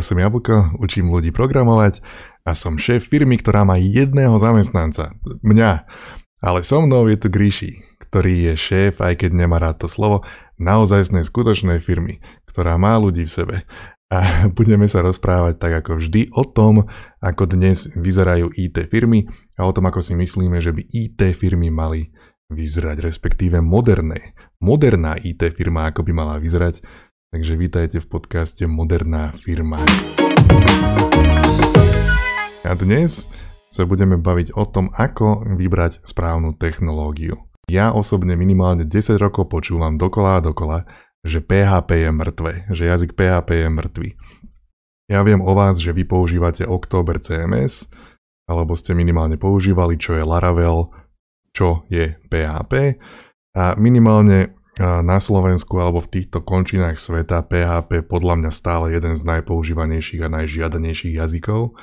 Ja 0.00 0.08
som 0.08 0.16
Jablko, 0.16 0.80
učím 0.80 1.12
ľudí 1.12 1.28
programovať 1.28 2.00
a 2.48 2.56
som 2.56 2.80
šéf 2.80 3.04
firmy, 3.04 3.36
ktorá 3.36 3.68
má 3.68 3.76
jedného 3.76 4.32
zamestnanca. 4.40 5.12
Mňa. 5.44 5.84
Ale 6.40 6.64
so 6.64 6.80
mnou 6.80 7.04
je 7.12 7.20
tu 7.20 7.28
Gríši, 7.28 7.84
ktorý 8.08 8.48
je 8.48 8.54
šéf, 8.56 9.04
aj 9.04 9.20
keď 9.20 9.44
nemá 9.44 9.60
rád 9.60 9.84
to 9.84 9.92
slovo, 9.92 10.24
naozajstnej 10.56 11.28
skutočnej 11.28 11.84
firmy, 11.84 12.24
ktorá 12.48 12.80
má 12.80 12.96
ľudí 12.96 13.28
v 13.28 13.34
sebe. 13.44 13.56
A 14.08 14.24
budeme 14.56 14.88
sa 14.88 15.04
rozprávať 15.04 15.60
tak 15.60 15.84
ako 15.84 16.00
vždy 16.00 16.32
o 16.32 16.48
tom, 16.48 16.88
ako 17.20 17.52
dnes 17.52 17.92
vyzerajú 17.92 18.56
IT 18.56 18.80
firmy 18.88 19.28
a 19.60 19.68
o 19.68 19.72
tom, 19.76 19.84
ako 19.84 20.00
si 20.00 20.16
myslíme, 20.16 20.64
že 20.64 20.72
by 20.72 20.80
IT 20.80 21.20
firmy 21.36 21.68
mali 21.68 22.08
vyzerať, 22.48 23.04
respektíve 23.04 23.60
moderné. 23.60 24.32
Moderná 24.64 25.20
IT 25.20 25.44
firma, 25.52 25.92
ako 25.92 26.08
by 26.08 26.12
mala 26.16 26.40
vyzerať 26.40 26.80
Takže 27.30 27.54
vítajte 27.54 28.02
v 28.02 28.10
podcaste 28.10 28.66
Moderná 28.66 29.30
firma. 29.38 29.78
A 32.66 32.74
dnes 32.74 33.30
sa 33.70 33.86
budeme 33.86 34.18
baviť 34.18 34.50
o 34.58 34.66
tom, 34.66 34.90
ako 34.90 35.46
vybrať 35.54 36.02
správnu 36.02 36.58
technológiu. 36.58 37.38
Ja 37.70 37.94
osobne 37.94 38.34
minimálne 38.34 38.82
10 38.82 39.14
rokov 39.22 39.46
počúvam 39.46 39.94
dokola 39.94 40.42
a 40.42 40.44
dokola, 40.44 40.78
že 41.22 41.38
PHP 41.38 42.02
je 42.02 42.10
mŕtve, 42.10 42.52
že 42.74 42.90
jazyk 42.90 43.14
PHP 43.14 43.62
je 43.62 43.68
mŕtvy. 43.78 44.08
Ja 45.06 45.22
viem 45.22 45.38
o 45.38 45.54
vás, 45.54 45.78
že 45.78 45.94
vy 45.94 46.02
používate 46.10 46.66
October 46.66 47.22
CMS, 47.22 47.94
alebo 48.50 48.74
ste 48.74 48.90
minimálne 48.90 49.38
používali, 49.38 50.02
čo 50.02 50.18
je 50.18 50.26
Laravel, 50.26 50.90
čo 51.54 51.86
je 51.94 52.10
PHP 52.26 52.98
a 53.54 53.78
minimálne 53.78 54.58
na 54.78 55.18
Slovensku 55.18 55.80
alebo 55.82 55.98
v 56.04 56.20
týchto 56.20 56.44
končinách 56.46 57.02
sveta 57.02 57.42
PHP 57.42 58.06
podľa 58.06 58.44
mňa 58.44 58.50
stále 58.54 58.94
jeden 58.94 59.18
z 59.18 59.22
najpoužívanejších 59.26 60.22
a 60.22 60.28
najžiadanejších 60.30 61.18
jazykov, 61.18 61.74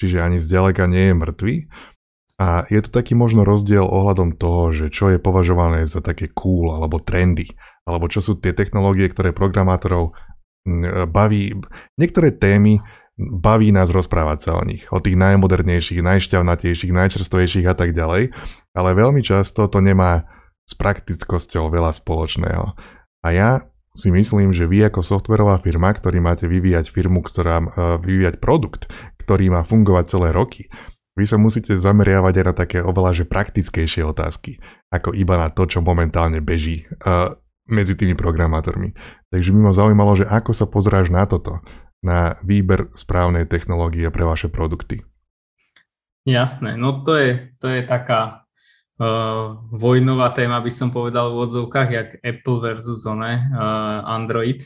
čiže 0.00 0.24
ani 0.24 0.40
zďaleka 0.40 0.88
nie 0.88 1.12
je 1.12 1.14
mŕtvý. 1.18 1.54
A 2.40 2.64
je 2.66 2.80
to 2.82 2.90
taký 2.90 3.14
možno 3.14 3.44
rozdiel 3.44 3.84
ohľadom 3.84 4.34
toho, 4.40 4.72
že 4.72 4.88
čo 4.88 5.12
je 5.12 5.20
považované 5.20 5.84
za 5.84 6.00
také 6.00 6.32
cool 6.32 6.72
alebo 6.72 6.98
trendy, 6.98 7.52
alebo 7.84 8.08
čo 8.08 8.24
sú 8.24 8.40
tie 8.40 8.56
technológie, 8.56 9.06
ktoré 9.12 9.30
programátorov 9.30 10.16
baví. 11.06 11.54
Niektoré 12.00 12.34
témy 12.34 12.82
baví 13.20 13.70
nás 13.70 13.92
rozprávať 13.92 14.38
sa 14.40 14.50
o 14.58 14.64
nich, 14.64 14.88
o 14.90 14.98
tých 14.98 15.14
najmodernejších, 15.20 16.00
najšťavnatejších, 16.00 16.90
najčerstvejších 16.96 17.66
a 17.68 17.74
tak 17.76 17.92
ďalej, 17.92 18.32
ale 18.72 18.90
veľmi 18.96 19.20
často 19.20 19.68
to 19.68 19.78
nemá 19.84 20.26
s 20.72 20.74
praktickosťou 20.80 21.68
veľa 21.68 21.92
spoločného. 21.92 22.72
A 23.22 23.28
ja 23.30 23.68
si 23.92 24.08
myslím, 24.08 24.56
že 24.56 24.64
vy 24.64 24.88
ako 24.88 25.04
softverová 25.04 25.60
firma, 25.60 25.92
ktorý 25.92 26.24
máte 26.24 26.48
vyvíjať 26.48 26.88
firmu, 26.88 27.20
ktorá 27.20 27.60
uh, 27.60 27.68
vyvíjať 28.00 28.40
produkt, 28.40 28.88
ktorý 29.20 29.52
má 29.52 29.62
fungovať 29.62 30.04
celé 30.08 30.28
roky, 30.32 30.72
vy 31.12 31.28
sa 31.28 31.36
musíte 31.36 31.76
zameriavať 31.76 32.34
aj 32.40 32.44
na 32.48 32.54
také 32.56 32.78
oveľa 32.80 33.12
že 33.12 33.24
praktickejšie 33.28 34.00
otázky, 34.00 34.56
ako 34.88 35.12
iba 35.12 35.36
na 35.36 35.52
to, 35.52 35.68
čo 35.68 35.84
momentálne 35.84 36.40
beží 36.40 36.88
uh, 37.04 37.36
medzi 37.68 37.92
tými 37.92 38.16
programátormi. 38.16 38.96
Takže 39.28 39.52
by 39.52 39.60
ma 39.60 39.72
zaujímalo, 39.76 40.16
že 40.16 40.24
ako 40.24 40.56
sa 40.56 40.64
pozráš 40.64 41.12
na 41.12 41.28
toto, 41.28 41.60
na 42.00 42.40
výber 42.40 42.88
správnej 42.96 43.44
technológie 43.44 44.08
pre 44.08 44.24
vaše 44.24 44.48
produkty. 44.48 45.04
Jasné, 46.24 46.80
no 46.80 47.04
to 47.04 47.18
je, 47.18 47.30
to 47.60 47.66
je 47.68 47.82
taká 47.84 48.41
uh, 48.98 49.56
vojnová 49.72 50.34
téma, 50.34 50.60
by 50.60 50.72
som 50.72 50.92
povedal 50.92 51.32
v 51.32 51.48
odzovkách, 51.48 51.88
jak 51.88 52.08
Apple 52.20 52.58
versus 52.60 53.06
one, 53.06 53.48
uh, 53.52 54.04
Android. 54.04 54.60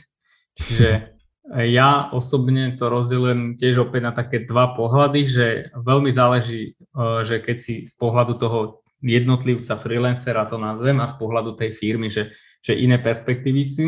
Čiže 0.57 0.89
ja 1.79 2.11
osobne 2.11 2.75
to 2.75 2.91
rozdielujem 2.91 3.55
tiež 3.55 3.87
opäť 3.87 4.01
na 4.03 4.13
také 4.15 4.43
dva 4.43 4.75
pohľady, 4.75 5.21
že 5.27 5.47
veľmi 5.77 6.11
záleží, 6.11 6.75
uh, 6.97 7.23
že 7.23 7.39
keď 7.39 7.57
si 7.61 7.75
z 7.87 7.93
pohľadu 7.95 8.35
toho 8.35 8.59
jednotlivca, 9.01 9.77
freelancera 9.77 10.49
to 10.49 10.57
nazvem 10.57 10.97
a 10.99 11.07
z 11.07 11.15
pohľadu 11.21 11.53
tej 11.53 11.77
firmy, 11.77 12.09
že, 12.09 12.33
že 12.65 12.73
iné 12.73 12.97
perspektívy 12.97 13.61
sú. 13.61 13.87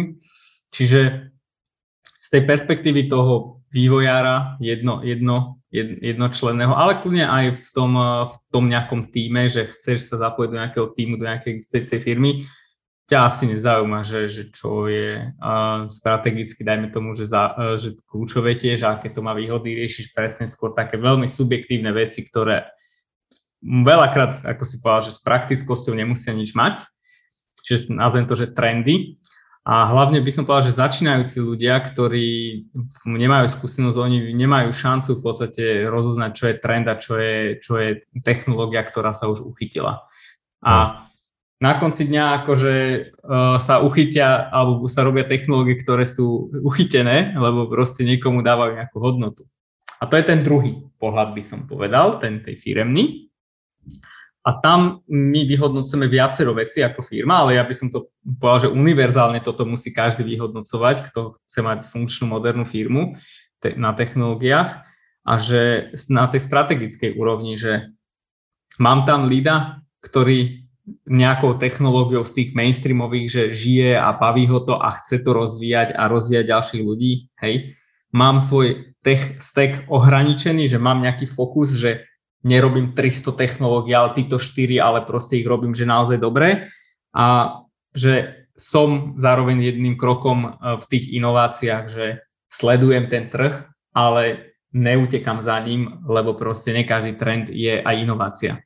Čiže 0.69 1.33
z 2.19 2.27
tej 2.29 2.45
perspektívy 2.45 3.09
toho 3.09 3.65
vývojára 3.73 4.61
jedno, 4.61 5.01
jedno 5.01 5.58
jednočlenného, 5.71 6.73
ale 6.73 6.97
kľudne 6.97 7.29
aj 7.29 7.45
v 7.61 7.67
tom, 7.77 7.91
eh, 7.93 8.25
v 8.25 8.35
tom 8.49 8.65
nejakom 8.65 9.01
týme, 9.13 9.45
že 9.49 9.69
chceš 9.69 10.09
sa 10.09 10.15
zapojiť 10.29 10.49
do 10.49 10.59
nejakého 10.59 10.87
týmu, 10.93 11.15
do 11.21 11.29
nejakej 11.29 11.57
existujúcej 11.57 11.99
firmy, 12.01 12.45
ťa 13.09 13.25
asi 13.25 13.49
nezaujíma, 13.49 14.05
že, 14.05 14.29
že 14.29 14.43
čo 14.53 14.85
je 14.85 15.33
uh, 15.33 15.89
strategicky, 15.89 16.61
dajme 16.61 16.93
tomu, 16.93 17.17
že, 17.17 17.25
za, 17.25 17.57
uh, 17.57 17.73
že 17.73 17.97
kľúčové 18.05 18.53
tiež, 18.53 18.85
aké 18.85 19.09
to 19.09 19.25
má 19.25 19.33
výhody, 19.33 19.73
riešiš 19.73 20.13
presne 20.13 20.45
skôr 20.45 20.77
také 20.77 21.01
veľmi 21.01 21.25
subjektívne 21.25 21.89
veci, 21.89 22.21
ktoré 22.21 22.69
veľakrát, 23.65 24.45
ako 24.45 24.61
si 24.61 24.77
povedal, 24.77 25.09
že 25.09 25.17
s 25.17 25.25
praktickosťou 25.25 25.97
nemusia 25.97 26.37
nič 26.37 26.53
mať, 26.53 26.85
čiže 27.65 27.97
nazvem 27.97 28.29
to, 28.29 28.37
že 28.37 28.53
trendy, 28.53 29.17
a 29.69 29.85
hlavne 29.85 30.17
by 30.25 30.31
som 30.33 30.49
povedal, 30.49 30.73
že 30.73 30.81
začínajúci 30.81 31.45
ľudia, 31.45 31.77
ktorí 31.77 32.25
nemajú 33.05 33.45
skúsenosť, 33.53 34.01
oni 34.01 34.33
nemajú 34.33 34.73
šancu 34.73 35.21
v 35.21 35.21
podstate 35.21 35.63
rozoznať, 35.85 36.31
čo 36.33 36.45
je 36.49 36.55
trend 36.57 36.89
a 36.89 36.97
čo 36.97 37.21
je, 37.21 37.61
čo 37.61 37.77
je 37.77 38.01
technológia, 38.25 38.81
ktorá 38.81 39.13
sa 39.13 39.29
už 39.29 39.45
uchytila. 39.45 40.09
A 40.65 40.73
no. 40.73 40.85
na 41.61 41.77
konci 41.77 42.09
dňa 42.09 42.41
akože 42.41 42.73
uh, 43.21 43.61
sa 43.61 43.85
uchytia, 43.85 44.49
alebo 44.49 44.89
sa 44.89 45.05
robia 45.05 45.29
technológie, 45.29 45.77
ktoré 45.77 46.09
sú 46.09 46.49
uchytené, 46.65 47.37
lebo 47.37 47.69
proste 47.69 48.01
niekomu 48.01 48.41
dávajú 48.41 48.73
nejakú 48.73 48.97
hodnotu. 48.97 49.45
A 50.01 50.09
to 50.09 50.17
je 50.17 50.25
ten 50.25 50.41
druhý 50.41 50.81
pohľad, 50.97 51.37
by 51.37 51.43
som 51.45 51.69
povedal, 51.69 52.17
ten 52.17 52.41
tej 52.41 52.57
firemný. 52.57 53.28
A 54.39 54.55
tam 54.55 55.03
my 55.11 55.43
vyhodnocujeme 55.43 56.07
viacero 56.07 56.55
veci 56.55 56.79
ako 56.79 57.03
firma, 57.03 57.43
ale 57.43 57.59
ja 57.59 57.63
by 57.67 57.75
som 57.75 57.91
to 57.91 58.07
povedal, 58.39 58.71
že 58.71 58.75
univerzálne 58.75 59.43
toto 59.43 59.67
musí 59.67 59.91
každý 59.91 60.23
vyhodnocovať, 60.23 61.11
kto 61.11 61.35
chce 61.43 61.59
mať 61.59 61.79
funkčnú 61.91 62.31
modernú 62.31 62.63
firmu 62.63 63.19
te- 63.59 63.75
na 63.75 63.91
technológiách 63.91 64.87
a 65.27 65.33
že 65.35 65.91
na 66.07 66.31
tej 66.31 66.39
strategickej 66.39 67.19
úrovni, 67.19 67.59
že 67.59 67.91
mám 68.79 69.03
tam 69.03 69.27
lída, 69.27 69.83
ktorý 69.99 70.65
nejakou 71.05 71.59
technológiou 71.61 72.25
z 72.25 72.33
tých 72.33 72.49
mainstreamových, 72.57 73.27
že 73.29 73.43
žije 73.53 73.91
a 73.99 74.09
baví 74.15 74.49
ho 74.49 74.63
to 74.63 74.73
a 74.73 74.89
chce 74.89 75.21
to 75.21 75.35
rozvíjať 75.35 75.93
a 75.93 76.09
rozvíjať 76.09 76.45
ďalších 76.49 76.81
ľudí, 76.81 77.29
hej. 77.43 77.77
Mám 78.09 78.41
svoj 78.41 78.97
tech 79.05 79.37
stack 79.37 79.85
ohraničený, 79.85 80.65
že 80.65 80.81
mám 80.81 81.05
nejaký 81.05 81.29
fokus, 81.29 81.77
že 81.77 82.08
nerobím 82.43 82.95
300 82.95 83.35
technológií, 83.35 83.95
ale 83.95 84.15
týchto 84.15 84.39
4, 84.39 84.79
ale 84.79 84.99
proste 85.03 85.39
ich 85.39 85.47
robím, 85.47 85.75
že 85.75 85.89
naozaj 85.89 86.17
dobre 86.19 86.71
a 87.11 87.57
že 87.91 88.45
som 88.59 89.15
zároveň 89.15 89.71
jedným 89.71 89.95
krokom 89.95 90.45
e, 90.45 90.49
v 90.79 90.85
tých 90.87 91.15
inováciách, 91.15 91.85
že 91.87 92.05
sledujem 92.51 93.07
ten 93.07 93.31
trh, 93.31 93.71
ale 93.95 94.51
neutekam 94.75 95.41
za 95.41 95.57
ním, 95.63 96.03
lebo 96.05 96.35
proste 96.35 96.75
ne 96.75 96.83
každý 96.85 97.17
trend 97.17 97.49
je 97.49 97.81
aj 97.81 97.95
inovácia. 97.97 98.61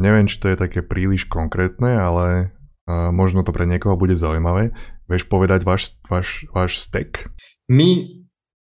Neviem, 0.00 0.26
či 0.26 0.40
to 0.40 0.48
je 0.48 0.56
také 0.56 0.80
príliš 0.80 1.28
konkrétne, 1.28 1.92
ale 2.00 2.56
uh, 2.88 3.12
možno 3.12 3.44
to 3.44 3.52
pre 3.52 3.68
niekoho 3.68 4.00
bude 4.00 4.16
zaujímavé. 4.16 4.72
Vieš 5.06 5.28
povedať 5.28 5.62
váš, 5.62 6.00
váš, 6.08 6.48
váš 6.50 6.80
stack? 6.80 7.28
My 7.68 8.19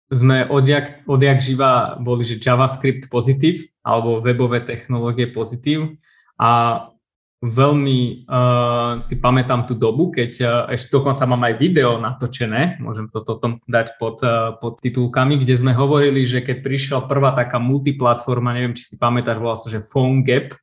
sme 0.09 0.49
odjak, 0.49 1.05
odjak 1.05 1.39
živa 1.45 2.01
boli, 2.01 2.25
že 2.25 2.41
JavaScript 2.41 3.13
pozitív 3.13 3.69
alebo 3.85 4.25
webové 4.25 4.65
technológie 4.65 5.29
pozitív 5.29 6.01
a 6.41 6.85
veľmi 7.39 8.27
uh, 8.27 8.99
si 8.99 9.23
pamätám 9.23 9.71
tú 9.71 9.79
dobu, 9.79 10.11
keď 10.11 10.33
uh, 10.43 10.51
ešte 10.75 10.91
dokonca 10.91 11.23
mám 11.23 11.47
aj 11.47 11.55
video 11.55 12.03
natočené, 12.03 12.83
môžem 12.83 13.07
to 13.07 13.23
potom 13.23 13.63
dať 13.71 13.95
pod, 13.95 14.19
uh, 14.27 14.59
pod 14.59 14.83
titulkami, 14.83 15.39
kde 15.39 15.55
sme 15.55 15.71
hovorili, 15.71 16.27
že 16.27 16.43
keď 16.43 16.67
prišla 16.67 17.07
prvá 17.07 17.31
taká 17.39 17.63
multiplatforma, 17.63 18.59
neviem, 18.59 18.75
či 18.75 18.91
si 18.91 18.97
pamätáš, 18.99 19.39
volá 19.39 19.55
sa, 19.55 19.71
že 19.71 19.87
Phone 19.87 20.27
Gap, 20.27 20.59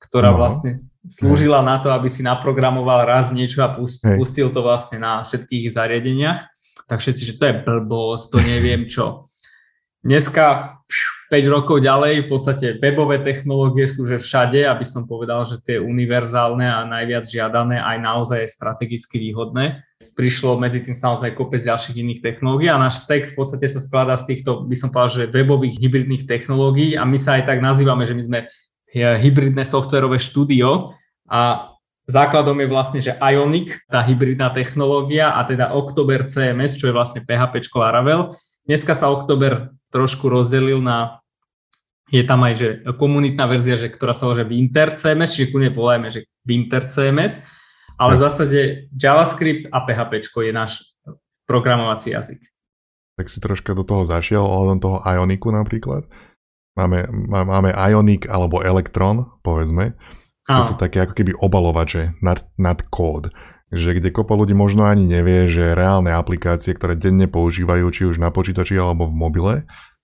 ktorá 0.00 0.32
no. 0.32 0.40
vlastne 0.40 0.72
slúžila 1.04 1.60
no. 1.60 1.68
na 1.68 1.76
to, 1.84 1.92
aby 1.92 2.08
si 2.08 2.24
naprogramoval 2.24 3.04
raz 3.04 3.28
niečo 3.28 3.60
a 3.60 3.68
pustil, 3.68 4.16
pustil 4.16 4.48
to 4.48 4.64
vlastne 4.64 5.04
na 5.04 5.20
všetkých 5.20 5.68
zariadeniach 5.68 6.40
tak 6.88 7.00
všetci, 7.00 7.22
že 7.34 7.38
to 7.40 7.44
je 7.48 7.54
blbosť, 7.64 8.24
to 8.30 8.38
neviem 8.44 8.84
čo. 8.88 9.26
Dneska 10.04 10.76
5 11.32 11.48
rokov 11.48 11.80
ďalej 11.80 12.28
v 12.28 12.28
podstate 12.28 12.66
webové 12.76 13.24
technológie 13.24 13.88
sú 13.88 14.04
že 14.04 14.20
všade, 14.20 14.60
aby 14.68 14.84
som 14.84 15.08
povedal, 15.08 15.48
že 15.48 15.64
tie 15.64 15.80
univerzálne 15.80 16.68
a 16.68 16.84
najviac 16.84 17.24
žiadané 17.24 17.80
aj 17.80 17.96
naozaj 18.04 18.38
je 18.44 18.52
strategicky 18.52 19.16
výhodné. 19.16 19.80
Prišlo 20.12 20.60
medzi 20.60 20.84
tým 20.84 20.92
samozrejme 20.92 21.32
kopec 21.32 21.64
ďalších 21.64 21.96
iných 21.96 22.20
technológií 22.20 22.68
a 22.68 22.76
náš 22.76 23.08
stack 23.08 23.32
v 23.32 23.36
podstate 23.40 23.64
sa 23.64 23.80
skladá 23.80 24.14
z 24.20 24.36
týchto, 24.36 24.68
by 24.68 24.76
som 24.76 24.92
povedal, 24.92 25.24
že 25.24 25.32
webových 25.32 25.80
hybridných 25.80 26.28
technológií 26.28 27.00
a 27.00 27.08
my 27.08 27.16
sa 27.16 27.40
aj 27.40 27.48
tak 27.48 27.64
nazývame, 27.64 28.04
že 28.04 28.12
my 28.12 28.22
sme 28.22 28.38
hybridné 28.94 29.64
softverové 29.64 30.20
štúdio 30.20 30.94
a 31.26 31.73
Základom 32.04 32.60
je 32.60 32.68
vlastne, 32.68 33.00
že 33.00 33.16
Ionic, 33.16 33.80
tá 33.88 34.04
hybridná 34.04 34.52
technológia 34.52 35.32
a 35.32 35.40
teda 35.48 35.72
October 35.72 36.28
CMS, 36.28 36.76
čo 36.76 36.92
je 36.92 36.96
vlastne 36.96 37.24
PHP 37.24 37.64
Laravel 37.72 38.36
dneska 38.64 38.96
sa 38.96 39.12
oktober 39.12 39.76
trošku 39.92 40.26
rozdelil 40.26 40.80
na 40.80 41.20
je 42.12 42.20
tam 42.20 42.44
aj 42.44 42.54
že 42.54 42.68
komunitná 43.00 43.48
verzia, 43.48 43.80
že, 43.80 43.88
ktorá 43.88 44.12
sa 44.12 44.28
volá 44.28 44.44
Winter 44.44 44.92
CMS, 44.92 45.34
čiže 45.34 45.50
kľudne 45.50 45.72
volajme, 45.72 46.08
že 46.12 46.28
Winter 46.44 46.84
CMS, 46.86 47.42
ale 47.96 48.14
v 48.14 48.22
zásade 48.22 48.60
JavaScript 48.92 49.72
a 49.72 49.82
PHP 49.82 50.20
je 50.20 50.52
náš 50.52 50.94
programovací 51.48 52.12
jazyk. 52.12 52.44
Tak 53.14 53.26
si 53.30 53.38
troška 53.40 53.72
do 53.72 53.86
toho 53.86 54.04
zašiel, 54.04 54.44
ohľadom 54.44 54.78
toho 54.84 54.96
Ioniku 55.02 55.48
napríklad. 55.54 56.06
Máme, 56.74 57.06
máme 57.30 57.70
Ionic 57.72 58.26
alebo 58.26 58.60
Electron, 58.60 59.30
povedzme. 59.40 59.94
To 60.44 60.60
sú 60.60 60.74
také 60.76 61.00
ako 61.00 61.16
keby 61.16 61.32
obalovače 61.40 62.20
nad, 62.20 62.44
nad 62.60 62.84
kód. 62.92 63.32
Že 63.72 63.96
kde 63.98 64.08
kopa 64.12 64.36
ľudí 64.36 64.52
možno 64.52 64.84
ani 64.84 65.08
nevie, 65.08 65.48
že 65.48 65.72
reálne 65.72 66.12
aplikácie, 66.12 66.76
ktoré 66.76 66.94
denne 66.94 67.24
používajú, 67.26 67.86
či 67.88 68.02
už 68.04 68.20
na 68.20 68.28
počítači 68.28 68.76
alebo 68.76 69.08
v 69.08 69.16
mobile, 69.16 69.54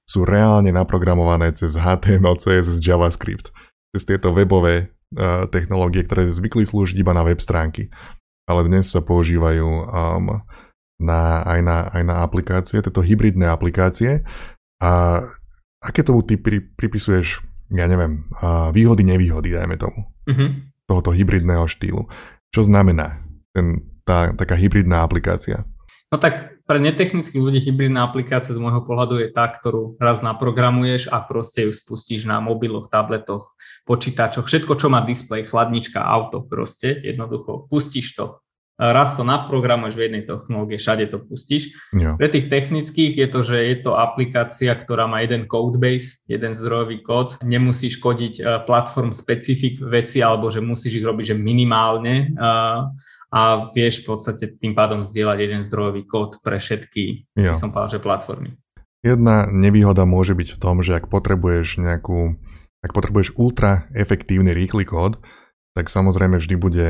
sú 0.08 0.25
reálne 0.25 0.72
naprogramované 0.72 1.52
cez 1.52 1.76
HTML, 1.76 2.40
CSS, 2.40 2.81
JavaScript. 2.81 3.52
Cez 3.94 4.02
tieto 4.08 4.32
webové 4.32 4.90
uh, 5.14 5.44
technológie, 5.46 6.02
ktoré 6.08 6.26
zvykli 6.26 6.64
slúžiť 6.64 6.96
iba 6.98 7.12
na 7.12 7.22
web 7.22 7.38
stránky. 7.38 7.92
Ale 8.48 8.66
dnes 8.66 8.90
sa 8.90 9.04
používajú 9.04 9.69
um, 9.69 10.40
na, 10.98 11.20
aj, 11.46 11.60
na, 11.62 11.76
aj 11.94 12.02
na 12.02 12.14
aplikácie, 12.25 12.82
tieto 12.82 13.04
hybridné 13.04 13.46
aplikácie. 13.46 14.26
A 14.81 15.22
aké 15.84 16.00
tomu 16.00 16.25
ty 16.25 16.40
pri, 16.40 16.64
pripisuješ, 16.75 17.50
ja 17.70 17.87
neviem, 17.87 18.26
výhody, 18.75 19.06
nevýhody, 19.06 19.55
dajme 19.55 19.78
tomu, 19.78 20.11
mm-hmm. 20.26 20.49
tohoto 20.90 21.14
hybridného 21.14 21.70
štýlu? 21.70 22.11
Čo 22.50 22.67
znamená 22.67 23.22
ten, 23.55 23.87
tá 24.02 24.34
taká 24.34 24.58
hybridná 24.58 25.06
aplikácia? 25.06 25.62
No 26.11 26.19
tak 26.19 26.58
pre 26.67 26.82
netechnických 26.82 27.38
ľudí 27.38 27.62
hybridná 27.62 28.02
aplikácia 28.02 28.50
z 28.50 28.58
môjho 28.58 28.82
pohľadu 28.82 29.22
je 29.22 29.31
tá, 29.31 29.46
ktorú 29.46 29.94
raz 30.02 30.26
naprogramuješ 30.26 31.06
a 31.06 31.22
proste 31.22 31.67
ju 31.67 31.72
spustíš 31.75 32.26
na 32.26 32.43
mobiloch, 32.43 32.90
tabletoch, 32.90 33.55
počítačoch, 33.87 34.50
všetko, 34.50 34.75
čo 34.75 34.90
má 34.90 35.06
displej, 35.06 35.46
chladnička, 35.46 36.02
auto 36.02 36.43
proste, 36.43 36.99
jednoducho 36.99 37.70
pustíš 37.70 38.19
to. 38.19 38.43
Raz 38.81 39.12
to 39.12 39.29
naprogramuješ 39.29 39.93
v 39.93 40.05
jednej 40.09 40.23
technológie, 40.25 40.81
všade 40.81 41.12
to 41.12 41.21
pustíš. 41.21 41.77
Jo. 41.93 42.17
Pre 42.17 42.29
tých 42.32 42.49
technických 42.49 43.12
je 43.21 43.29
to, 43.29 43.41
že 43.44 43.56
je 43.61 43.77
to 43.85 43.93
aplikácia, 44.00 44.73
ktorá 44.73 45.05
má 45.05 45.21
jeden 45.21 45.44
codebase, 45.44 46.25
jeden 46.25 46.56
zdrojový 46.56 47.05
kód. 47.05 47.37
Nemusíš 47.44 48.00
kodiť 48.00 48.35
uh, 48.41 48.44
platform 48.65 49.12
specifik 49.12 49.85
veci, 49.85 50.25
alebo 50.25 50.49
že 50.49 50.65
musíš 50.65 50.97
ich 50.97 51.05
robiť 51.05 51.25
že 51.32 51.37
minimálne. 51.37 52.32
Uh, 52.32 52.88
a 53.31 53.71
vieš 53.71 54.03
v 54.03 54.17
podstate 54.17 54.44
tým 54.59 54.75
pádom 54.75 55.06
zdieľať 55.06 55.38
jeden 55.38 55.61
zdrojový 55.62 56.03
kód 56.09 56.41
pre 56.41 56.56
všetky, 56.59 57.31
jo. 57.37 57.53
som 57.53 57.71
povedal, 57.71 58.00
že 58.00 58.00
platformy. 58.03 58.56
Jedna 59.05 59.49
nevýhoda 59.49 60.09
môže 60.09 60.33
byť 60.33 60.56
v 60.56 60.61
tom, 60.61 60.81
že 60.81 60.97
ak 60.97 61.12
potrebuješ 61.12 61.81
nejakú, 61.81 62.37
ak 62.81 62.91
potrebuješ 62.97 63.37
ultra 63.37 63.88
efektívny 63.93 64.56
rýchly 64.56 64.88
kód, 64.88 65.23
tak 65.76 65.87
samozrejme 65.87 66.43
vždy 66.43 66.56
bude 66.59 66.88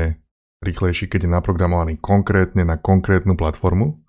rýchlejší, 0.61 1.09
keď 1.09 1.25
je 1.25 1.35
naprogramovaný 1.35 1.97
konkrétne 1.97 2.61
na 2.61 2.77
konkrétnu 2.77 3.33
platformu. 3.33 4.01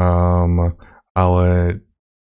Um, 0.00 0.72
ale 1.12 1.48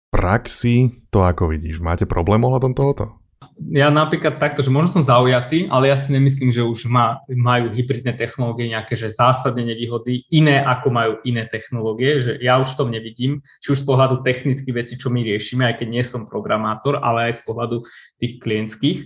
praxi 0.09 1.05
to 1.11 1.21
ako 1.21 1.51
vidíš? 1.51 1.83
Máte 1.83 2.07
problém 2.07 2.41
ohľadom 2.41 2.71
tohoto? 2.71 3.19
ja 3.59 3.91
napríklad 3.91 4.39
takto, 4.39 4.63
že 4.63 4.71
možno 4.71 4.99
som 4.99 5.03
zaujatý, 5.03 5.67
ale 5.67 5.91
ja 5.91 5.97
si 5.99 6.15
nemyslím, 6.15 6.55
že 6.55 6.63
už 6.63 6.87
má, 6.87 7.19
majú 7.27 7.75
hybridné 7.75 8.15
technológie 8.15 8.71
nejaké 8.71 8.95
že 8.95 9.11
zásadne 9.11 9.67
nevýhody, 9.67 10.23
iné 10.31 10.63
ako 10.63 10.87
majú 10.87 11.13
iné 11.27 11.43
technológie, 11.43 12.23
že 12.23 12.39
ja 12.39 12.55
už 12.63 12.73
v 12.73 12.79
tom 12.79 12.89
nevidím, 12.89 13.43
či 13.59 13.75
už 13.75 13.83
z 13.83 13.85
pohľadu 13.85 14.23
technických 14.23 14.75
vecí, 14.75 14.95
čo 14.95 15.11
my 15.11 15.19
riešime, 15.27 15.67
aj 15.67 15.83
keď 15.83 15.87
nie 15.91 16.03
som 16.07 16.31
programátor, 16.31 17.03
ale 17.03 17.29
aj 17.29 17.33
z 17.35 17.41
pohľadu 17.43 17.77
tých 18.15 18.39
klientských. 18.39 18.99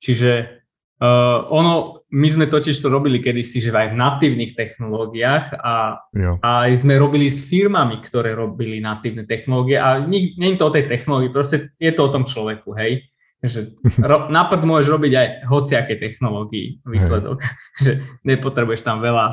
Čiže 0.00 0.57
uh, 1.02 1.46
ono, 1.50 2.04
my 2.10 2.28
sme 2.28 2.46
totiž 2.46 2.78
to 2.78 2.88
robili 2.90 3.22
kedysi, 3.22 3.62
že 3.62 3.70
aj 3.74 3.94
v 3.94 4.00
natívnych 4.00 4.52
technológiách 4.54 5.58
a, 5.58 6.04
a 6.42 6.48
aj 6.66 6.72
sme 6.74 6.98
robili 6.98 7.28
s 7.28 7.46
firmami, 7.46 8.00
ktoré 8.02 8.34
robili 8.34 8.82
natívne 8.82 9.24
technológie 9.28 9.78
a 9.78 10.02
nie, 10.02 10.34
nie 10.34 10.54
je 10.54 10.58
to 10.58 10.68
o 10.68 10.74
tej 10.74 10.88
technológii, 10.88 11.30
proste 11.30 11.72
je 11.76 11.92
to 11.92 12.02
o 12.06 12.12
tom 12.12 12.24
človeku, 12.26 12.74
hej 12.74 13.08
že 13.42 13.78
ro, 14.02 14.26
na 14.34 14.46
prd 14.50 14.66
môžeš 14.66 14.88
robiť 14.90 15.12
aj 15.14 15.26
hociaké 15.46 15.94
technológii 15.94 16.82
výsledok, 16.82 17.38
hey. 17.42 17.54
že 17.84 17.90
nepotrebuješ 18.26 18.82
tam 18.82 18.98
veľa, 18.98 19.26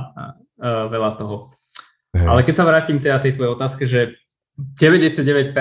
uh, 0.62 0.86
veľa 0.90 1.12
toho. 1.18 1.50
Hey. 2.14 2.30
Ale 2.30 2.42
keď 2.46 2.54
sa 2.54 2.70
vrátim 2.70 2.98
teda 3.02 3.20
tej 3.20 3.36
tvojej 3.36 3.54
otázke, 3.58 3.84
že 3.90 4.16
99% 4.56 5.52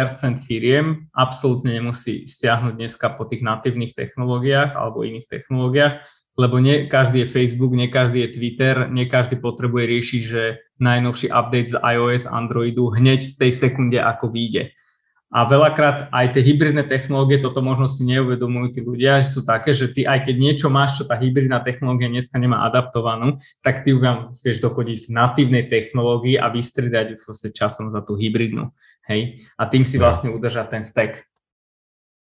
firiem 0.47 1.11
absolútne 1.11 1.75
nemusí 1.75 2.31
stiahnuť 2.31 2.75
dneska 2.79 3.11
po 3.19 3.27
tých 3.27 3.43
natívnych 3.43 3.91
technológiách 3.91 4.79
alebo 4.79 5.03
iných 5.03 5.27
technológiách, 5.27 5.99
lebo 6.39 6.63
nie 6.63 6.87
každý 6.87 7.27
je 7.27 7.31
Facebook, 7.31 7.75
nie 7.75 7.91
každý 7.91 8.27
je 8.27 8.33
Twitter, 8.39 8.77
nie 8.91 9.11
každý 9.11 9.39
potrebuje 9.43 9.85
riešiť, 9.87 10.23
že 10.23 10.43
najnovší 10.79 11.27
update 11.31 11.75
z 11.75 11.77
iOS, 11.79 12.31
Androidu 12.31 12.91
hneď 12.95 13.35
v 13.35 13.39
tej 13.39 13.53
sekunde, 13.55 13.99
ako 13.99 14.31
vyjde. 14.31 14.75
A 15.35 15.51
veľakrát 15.51 16.15
aj 16.15 16.39
tie 16.39 16.47
hybridné 16.47 16.87
technológie, 16.87 17.43
toto 17.43 17.59
možno 17.59 17.91
si 17.91 18.07
neuvedomujú 18.07 18.79
tí 18.79 18.81
ľudia, 18.87 19.19
že 19.27 19.35
sú 19.35 19.41
také, 19.43 19.75
že 19.75 19.91
ty 19.91 20.07
aj 20.07 20.31
keď 20.31 20.35
niečo 20.39 20.71
máš, 20.71 21.03
čo 21.03 21.11
tá 21.11 21.19
hybridná 21.19 21.59
technológia 21.59 22.07
dneska 22.07 22.39
nemá 22.39 22.63
adaptovanú, 22.63 23.35
tak 23.59 23.83
ty 23.83 23.91
ju 23.91 23.99
vám 23.99 24.31
vieš 24.39 24.63
dokodiť 24.63 25.11
v 25.11 25.15
natívnej 25.19 25.67
technológii 25.67 26.39
a 26.39 26.47
vystriedať 26.55 27.19
vlastne 27.19 27.51
časom 27.51 27.91
za 27.91 27.99
tú 28.07 28.15
hybridnú. 28.15 28.71
Hej? 29.11 29.43
A 29.59 29.67
tým 29.67 29.83
si 29.83 29.99
vlastne 29.99 30.31
udržať 30.31 30.71
ten 30.71 30.87
stack. 30.87 31.27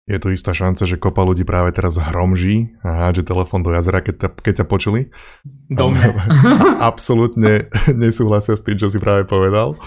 Je 0.05 0.21
tu 0.21 0.29
istá 0.33 0.53
šanca, 0.53 0.85
že 0.85 1.01
kopa 1.01 1.25
ľudí 1.25 1.49
práve 1.49 1.73
teraz 1.73 1.97
hromží 1.97 2.77
a 2.85 3.09
hádže 3.09 3.25
telefón 3.25 3.65
do 3.65 3.73
jazera, 3.73 4.05
keď 4.05 4.17
ťa, 4.21 4.29
keď 4.37 4.55
ťa 4.61 4.67
počuli. 4.69 5.01
Do 5.73 5.93
mňa. 5.93 6.09
Absolútne 6.93 7.73
nesúhlasia 7.93 8.53
s 8.53 8.65
tým, 8.65 8.77
čo 8.77 8.93
si 8.93 9.01
práve 9.01 9.25
povedal. 9.25 9.81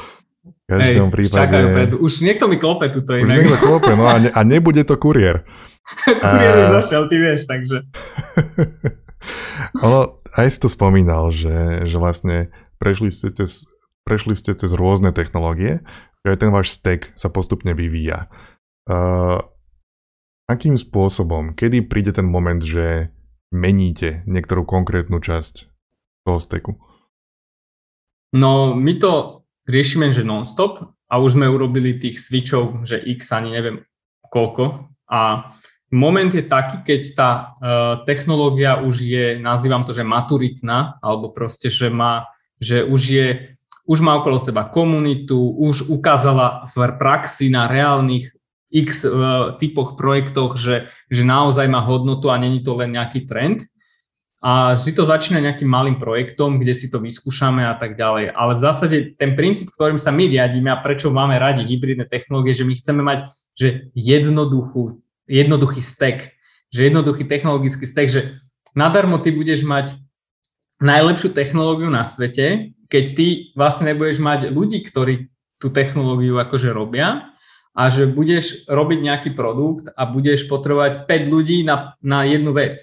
Každom 0.68 1.08
Hej, 1.08 1.16
prípade... 1.16 1.58
Čakajú, 1.64 2.04
už 2.04 2.14
niekto 2.28 2.46
mi 2.52 2.60
klope 2.60 2.92
tuto 2.92 3.16
inak. 3.16 3.40
Už 3.40 3.40
niekto 3.40 3.58
klope, 3.64 3.92
no 3.96 4.04
a, 4.04 4.20
ne, 4.20 4.28
a 4.28 4.42
nebude 4.44 4.84
to 4.84 5.00
kuriér. 5.00 5.48
kuriér 6.04 6.56
a... 6.68 6.84
zašiel, 6.84 7.08
ty 7.08 7.16
vieš, 7.16 7.48
takže... 7.48 7.88
ono, 9.88 10.20
aj 10.36 10.48
si 10.52 10.60
to 10.60 10.68
spomínal, 10.68 11.32
že, 11.32 11.88
že 11.88 11.96
vlastne 11.96 12.52
prešli 12.84 13.16
ste, 13.16 13.32
cez, 13.32 13.64
prešli 14.04 14.36
ste 14.36 14.52
cez 14.60 14.76
rôzne 14.76 15.16
technológie, 15.16 15.88
že 16.28 16.36
aj 16.36 16.40
ten 16.44 16.52
váš 16.52 16.76
stack 16.76 17.16
sa 17.16 17.32
postupne 17.32 17.72
vyvíja. 17.72 18.28
Uh, 18.92 19.40
akým 20.52 20.76
spôsobom, 20.76 21.56
kedy 21.56 21.88
príde 21.88 22.12
ten 22.12 22.28
moment, 22.28 22.60
že 22.60 23.16
meníte 23.56 24.28
niektorú 24.28 24.68
konkrétnu 24.68 25.24
časť 25.24 25.72
toho 26.28 26.40
stacku? 26.44 26.76
No, 28.36 28.76
my 28.76 28.94
to 29.00 29.37
riešime, 29.68 30.16
že 30.16 30.24
non-stop 30.24 30.96
a 31.12 31.14
už 31.20 31.36
sme 31.38 31.52
urobili 31.52 32.00
tých 32.00 32.24
switchov, 32.24 32.88
že 32.88 32.98
x 32.98 33.32
ani 33.36 33.52
neviem 33.52 33.78
koľko. 34.32 34.92
A 35.08 35.52
moment 35.92 36.32
je 36.32 36.44
taký, 36.44 36.84
keď 36.84 37.02
tá 37.16 37.30
uh, 37.32 37.48
technológia 38.04 38.84
už 38.84 39.04
je, 39.04 39.26
nazývam 39.40 39.84
to, 39.88 39.96
že 39.96 40.08
maturitná, 40.08 41.00
alebo 41.04 41.32
proste, 41.32 41.72
že 41.72 41.88
má, 41.88 42.28
že 42.60 42.84
už 42.84 43.02
je, 43.08 43.28
už 43.88 44.00
má 44.04 44.20
okolo 44.20 44.40
seba 44.40 44.68
komunitu, 44.68 45.38
už 45.38 45.88
ukázala 45.88 46.68
v 46.76 46.76
praxi 47.00 47.48
na 47.48 47.72
reálnych 47.72 48.36
x 48.68 49.08
uh, 49.08 49.56
typoch 49.56 49.96
projektoch, 49.96 50.60
že, 50.60 50.92
že 51.08 51.24
naozaj 51.24 51.72
má 51.72 51.80
hodnotu 51.84 52.28
a 52.28 52.36
není 52.36 52.60
to 52.64 52.76
len 52.76 52.96
nejaký 52.96 53.24
trend 53.24 53.64
a 54.38 54.78
vždy 54.78 54.92
to 54.94 55.04
začína 55.10 55.42
nejakým 55.42 55.66
malým 55.66 55.98
projektom, 55.98 56.62
kde 56.62 56.78
si 56.78 56.94
to 56.94 57.02
vyskúšame 57.02 57.66
a 57.66 57.74
tak 57.74 57.98
ďalej. 57.98 58.30
Ale 58.38 58.54
v 58.54 58.62
zásade 58.62 58.98
ten 59.18 59.34
princíp, 59.34 59.74
ktorým 59.74 59.98
sa 59.98 60.14
my 60.14 60.30
riadíme 60.30 60.70
a 60.70 60.78
prečo 60.78 61.10
máme 61.10 61.42
radi 61.42 61.66
hybridné 61.66 62.06
technológie, 62.06 62.54
že 62.54 62.62
my 62.62 62.74
chceme 62.78 63.02
mať 63.02 63.26
že 63.58 63.90
jednoduchú, 63.98 65.02
jednoduchý 65.26 65.82
stack, 65.82 66.38
že 66.70 66.80
jednoduchý 66.86 67.26
technologický 67.26 67.90
stack, 67.90 68.14
že 68.14 68.22
nadarmo 68.78 69.18
ty 69.18 69.34
budeš 69.34 69.66
mať 69.66 69.98
najlepšiu 70.78 71.34
technológiu 71.34 71.90
na 71.90 72.06
svete, 72.06 72.78
keď 72.86 73.04
ty 73.18 73.28
vlastne 73.58 73.90
nebudeš 73.90 74.22
mať 74.22 74.54
ľudí, 74.54 74.86
ktorí 74.86 75.34
tú 75.58 75.74
technológiu 75.74 76.38
akože 76.38 76.70
robia 76.70 77.34
a 77.74 77.90
že 77.90 78.06
budeš 78.06 78.70
robiť 78.70 79.00
nejaký 79.02 79.30
produkt 79.34 79.90
a 79.90 80.06
budeš 80.06 80.46
potrebovať 80.46 81.10
5 81.10 81.34
ľudí 81.34 81.66
na, 81.66 81.98
na 82.06 82.30
jednu 82.30 82.54
vec 82.54 82.78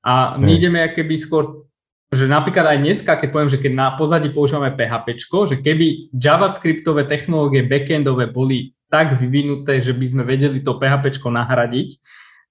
a 0.00 0.40
my 0.40 0.48
hmm. 0.48 0.58
ideme 0.58 0.80
keby 0.92 1.14
skôr, 1.20 1.68
že 2.10 2.24
napríklad 2.24 2.76
aj 2.76 2.78
dneska, 2.80 3.12
keď 3.20 3.28
poviem, 3.30 3.52
že 3.52 3.60
keď 3.60 3.72
na 3.76 3.88
pozadí 3.94 4.32
používame 4.32 4.72
PHP, 4.72 5.06
že 5.24 5.56
keby 5.60 6.10
javascriptové 6.16 7.04
technológie 7.06 7.68
backendové 7.68 8.32
boli 8.32 8.74
tak 8.90 9.14
vyvinuté, 9.20 9.78
že 9.78 9.94
by 9.94 10.06
sme 10.08 10.22
vedeli 10.26 10.58
to 10.64 10.74
PHP 10.74 11.22
nahradiť, 11.22 11.88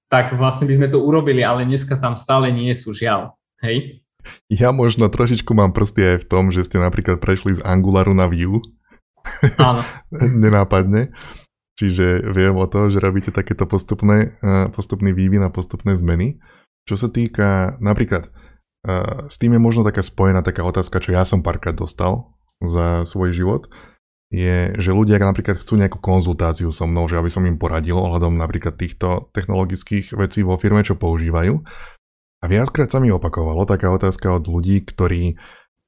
tak 0.07 0.33
vlastne 0.33 0.65
by 0.65 0.73
sme 0.79 0.87
to 0.87 0.97
urobili, 1.03 1.43
ale 1.43 1.67
dneska 1.67 1.99
tam 1.99 2.15
stále 2.15 2.49
nie 2.49 2.71
sú 2.73 2.95
žiaľ. 2.95 3.37
Hej? 3.61 4.01
Ja 4.47 4.71
možno 4.71 5.11
trošičku 5.11 5.51
mám 5.51 5.75
prsty 5.75 6.15
aj 6.15 6.17
v 6.23 6.27
tom, 6.29 6.43
že 6.49 6.65
ste 6.65 6.79
napríklad 6.81 7.19
prešli 7.19 7.59
z 7.59 7.61
Angularu 7.61 8.15
na 8.15 8.25
Vue. 8.25 8.63
Áno. 9.59 9.83
Nenápadne. 10.43 11.11
čiže 11.75 12.23
viem 12.35 12.55
o 12.55 12.65
to, 12.67 12.91
že 12.91 12.99
robíte 12.99 13.31
takéto 13.31 13.63
postupné, 13.63 14.35
postupný 14.75 15.15
vývin 15.15 15.43
a 15.43 15.53
postupné 15.53 15.95
zmeny. 15.95 16.39
Čo 16.87 16.95
sa 16.95 17.07
týka 17.11 17.79
napríklad, 17.81 18.29
s 19.27 19.35
tým 19.35 19.57
je 19.57 19.61
možno 19.61 19.83
taká 19.83 19.99
spojená 19.99 20.39
taká 20.39 20.63
otázka, 20.63 21.03
čo 21.03 21.11
ja 21.11 21.27
som 21.27 21.43
párkrát 21.43 21.75
dostal 21.75 22.31
za 22.63 23.03
svoj 23.03 23.35
život, 23.35 23.67
je, 24.29 24.77
že 24.77 24.93
ľudia 24.93 25.17
napríklad 25.17 25.57
chcú 25.57 25.81
nejakú 25.81 25.97
konzultáciu 25.97 26.69
so 26.69 26.85
mnou, 26.85 27.09
že 27.09 27.17
aby 27.17 27.33
som 27.33 27.41
im 27.49 27.57
poradil 27.57 27.97
ohľadom 27.97 28.37
napríklad 28.37 28.77
týchto 28.77 29.33
technologických 29.33 30.13
vecí 30.13 30.45
vo 30.45 30.53
firme, 30.61 30.85
čo 30.85 30.93
používajú. 31.01 31.57
A 32.39 32.45
viackrát 32.45 32.87
sa 32.87 33.01
mi 33.01 33.09
opakovalo 33.09 33.65
taká 33.65 33.89
otázka 33.89 34.37
od 34.37 34.45
ľudí, 34.45 34.85
ktorí 34.85 35.35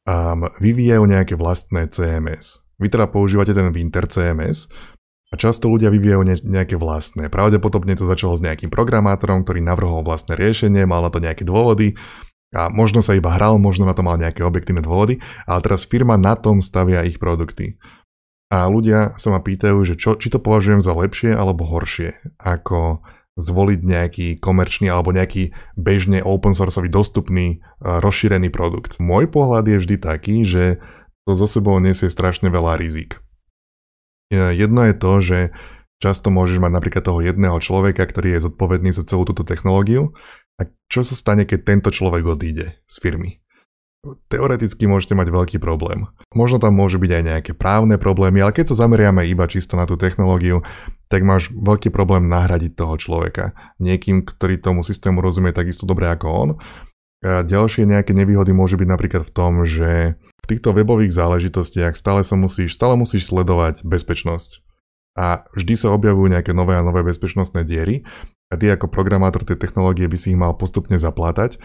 um, 0.10 0.50
vyvíjajú 0.57 1.03
nejaké 1.05 1.38
vlastné 1.38 1.88
CMS. 1.93 2.65
Vy 2.81 2.89
teda 2.89 3.13
používate 3.13 3.53
ten 3.53 3.69
Winter 3.69 4.10
CMS 4.10 4.67
a 5.31 5.39
často 5.39 5.71
ľudia 5.71 5.88
vyvíjajú 5.88 6.21
ne- 6.27 6.43
nejaké 6.43 6.75
vlastné. 6.75 7.31
Pravdepodobne 7.31 7.95
to 7.95 8.03
začalo 8.03 8.35
s 8.35 8.43
nejakým 8.43 8.67
programátorom, 8.67 9.47
ktorý 9.47 9.63
navrhol 9.63 10.03
vlastné 10.03 10.35
riešenie, 10.35 10.83
mal 10.83 11.07
na 11.07 11.09
to 11.09 11.23
nejaké 11.23 11.47
dôvody 11.47 11.95
a 12.51 12.67
možno 12.67 13.00
sa 13.00 13.15
iba 13.15 13.31
hral, 13.31 13.55
možno 13.55 13.88
na 13.88 13.95
to 13.95 14.03
mal 14.03 14.19
nejaké 14.19 14.43
objektívne 14.43 14.83
dôvody, 14.83 15.23
ale 15.47 15.63
teraz 15.63 15.88
firma 15.88 16.19
na 16.19 16.35
tom 16.35 16.59
stavia 16.59 17.07
ich 17.07 17.15
produkty. 17.15 17.79
A 18.51 18.67
ľudia 18.67 19.15
sa 19.15 19.31
ma 19.31 19.39
pýtajú, 19.39 19.79
že 19.88 19.95
čo, 19.95 20.19
či 20.19 20.27
to 20.27 20.43
považujem 20.43 20.83
za 20.83 20.91
lepšie 20.91 21.31
alebo 21.31 21.63
horšie, 21.63 22.35
ako 22.43 23.00
zvoliť 23.39 23.79
nejaký 23.79 24.27
komerčný 24.43 24.91
alebo 24.91 25.15
nejaký 25.15 25.55
bežne 25.79 26.19
open 26.19 26.51
sourceový 26.51 26.91
dostupný 26.91 27.63
rozšírený 27.79 28.51
produkt. 28.51 29.00
Môj 29.00 29.31
pohľad 29.31 29.71
je 29.71 29.77
vždy 29.79 29.95
taký, 30.03 30.43
že 30.43 30.83
to 31.23 31.39
zo 31.39 31.47
sebou 31.47 31.79
nesie 31.79 32.11
strašne 32.11 32.51
veľa 32.51 32.75
rizik. 32.75 33.23
Jedno 34.31 34.88
je 34.88 34.95
to, 34.95 35.11
že 35.19 35.39
často 36.00 36.31
môžeš 36.31 36.63
mať 36.63 36.71
napríklad 36.71 37.03
toho 37.03 37.19
jedného 37.19 37.59
človeka, 37.59 38.07
ktorý 38.07 38.39
je 38.39 38.47
zodpovedný 38.47 38.95
za 38.95 39.03
celú 39.03 39.27
túto 39.27 39.43
technológiu 39.43 40.15
a 40.55 40.65
čo 40.88 41.03
sa 41.03 41.13
stane, 41.13 41.43
keď 41.43 41.59
tento 41.67 41.89
človek 41.91 42.23
odíde 42.23 42.79
z 42.88 42.95
firmy 42.97 43.41
teoreticky 44.33 44.89
môžete 44.89 45.13
mať 45.13 45.29
veľký 45.29 45.57
problém. 45.61 46.09
Možno 46.33 46.57
tam 46.57 46.73
môžu 46.73 46.97
byť 46.97 47.11
aj 47.13 47.23
nejaké 47.23 47.51
právne 47.53 48.01
problémy, 48.01 48.41
ale 48.41 48.55
keď 48.55 48.73
sa 48.73 48.85
zameriame 48.85 49.29
iba 49.29 49.45
čisto 49.45 49.77
na 49.77 49.85
tú 49.85 49.93
technológiu, 49.93 50.65
tak 51.05 51.21
máš 51.21 51.53
veľký 51.53 51.93
problém 51.93 52.25
nahradiť 52.25 52.73
toho 52.73 52.97
človeka. 52.97 53.53
Niekým, 53.77 54.25
ktorý 54.25 54.57
tomu 54.57 54.81
systému 54.81 55.21
rozumie 55.21 55.53
takisto 55.53 55.85
dobre 55.85 56.09
ako 56.09 56.27
on. 56.27 56.50
A 57.21 57.45
ďalšie 57.45 57.85
nejaké 57.85 58.17
nevýhody 58.17 58.50
môžu 58.50 58.81
byť 58.81 58.89
napríklad 58.89 59.23
v 59.29 59.33
tom, 59.35 59.61
že 59.69 60.17
v 60.41 60.50
týchto 60.57 60.74
webových 60.74 61.13
záležitostiach 61.13 61.93
stále 61.93 62.25
sa 62.25 62.33
musíš, 62.33 62.75
stále 62.75 62.98
musíš 62.98 63.29
sledovať 63.29 63.86
bezpečnosť. 63.86 64.65
A 65.13 65.43
vždy 65.53 65.74
sa 65.75 65.93
objavujú 65.93 66.31
nejaké 66.31 66.55
nové 66.55 66.74
a 66.79 66.86
nové 66.86 67.03
bezpečnostné 67.03 67.67
diery 67.67 68.07
a 68.50 68.55
ty 68.55 68.71
ako 68.71 68.88
programátor 68.88 69.43
tej 69.43 69.60
technológie 69.60 70.07
by 70.07 70.17
si 70.17 70.33
ich 70.33 70.39
mal 70.39 70.55
postupne 70.55 70.95
zaplátať 70.95 71.60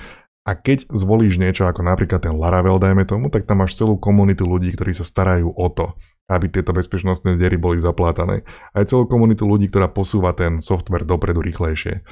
a 0.46 0.54
keď 0.54 0.86
zvolíš 0.86 1.42
niečo 1.42 1.66
ako 1.66 1.82
napríklad 1.82 2.22
ten 2.22 2.38
Laravel, 2.38 2.78
dajme 2.78 3.02
tomu, 3.02 3.26
tak 3.34 3.50
tam 3.50 3.66
máš 3.66 3.74
celú 3.74 3.98
komunitu 3.98 4.46
ľudí, 4.46 4.70
ktorí 4.78 4.94
sa 4.94 5.02
starajú 5.02 5.50
o 5.50 5.66
to, 5.74 5.98
aby 6.30 6.46
tieto 6.46 6.70
bezpečnostné 6.70 7.34
diery 7.34 7.58
boli 7.58 7.82
zaplátané. 7.82 8.46
Aj 8.70 8.86
celú 8.86 9.10
komunitu 9.10 9.42
ľudí, 9.42 9.66
ktorá 9.66 9.90
posúva 9.90 10.30
ten 10.38 10.62
software 10.62 11.02
dopredu 11.02 11.42
rýchlejšie. 11.42 12.06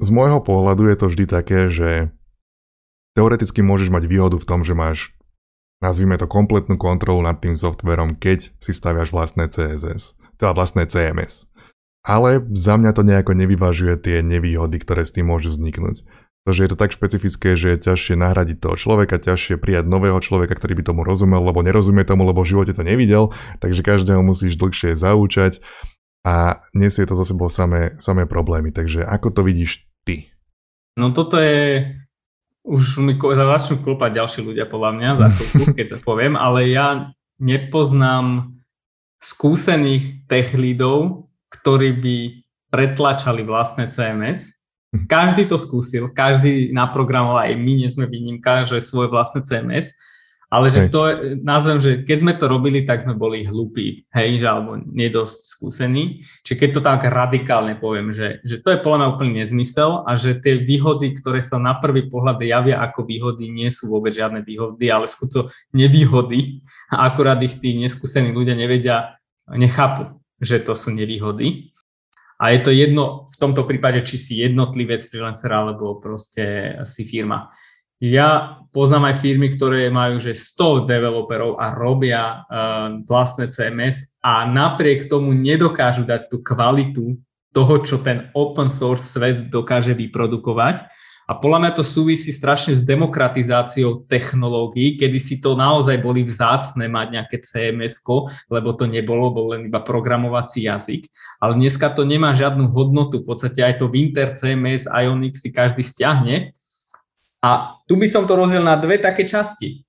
Z 0.00 0.08
môjho 0.08 0.40
pohľadu 0.40 0.88
je 0.88 0.96
to 0.96 1.06
vždy 1.12 1.24
také, 1.28 1.68
že 1.68 2.08
teoreticky 3.12 3.60
môžeš 3.60 3.92
mať 3.92 4.08
výhodu 4.08 4.40
v 4.40 4.48
tom, 4.48 4.64
že 4.64 4.72
máš, 4.72 5.12
nazvime 5.82 6.20
to, 6.20 6.28
kompletnú 6.28 6.76
kontrolu 6.76 7.24
nad 7.24 7.40
tým 7.40 7.56
softverom, 7.56 8.18
keď 8.18 8.52
si 8.60 8.72
staviaš 8.74 9.10
vlastné 9.10 9.50
CSS, 9.50 10.18
teda 10.38 10.52
vlastné 10.52 10.86
CMS. 10.86 11.48
Ale 12.04 12.44
za 12.52 12.76
mňa 12.76 12.92
to 12.92 13.02
nejako 13.02 13.32
nevyvažuje 13.32 13.96
tie 13.96 14.16
nevýhody, 14.20 14.76
ktoré 14.76 15.08
s 15.08 15.14
tým 15.16 15.32
môžu 15.32 15.56
vzniknúť. 15.56 16.04
Takže 16.44 16.60
je 16.60 16.70
to 16.76 16.76
tak 16.76 16.92
špecifické, 16.92 17.56
že 17.56 17.72
je 17.72 17.88
ťažšie 17.88 18.20
nahradiť 18.20 18.60
toho 18.60 18.76
človeka, 18.76 19.16
ťažšie 19.16 19.56
prijať 19.56 19.88
nového 19.88 20.20
človeka, 20.20 20.52
ktorý 20.52 20.76
by 20.76 20.84
tomu 20.84 21.00
rozumel, 21.00 21.40
lebo 21.40 21.64
nerozumie 21.64 22.04
tomu, 22.04 22.28
lebo 22.28 22.44
v 22.44 22.52
živote 22.52 22.76
to 22.76 22.84
nevidel, 22.84 23.32
takže 23.64 23.80
každého 23.80 24.20
musíš 24.20 24.60
dlhšie 24.60 24.92
zaučať 24.92 25.64
a 26.20 26.60
nesie 26.76 27.08
to 27.08 27.16
za 27.16 27.24
sebou 27.24 27.48
samé, 27.48 27.96
samé 27.96 28.28
problémy. 28.28 28.76
Takže 28.76 29.08
ako 29.08 29.32
to 29.32 29.40
vidíš 29.40 29.88
ty? 30.04 30.36
No 31.00 31.16
toto 31.16 31.40
je, 31.40 31.96
už 32.64 33.04
mi 33.04 33.14
začnú 33.20 33.84
klopať 33.84 34.24
ďalší 34.24 34.40
ľudia 34.40 34.64
podľa 34.64 34.90
mňa 34.96 35.08
za 35.20 35.26
chvíľku, 35.36 35.62
keď 35.78 35.86
sa 35.94 35.98
poviem, 36.00 36.34
ale 36.34 36.72
ja 36.72 37.12
nepoznám 37.36 38.56
skúsených 39.20 40.26
tech 40.26 40.56
leadov, 40.56 41.28
ktorí 41.52 41.90
by 42.00 42.16
pretlačali 42.72 43.46
vlastné 43.46 43.92
CMS 43.92 44.64
každý 45.10 45.50
to 45.50 45.58
skúsil, 45.58 46.14
každý 46.14 46.70
naprogramoval, 46.70 47.42
aj 47.42 47.58
my 47.58 47.72
nie 47.82 47.90
sme 47.90 48.06
výnimka, 48.06 48.62
že 48.62 48.78
svoje 48.78 49.10
vlastné 49.10 49.42
CMS, 49.42 49.98
ale 50.54 50.70
že 50.70 50.86
hej. 50.86 50.90
to, 50.94 51.00
nazvem, 51.42 51.78
že 51.82 51.90
keď 52.06 52.16
sme 52.22 52.32
to 52.38 52.46
robili, 52.46 52.86
tak 52.86 53.02
sme 53.02 53.18
boli 53.18 53.42
hlupí, 53.42 54.06
hej, 54.14 54.38
že 54.38 54.46
alebo 54.46 54.78
nedosť 54.78 55.40
skúsení. 55.50 56.22
Čiže 56.46 56.54
keď 56.62 56.70
to 56.70 56.80
tak 56.86 57.10
radikálne 57.10 57.74
poviem, 57.74 58.14
že, 58.14 58.38
že 58.46 58.62
to 58.62 58.70
je 58.70 58.78
podľa 58.78 58.98
mňa 59.02 59.10
úplný 59.18 59.30
nezmysel 59.42 60.06
a 60.06 60.14
že 60.14 60.38
tie 60.38 60.62
výhody, 60.62 61.10
ktoré 61.18 61.42
sa 61.42 61.58
na 61.58 61.74
prvý 61.74 62.06
pohľad 62.06 62.38
javia 62.38 62.78
ako 62.86 63.02
výhody, 63.02 63.50
nie 63.50 63.66
sú 63.66 63.90
vôbec 63.90 64.14
žiadne 64.14 64.46
výhody, 64.46 64.86
ale 64.94 65.10
sú 65.10 65.26
to 65.26 65.50
nevýhody 65.74 66.62
a 66.86 67.10
akurát 67.10 67.42
ich 67.42 67.58
tí 67.58 67.74
neskúsení 67.74 68.30
ľudia 68.30 68.54
nevedia, 68.54 69.18
nechápu, 69.50 70.22
že 70.38 70.62
to 70.62 70.78
sú 70.78 70.94
nevýhody. 70.94 71.74
A 72.38 72.54
je 72.54 72.62
to 72.62 72.70
jedno 72.70 73.26
v 73.26 73.36
tomto 73.42 73.66
prípade, 73.66 74.06
či 74.06 74.22
si 74.22 74.32
jednotlivec 74.38 75.02
freelancer 75.02 75.50
alebo 75.50 75.98
proste 75.98 76.78
si 76.86 77.02
firma. 77.02 77.50
Ja 78.02 78.58
poznám 78.74 79.14
aj 79.14 79.22
firmy, 79.22 79.54
ktoré 79.54 79.86
majú 79.90 80.18
že 80.18 80.34
100 80.34 80.90
developerov 80.90 81.58
a 81.62 81.74
robia 81.74 82.42
uh, 82.42 82.98
vlastné 83.06 83.50
CMS 83.54 84.18
a 84.18 84.46
napriek 84.50 85.06
tomu 85.06 85.30
nedokážu 85.30 86.02
dať 86.02 86.26
tú 86.26 86.42
kvalitu 86.42 87.18
toho, 87.54 87.74
čo 87.86 88.02
ten 88.02 88.34
open 88.34 88.66
source 88.66 89.14
svet 89.14 89.46
dokáže 89.46 89.94
vyprodukovať 89.94 90.90
a 91.24 91.32
podľa 91.40 91.58
mňa 91.64 91.72
to 91.72 91.84
súvisí 91.84 92.36
strašne 92.36 92.76
s 92.76 92.84
demokratizáciou 92.84 94.04
technológií, 94.04 95.00
kedy 95.00 95.16
si 95.16 95.40
to 95.40 95.56
naozaj 95.56 95.96
boli 95.96 96.20
vzácne 96.20 96.84
mať 96.84 97.06
nejaké 97.16 97.36
cms 97.40 98.04
lebo 98.52 98.76
to 98.76 98.84
nebolo, 98.84 99.32
bol 99.32 99.56
len 99.56 99.72
iba 99.72 99.80
programovací 99.80 100.68
jazyk. 100.68 101.08
Ale 101.40 101.56
dneska 101.56 101.96
to 101.96 102.04
nemá 102.04 102.36
žiadnu 102.36 102.68
hodnotu. 102.68 103.24
V 103.24 103.28
podstate 103.32 103.64
aj 103.64 103.80
to 103.80 103.88
Winter 103.88 104.36
CMS, 104.36 104.84
Ionic 104.84 105.40
si 105.40 105.48
každý 105.48 105.80
stiahne. 105.80 106.52
A 107.44 107.76
tu 107.84 108.00
by 108.00 108.08
som 108.08 108.24
to 108.24 108.32
rozdiel 108.40 108.64
na 108.64 108.80
dve 108.80 108.96
také 108.96 109.28
časti. 109.28 109.84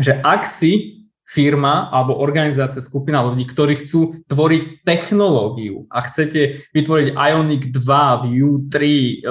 Že 0.00 0.24
ak 0.24 0.48
si 0.48 1.04
firma 1.28 1.92
alebo 1.92 2.16
organizácia, 2.16 2.80
skupina 2.80 3.20
ľudí, 3.20 3.44
ktorí 3.44 3.76
chcú 3.84 4.24
tvoriť 4.30 4.86
technológiu 4.86 5.84
a 5.92 6.00
chcete 6.00 6.72
vytvoriť 6.72 7.08
Ionic 7.12 7.68
2, 7.68 8.24
Vue 8.24 8.64
3, 8.72 9.26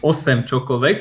8, 0.00 0.48
čokoľvek, 0.48 0.96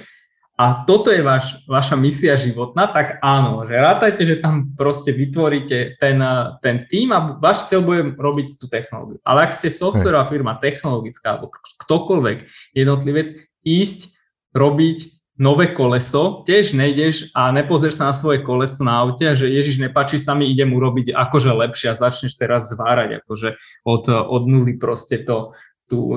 a 0.62 0.86
toto 0.86 1.10
je 1.10 1.26
váš, 1.26 1.66
vaša 1.66 1.98
misia 1.98 2.38
životná, 2.38 2.86
tak 2.86 3.18
áno, 3.26 3.66
že 3.66 3.74
rátajte, 3.82 4.30
že 4.30 4.38
tam 4.38 4.78
proste 4.78 5.10
vytvoríte 5.10 5.98
ten, 5.98 6.22
ten 6.62 6.86
tým 6.86 7.10
a 7.18 7.34
váš 7.42 7.66
cieľ 7.66 7.82
bude 7.82 8.14
robiť 8.14 8.62
tú 8.62 8.70
technológiu. 8.70 9.18
Ale 9.26 9.50
ak 9.50 9.58
ste 9.58 9.74
softwarová 9.74 10.30
firma, 10.30 10.62
technologická 10.62 11.34
alebo 11.34 11.50
ktokoľvek 11.56 12.46
jednotlivec, 12.78 13.34
ísť 13.66 14.14
robiť 14.54 15.21
nové 15.42 15.74
koleso, 15.74 16.46
tiež 16.46 16.78
nejdeš 16.78 17.34
a 17.34 17.50
nepozrieš 17.50 17.98
sa 17.98 18.14
na 18.14 18.16
svoje 18.16 18.46
koleso 18.46 18.86
na 18.86 19.02
aute 19.02 19.26
že 19.34 19.50
Ježiš, 19.50 19.82
nepáči 19.82 20.22
sa 20.22 20.38
mi, 20.38 20.46
idem 20.46 20.70
urobiť 20.70 21.18
akože 21.18 21.50
lepšie 21.50 21.90
a 21.90 21.98
začneš 21.98 22.38
teraz 22.38 22.70
zvárať 22.70 23.26
akože 23.26 23.58
od, 23.82 24.06
od 24.14 24.44
nuly 24.46 24.78
proste 24.78 25.26
to, 25.26 25.58
tu, 25.90 26.16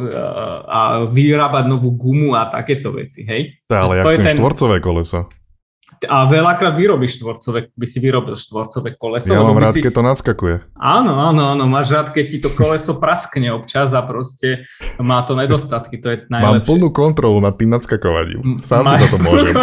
a 0.69 1.09
vyrábať 1.09 1.65
novú 1.67 1.97
gumu 1.97 2.37
a 2.37 2.47
takéto 2.47 2.95
veci, 2.95 3.25
hej? 3.27 3.59
Ale 3.73 3.99
ja 3.99 4.05
chcem 4.07 4.29
ten... 4.29 4.37
štvorcové 4.39 4.79
koleso. 4.79 5.27
A 6.07 6.29
veľakrát 6.29 6.77
vyrobíš 6.79 7.21
štvorcové, 7.21 7.73
by 7.75 7.87
si 7.89 7.99
vyrobil 8.01 8.37
štvorcové 8.39 8.95
koleso. 8.95 9.33
Ja 9.33 9.43
mám 9.43 9.59
rád, 9.59 9.75
si... 9.77 9.85
keď 9.85 9.93
to 9.99 10.05
naskakuje. 10.05 10.55
Áno, 10.77 11.19
áno, 11.19 11.57
áno, 11.57 11.65
máš 11.67 11.93
rád, 11.93 12.15
keď 12.15 12.25
ti 12.31 12.39
to 12.41 12.51
koleso 12.53 12.97
praskne 12.97 13.53
občas 13.53 13.93
a 13.93 14.01
proste 14.05 14.69
má 15.01 15.25
to 15.25 15.35
nedostatky, 15.35 15.99
to 15.99 16.13
je 16.13 16.17
najlepšie. 16.31 16.63
Mám 16.63 16.69
plnú 16.69 16.89
kontrolu 16.93 17.39
nad 17.43 17.55
tým 17.57 17.73
nadskakovaním. 17.73 18.63
Sám 18.63 18.87
si 18.93 18.97
za 19.03 19.09
to 19.11 19.19
môžem. 19.21 19.55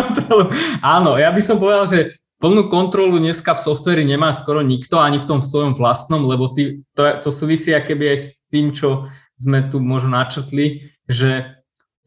Áno, 0.81 1.15
ja 1.15 1.29
by 1.31 1.41
som 1.41 1.57
povedal, 1.61 1.85
že 1.87 1.99
plnú 2.41 2.67
kontrolu 2.73 3.21
dneska 3.21 3.53
v 3.53 3.63
softveri 3.63 4.03
nemá 4.03 4.33
skoro 4.33 4.65
nikto, 4.65 4.97
ani 4.97 5.21
v 5.21 5.29
tom 5.29 5.39
svojom 5.45 5.77
vlastnom, 5.77 6.25
lebo 6.25 6.49
ty, 6.51 6.81
to, 6.97 7.05
to 7.21 7.29
súvisí 7.29 7.69
akéby 7.69 8.11
aj 8.11 8.17
s 8.17 8.27
tým, 8.49 8.73
čo 8.73 9.05
sme 9.37 9.69
tu 9.69 9.77
možno 9.77 10.17
načrtli, 10.17 10.89
že 11.05 11.60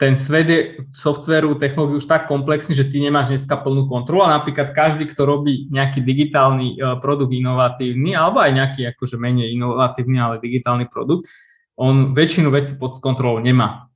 ten 0.04 0.20
svet 0.20 0.48
je 0.52 0.60
softveru, 0.92 1.56
technológiu 1.56 1.96
už 1.96 2.04
tak 2.04 2.28
komplexný, 2.28 2.76
že 2.76 2.84
ty 2.84 3.00
nemáš 3.00 3.32
dneska 3.32 3.56
plnú 3.56 3.88
kontrolu 3.88 4.28
a 4.28 4.36
napríklad 4.36 4.76
každý, 4.76 5.08
kto 5.08 5.24
robí 5.24 5.64
nejaký 5.72 6.04
digitálny 6.04 6.76
e, 6.76 7.00
produkt 7.00 7.32
inovatívny 7.32 8.12
alebo 8.12 8.44
aj 8.44 8.52
nejaký 8.52 8.92
akože 8.92 9.16
menej 9.16 9.56
inovatívny, 9.56 10.20
ale 10.20 10.44
digitálny 10.44 10.92
produkt, 10.92 11.24
on 11.80 12.12
väčšinu 12.12 12.52
vecí 12.52 12.76
pod 12.76 13.00
kontrolou 13.00 13.40
nemá 13.40 13.88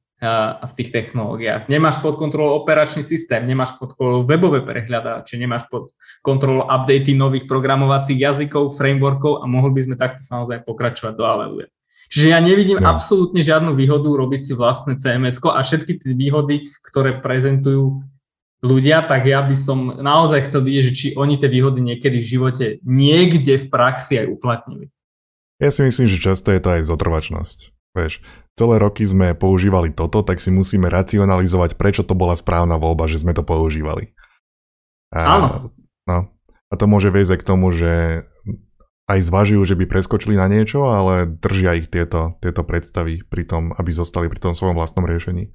v 0.67 0.73
tých 0.75 0.91
technológiách. 0.91 1.71
Nemáš 1.71 2.03
pod 2.03 2.19
kontrolou 2.19 2.59
operačný 2.59 3.07
systém, 3.07 3.47
nemáš 3.47 3.79
pod 3.79 3.95
kontrolou 3.95 4.27
webové 4.27 4.67
prehľadáče, 4.67 5.38
nemáš 5.38 5.71
pod 5.71 5.95
kontrolou 6.27 6.67
updaty 6.67 7.15
nových 7.15 7.47
programovacích 7.47 8.19
jazykov, 8.19 8.75
frameworkov 8.75 9.38
a 9.38 9.47
mohli 9.47 9.79
by 9.79 9.81
sme 9.87 9.95
takto 9.95 10.27
samozrejme 10.27 10.67
pokračovať 10.67 11.15
do 11.15 11.23
Aleluja. 11.23 11.71
Čiže 12.09 12.27
ja 12.33 12.41
nevidím 12.41 12.81
no. 12.81 12.88
absolútne 12.88 13.45
žiadnu 13.45 13.77
výhodu 13.77 14.09
robiť 14.09 14.41
si 14.41 14.53
vlastné 14.57 14.97
cms 14.97 15.45
a 15.45 15.61
všetky 15.61 16.00
tie 16.00 16.12
výhody, 16.17 16.65
ktoré 16.81 17.21
prezentujú 17.21 18.00
ľudia, 18.65 19.05
tak 19.07 19.29
ja 19.29 19.45
by 19.45 19.55
som 19.55 20.00
naozaj 20.00 20.43
chcel 20.49 20.67
vidieť, 20.67 20.85
že 20.88 20.93
či 20.97 21.07
oni 21.15 21.38
tie 21.38 21.47
výhody 21.47 21.85
niekedy 21.85 22.19
v 22.19 22.27
živote 22.27 22.67
niekde 22.83 23.61
v 23.61 23.67
praxi 23.71 24.25
aj 24.25 24.27
uplatnili. 24.35 24.91
Ja 25.62 25.71
si 25.75 25.85
myslím, 25.85 26.07
že 26.07 26.23
často 26.23 26.55
je 26.55 26.62
to 26.62 26.81
aj 26.81 26.87
zotrvačnosť. 26.87 27.59
Vieš, 27.99 28.23
celé 28.55 28.75
roky 28.79 29.03
sme 29.03 29.35
používali 29.35 29.91
toto, 29.91 30.23
tak 30.23 30.38
si 30.38 30.55
musíme 30.55 30.87
racionalizovať, 30.87 31.75
prečo 31.75 32.07
to 32.07 32.15
bola 32.15 32.38
správna 32.38 32.79
voľba, 32.79 33.11
že 33.11 33.23
sme 33.23 33.35
to 33.35 33.43
používali. 33.43 34.15
A, 35.11 35.38
Áno. 35.38 35.49
No, 36.07 36.31
a 36.69 36.75
to 36.77 36.85
môže 36.85 37.11
viesť 37.11 37.38
aj 37.38 37.41
k 37.43 37.49
tomu, 37.49 37.73
že 37.75 38.23
aj 39.09 39.21
zvažujú, 39.25 39.65
že 39.65 39.75
by 39.75 39.88
preskočili 39.88 40.37
na 40.37 40.47
niečo, 40.47 40.85
ale 40.85 41.25
držia 41.25 41.81
ich 41.81 41.88
tieto, 41.88 42.37
tieto 42.45 42.61
predstavy 42.62 43.25
pri 43.25 43.49
tom, 43.49 43.73
aby 43.73 43.88
zostali 43.88 44.29
pri 44.29 44.38
tom 44.38 44.53
svojom 44.53 44.77
vlastnom 44.77 45.09
riešení. 45.09 45.49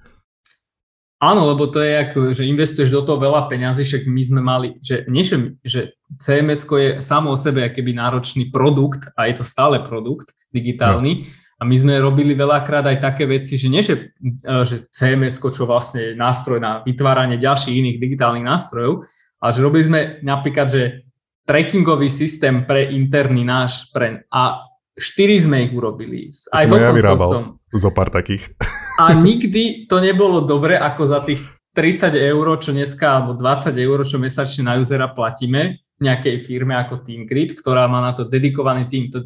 Áno, 1.23 1.47
lebo 1.47 1.71
to 1.71 1.79
je 1.79 1.93
ako, 2.03 2.19
že 2.35 2.43
investuješ 2.43 2.91
do 2.91 3.05
toho 3.05 3.15
veľa 3.15 3.47
peňazí, 3.47 3.87
však 3.87 4.03
my 4.11 4.21
sme 4.27 4.41
mali, 4.43 4.67
že 4.83 5.07
nie, 5.07 5.23
že 5.63 5.95
cms 6.19 6.67
je 6.67 6.89
samo 6.99 7.31
o 7.31 7.39
sebe 7.39 7.63
akýby 7.63 7.95
náročný 7.95 8.51
produkt 8.51 9.07
a 9.15 9.31
je 9.31 9.39
to 9.39 9.47
stále 9.47 9.79
produkt 9.87 10.35
digitálny, 10.51 11.23
no. 11.23 11.41
A 11.61 11.63
my 11.63 11.79
sme 11.79 11.95
robili 11.95 12.35
veľakrát 12.35 12.83
aj 12.91 12.99
také 12.99 13.23
veci, 13.23 13.55
že 13.55 13.71
nie, 13.71 13.79
že, 13.79 14.11
e, 14.19 14.67
že 14.67 14.83
CMS, 14.91 15.39
čo 15.39 15.63
vlastne 15.63 16.11
je 16.11 16.19
nástroj 16.19 16.59
na 16.59 16.83
vytváranie 16.83 17.39
ďalších 17.39 17.79
iných 17.79 17.97
digitálnych 18.03 18.43
nástrojov, 18.43 19.07
ale 19.39 19.51
že 19.55 19.63
robili 19.63 19.83
sme 19.87 19.99
napríklad, 20.27 20.67
že 20.67 21.07
trackingový 21.43 22.07
systém 22.07 22.63
pre 22.63 22.91
interný 22.91 23.43
náš, 23.43 23.91
pre, 23.91 24.23
a 24.31 24.63
štyri 24.95 25.39
sme 25.41 25.67
ich 25.67 25.73
urobili. 25.73 26.29
Aj 26.53 26.63
som 26.63 26.79
ja 26.79 26.93
vyrábal 26.93 27.29
som. 27.29 27.43
zo 27.73 27.89
pár 27.91 28.13
takých. 28.13 28.53
A 29.01 29.17
nikdy 29.17 29.89
to 29.89 29.97
nebolo 29.97 30.45
dobre, 30.45 30.77
ako 30.77 31.03
za 31.03 31.19
tých 31.25 31.41
30 31.73 32.13
eur, 32.13 32.45
čo 32.61 32.69
dneska, 32.69 33.17
alebo 33.17 33.33
20 33.33 33.73
eur, 33.73 33.99
čo 34.05 34.21
mesačne 34.21 34.69
na 34.69 34.77
usera 34.77 35.09
platíme 35.09 35.81
nejakej 35.97 36.37
firme 36.45 36.77
ako 36.77 37.01
TeamGrid, 37.01 37.57
ktorá 37.57 37.89
má 37.89 38.03
na 38.03 38.13
to 38.13 38.29
dedikovaný 38.29 38.85
tým. 38.91 39.09
To, 39.09 39.19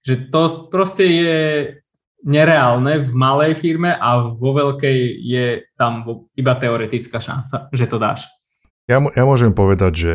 že 0.00 0.32
to 0.32 0.70
proste 0.72 1.04
je 1.04 1.38
nereálne 2.22 3.02
v 3.02 3.12
malej 3.12 3.58
firme 3.58 3.92
a 3.92 4.30
vo 4.30 4.54
veľkej 4.54 4.98
je 5.20 5.46
tam 5.74 6.06
iba 6.38 6.54
teoretická 6.54 7.18
šanca, 7.18 7.68
že 7.74 7.84
to 7.90 7.98
dáš. 7.98 8.30
Ja, 8.86 9.02
ja 9.12 9.24
môžem 9.26 9.54
povedať, 9.54 9.92
že 9.94 10.14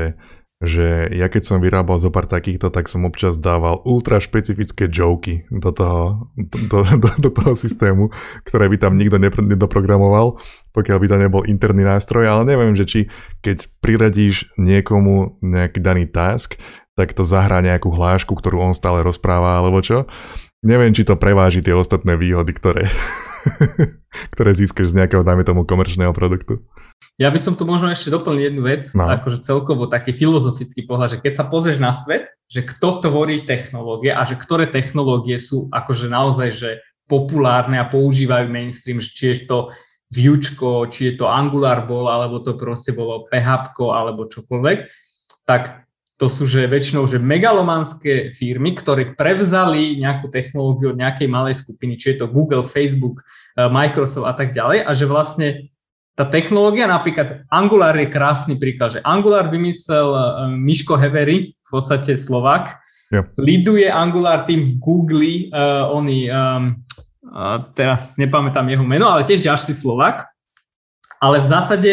že 0.58 1.14
ja 1.14 1.30
keď 1.30 1.44
som 1.46 1.62
vyrábal 1.62 2.02
zo 2.02 2.10
pár 2.10 2.26
takýchto, 2.26 2.74
tak 2.74 2.90
som 2.90 3.06
občas 3.06 3.38
dával 3.38 3.78
ultra 3.86 4.18
špecifické 4.18 4.90
joky 4.90 5.46
do 5.54 5.70
toho, 5.70 6.34
do, 6.34 6.82
do, 6.82 7.10
do 7.22 7.30
toho 7.30 7.54
systému, 7.54 8.10
ktoré 8.42 8.66
by 8.66 8.82
tam 8.82 8.98
nikto 8.98 9.22
nedoprogramoval, 9.22 10.42
pokiaľ 10.74 10.98
by 10.98 11.08
to 11.14 11.18
nebol 11.22 11.42
interný 11.46 11.86
nástroj, 11.86 12.26
ale 12.26 12.42
neviem, 12.50 12.74
že 12.74 12.90
či 12.90 13.00
keď 13.46 13.70
priradíš 13.86 14.50
niekomu 14.58 15.38
nejaký 15.46 15.78
daný 15.78 16.10
task, 16.10 16.58
tak 16.98 17.14
to 17.14 17.22
zahrá 17.22 17.62
nejakú 17.62 17.94
hlášku, 17.94 18.34
ktorú 18.34 18.58
on 18.58 18.74
stále 18.74 19.06
rozpráva, 19.06 19.62
alebo 19.62 19.86
čo. 19.86 20.10
Neviem, 20.66 20.90
či 20.90 21.06
to 21.06 21.14
preváži 21.14 21.62
tie 21.62 21.78
ostatné 21.78 22.18
výhody, 22.18 22.50
ktoré, 22.58 22.90
ktoré 24.34 24.52
získaš 24.58 24.90
z 24.90 25.06
nejakého, 25.06 25.22
dajme 25.22 25.46
tomu, 25.46 25.70
komerčného 25.70 26.10
produktu. 26.18 26.66
Ja 27.18 27.34
by 27.34 27.40
som 27.42 27.58
tu 27.58 27.66
možno 27.66 27.90
ešte 27.90 28.14
doplnil 28.14 28.54
jednu 28.54 28.62
vec, 28.62 28.86
no. 28.94 29.10
akože 29.10 29.42
celkovo 29.42 29.90
taký 29.90 30.14
filozofický 30.14 30.86
pohľad, 30.86 31.18
že 31.18 31.22
keď 31.26 31.34
sa 31.34 31.50
pozrieš 31.50 31.82
na 31.82 31.90
svet, 31.90 32.30
že 32.46 32.62
kto 32.62 33.02
tvorí 33.02 33.42
technológie 33.42 34.14
a 34.14 34.22
že 34.22 34.38
ktoré 34.38 34.70
technológie 34.70 35.42
sú 35.42 35.66
akože 35.74 36.14
naozaj 36.14 36.50
že 36.54 36.70
populárne 37.10 37.82
a 37.82 37.90
používajú 37.90 38.54
mainstream, 38.54 39.02
či 39.02 39.34
je 39.34 39.50
to 39.50 39.74
Vuečko, 40.14 40.88
či 40.88 41.12
je 41.12 41.14
to 41.20 41.26
Angular 41.28 41.84
bol, 41.84 42.08
alebo 42.08 42.40
to 42.40 42.56
proste 42.56 42.96
bolo 42.96 43.28
PHP, 43.28 43.76
alebo 43.92 44.30
čokoľvek, 44.30 44.80
tak 45.44 45.90
to 46.18 46.26
sú 46.30 46.50
že 46.50 46.66
väčšinou 46.66 47.06
že 47.06 47.22
megalomanské 47.22 48.34
firmy, 48.34 48.74
ktoré 48.74 49.14
prevzali 49.14 49.98
nejakú 50.02 50.30
technológiu 50.34 50.94
od 50.94 51.02
nejakej 51.02 51.30
malej 51.30 51.62
skupiny, 51.62 51.98
či 51.98 52.14
je 52.14 52.26
to 52.26 52.32
Google, 52.32 52.66
Facebook, 52.66 53.22
eh, 53.58 53.70
Microsoft 53.70 54.30
a 54.30 54.34
tak 54.34 54.54
ďalej 54.54 54.86
a 54.86 54.92
že 54.94 55.06
vlastne 55.06 55.48
tá 56.18 56.26
technológia, 56.26 56.90
napríklad 56.90 57.46
Angular 57.46 57.94
je 57.94 58.10
krásny 58.10 58.58
príklad, 58.58 58.98
že 58.98 59.06
Angular 59.06 59.54
vymyslel 59.54 60.10
uh, 60.10 60.50
Miško 60.50 60.98
Hevery, 60.98 61.54
v 61.54 61.70
podstate 61.70 62.18
Slovak, 62.18 62.82
yep. 63.14 63.38
liduje 63.38 63.86
Angular 63.86 64.50
tým 64.50 64.66
v 64.66 64.74
Google, 64.82 65.54
uh, 65.54 65.94
oni, 65.94 66.26
um, 66.26 66.74
uh, 67.22 67.70
teraz 67.78 68.18
nepamätám 68.18 68.66
jeho 68.66 68.82
meno, 68.82 69.14
ale 69.14 69.30
tiež 69.30 69.46
ďalší 69.46 69.78
Slovak, 69.78 70.26
ale 71.22 71.38
v 71.38 71.48
zásade, 71.48 71.92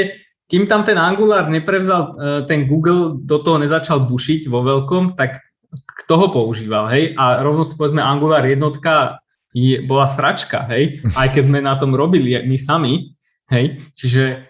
kým 0.49 0.65
tam 0.65 0.89
ten 0.89 0.97
Angular 0.97 1.45
neprevzal, 1.53 2.03
uh, 2.17 2.41
ten 2.49 2.65
Google 2.65 3.21
do 3.21 3.45
toho 3.45 3.61
nezačal 3.61 4.09
bušiť 4.09 4.49
vo 4.49 4.65
veľkom, 4.65 5.21
tak 5.21 5.37
kto 5.75 6.13
ho 6.17 6.27
používal, 6.33 6.89
hej? 6.97 7.13
A 7.21 7.45
rovno 7.45 7.61
si 7.61 7.77
povedzme 7.77 8.01
Angular 8.01 8.41
jednotka 8.49 9.21
je, 9.53 9.85
bola 9.85 10.09
sračka, 10.09 10.65
hej? 10.73 11.05
Aj 11.13 11.29
keď 11.29 11.43
sme 11.45 11.61
na 11.61 11.77
tom 11.77 11.93
robili 11.93 12.41
my 12.41 12.57
sami, 12.57 13.14
Hej? 13.53 13.81
Čiže 13.97 14.49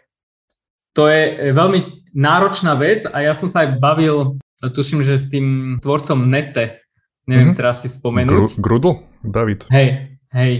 to 0.95 1.11
je 1.11 1.51
veľmi 1.51 2.11
náročná 2.15 2.79
vec 2.79 3.03
a 3.11 3.19
ja 3.21 3.35
som 3.35 3.51
sa 3.51 3.67
aj 3.67 3.83
bavil, 3.83 4.39
tuším, 4.63 5.03
že 5.03 5.19
s 5.19 5.27
tým 5.27 5.79
tvorcom 5.83 6.31
Nete, 6.31 6.87
neviem 7.27 7.53
mm-hmm. 7.53 7.59
teraz 7.59 7.83
si 7.83 7.91
spomenúť. 7.91 8.31
Gru- 8.31 8.59
Grudl? 8.63 8.93
David. 9.25 9.67
Hej, 9.73 10.21
hej. 10.31 10.53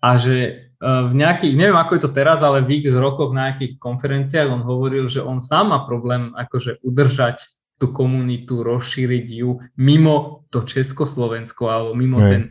A 0.00 0.16
že 0.16 0.36
e, 0.38 0.50
v 0.80 1.12
nejakých, 1.12 1.58
neviem 1.58 1.76
ako 1.76 1.98
je 1.98 2.02
to 2.06 2.10
teraz, 2.14 2.40
ale 2.40 2.64
v 2.64 2.80
x 2.80 2.94
rokoch 2.96 3.36
na 3.36 3.52
nejakých 3.52 3.76
konferenciách 3.76 4.48
on 4.48 4.62
hovoril, 4.64 5.10
že 5.10 5.20
on 5.20 5.42
sám 5.42 5.74
má 5.74 5.84
problém 5.84 6.32
akože 6.32 6.80
udržať 6.80 7.44
tú 7.76 7.92
komunitu, 7.92 8.64
rozšíriť 8.64 9.26
ju 9.44 9.60
mimo 9.76 10.48
to 10.48 10.64
Československo 10.64 11.68
alebo 11.68 11.92
mimo 11.92 12.16
hej. 12.24 12.30
ten. 12.32 12.42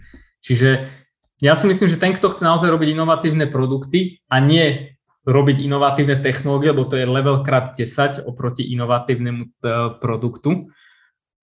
Čiže 0.46 0.70
ja 1.42 1.58
si 1.58 1.66
myslím, 1.66 1.90
že 1.90 1.98
ten, 1.98 2.14
kto 2.14 2.30
chce 2.30 2.46
naozaj 2.46 2.70
robiť 2.70 2.94
inovatívne 2.94 3.50
produkty 3.50 4.22
a 4.30 4.38
nie 4.38 4.95
robiť 5.26 5.58
inovatívne 5.66 6.22
technológie, 6.22 6.70
lebo 6.70 6.86
to 6.86 7.02
je 7.02 7.10
level 7.10 7.42
krát 7.42 7.74
10 7.74 8.30
oproti 8.30 8.62
inovatívnemu 8.72 9.58
produktu, 9.98 10.70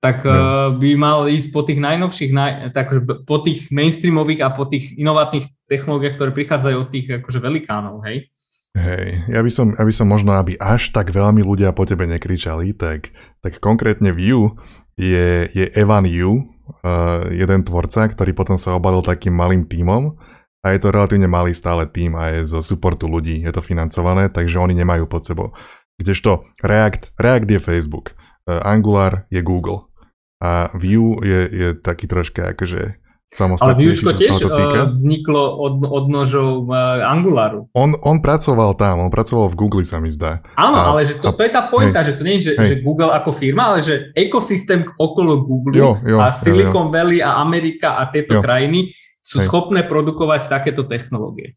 tak 0.03 0.27
no. 0.27 0.79
by 0.79 0.91
mal 0.99 1.27
ísť 1.31 1.49
po 1.55 1.63
tých 1.63 1.79
najnovších, 1.79 2.31
naj, 2.35 2.53
tak, 2.75 2.91
po 3.27 3.37
tých 3.43 3.71
mainstreamových 3.71 4.43
a 4.43 4.55
po 4.55 4.67
tých 4.67 4.99
inovatívnych 4.99 5.51
technológiách, 5.67 6.15
ktoré 6.19 6.31
prichádzajú 6.35 6.77
od 6.79 6.89
tých 6.91 7.07
akože 7.23 7.39
velikánov, 7.39 8.03
hej? 8.07 8.31
Hej, 8.73 9.29
ja 9.29 9.41
by, 9.45 9.51
som, 9.53 9.77
ja 9.77 9.85
by 9.85 9.93
som 9.93 10.09
možno, 10.09 10.33
aby 10.33 10.57
až 10.57 10.97
tak 10.97 11.13
veľmi 11.13 11.45
ľudia 11.45 11.77
po 11.77 11.85
tebe 11.85 12.09
nekričali, 12.09 12.73
tak, 12.73 13.13
tak 13.45 13.61
konkrétne 13.61 14.17
Vue 14.17 14.57
je, 14.97 15.45
je 15.53 15.67
Evan 15.77 16.09
Yu, 16.09 16.41
uh, 16.81 17.29
jeden 17.29 17.61
tvorca, 17.69 18.09
ktorý 18.09 18.33
potom 18.33 18.57
sa 18.57 18.73
obalil 18.73 19.05
takým 19.05 19.37
malým 19.37 19.69
tímom 19.69 20.17
a 20.63 20.67
je 20.71 20.79
to 20.79 20.95
relatívne 20.95 21.27
malý 21.27 21.51
stále 21.51 21.91
tým 21.91 22.15
a 22.15 22.31
je 22.39 22.47
zo 22.47 22.63
supportu 22.63 23.11
ľudí, 23.11 23.43
je 23.43 23.51
to 23.51 23.61
financované, 23.61 24.31
takže 24.31 24.63
oni 24.63 24.79
nemajú 24.79 25.11
pod 25.11 25.27
sebou. 25.27 25.51
Kdežto 25.99 26.47
React, 26.63 27.19
React 27.19 27.49
je 27.51 27.61
Facebook, 27.61 28.15
uh, 28.47 28.63
Angular 28.63 29.27
je 29.29 29.43
Google 29.43 29.91
a 30.39 30.71
Vue 30.75 31.19
je, 31.27 31.41
je 31.51 31.69
taký 31.75 32.07
troška 32.07 32.55
akože 32.55 33.03
samostatný. 33.33 33.91
Ale 33.91 33.91
Vuečko 33.91 34.11
tiež 34.15 34.39
uh, 34.47 34.93
vzniklo 34.95 35.43
od, 35.59 35.83
od 35.83 36.05
nožov 36.07 36.71
uh, 36.71 37.11
Angularu. 37.11 37.67
On, 37.75 37.99
on 37.99 38.23
pracoval 38.23 38.79
tam, 38.79 39.03
on 39.03 39.11
pracoval 39.11 39.51
v 39.51 39.59
Google 39.59 39.83
sa 39.83 39.99
mi 39.99 40.15
zdá. 40.15 40.47
Áno, 40.55 40.79
a, 40.79 40.95
ale 40.95 41.11
že 41.11 41.19
to, 41.19 41.35
to 41.35 41.43
je 41.43 41.51
tá 41.51 41.67
pointa, 41.67 42.07
hej, 42.07 42.15
že 42.15 42.17
to 42.19 42.23
nie 42.23 42.39
je, 42.39 42.53
že, 42.53 42.53
že 42.55 42.75
Google 42.87 43.11
ako 43.11 43.35
firma, 43.35 43.75
ale 43.75 43.83
že 43.83 44.15
ekosystém 44.15 44.87
okolo 44.95 45.43
Google 45.43 45.75
jo, 45.75 45.91
jo, 46.07 46.19
a 46.23 46.31
Silicon 46.31 46.87
jo, 46.87 46.91
jo. 46.91 46.95
Valley 46.95 47.19
a 47.19 47.43
Amerika 47.43 47.99
a 47.99 48.07
tieto 48.15 48.39
jo. 48.39 48.43
krajiny 48.45 48.95
sú 49.23 49.41
Hej. 49.41 49.47
schopné 49.49 49.87
produkovať 49.87 50.51
takéto 50.51 50.83
technológie. 50.85 51.55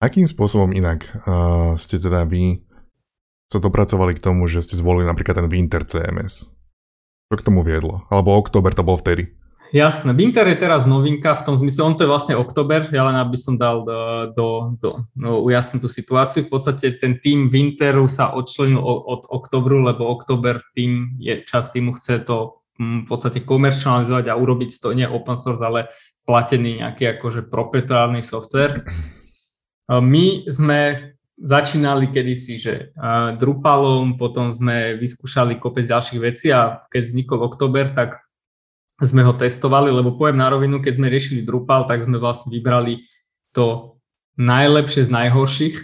Akým 0.00 0.24
spôsobom 0.24 0.72
inak 0.72 1.12
uh, 1.24 1.76
ste 1.76 2.00
teda 2.00 2.24
vy 2.24 2.64
sa 3.50 3.58
dopracovali 3.58 4.16
k 4.16 4.22
tomu, 4.22 4.46
že 4.46 4.64
ste 4.64 4.78
zvolili 4.78 5.08
napríklad 5.08 5.40
ten 5.40 5.48
Winter 5.50 5.82
CMS? 5.84 6.48
Čo 7.32 7.34
k 7.36 7.44
tomu 7.44 7.66
viedlo? 7.66 8.06
Alebo 8.08 8.36
október 8.36 8.72
to 8.72 8.86
bol 8.86 8.96
vtedy? 8.96 9.34
Jasné, 9.70 10.10
Winter 10.18 10.42
je 10.50 10.58
teraz 10.58 10.82
novinka 10.82 11.30
v 11.38 11.46
tom 11.46 11.54
zmysle, 11.54 11.86
on 11.86 11.94
to 11.94 12.02
je 12.02 12.10
vlastne 12.10 12.34
október, 12.34 12.90
ja 12.90 13.06
len 13.06 13.14
aby 13.14 13.38
som 13.38 13.54
dal 13.54 13.86
do, 13.86 13.98
do, 14.34 14.48
do 14.82 14.88
no, 15.14 15.46
ujasniť 15.46 15.78
tú 15.78 15.86
situáciu. 15.86 16.42
V 16.42 16.58
podstate 16.58 16.98
ten 16.98 17.22
tým 17.22 17.46
Winteru 17.46 18.10
sa 18.10 18.34
odčlenil 18.34 18.82
od, 18.82 18.98
od 19.06 19.22
oktobru, 19.30 19.78
lebo 19.86 20.10
október 20.10 20.58
tým 20.74 21.14
je 21.22 21.46
čas 21.46 21.70
týmu 21.70 21.94
chce 21.94 22.26
to 22.26 22.58
v 22.80 23.06
podstate 23.06 23.44
komerčalizovať 23.44 24.32
a 24.32 24.38
urobiť 24.40 24.70
to 24.80 24.96
nie 24.96 25.04
open 25.04 25.36
source, 25.36 25.60
ale 25.60 25.92
platený 26.24 26.84
nejaký 26.84 27.18
akože 27.18 27.48
proprietárny 27.48 28.22
software. 28.22 28.84
My 29.90 30.46
sme 30.46 31.10
začínali 31.40 32.12
kedysi, 32.12 32.54
že 32.60 32.74
Drupalom, 33.40 34.20
potom 34.20 34.52
sme 34.52 34.94
vyskúšali 35.00 35.56
kopec 35.56 35.88
ďalších 35.88 36.20
vecí 36.20 36.52
a 36.52 36.84
keď 36.92 37.02
vznikol 37.08 37.40
oktober, 37.48 37.90
tak 37.90 38.20
sme 39.00 39.24
ho 39.24 39.32
testovali, 39.32 39.88
lebo 39.88 40.12
poviem 40.12 40.36
na 40.36 40.52
rovinu, 40.52 40.84
keď 40.84 41.00
sme 41.00 41.08
riešili 41.08 41.40
Drupal, 41.40 41.88
tak 41.88 42.04
sme 42.04 42.20
vlastne 42.20 42.52
vybrali 42.52 43.08
to 43.56 43.96
najlepšie 44.36 45.08
z 45.08 45.10
najhorších 45.10 45.76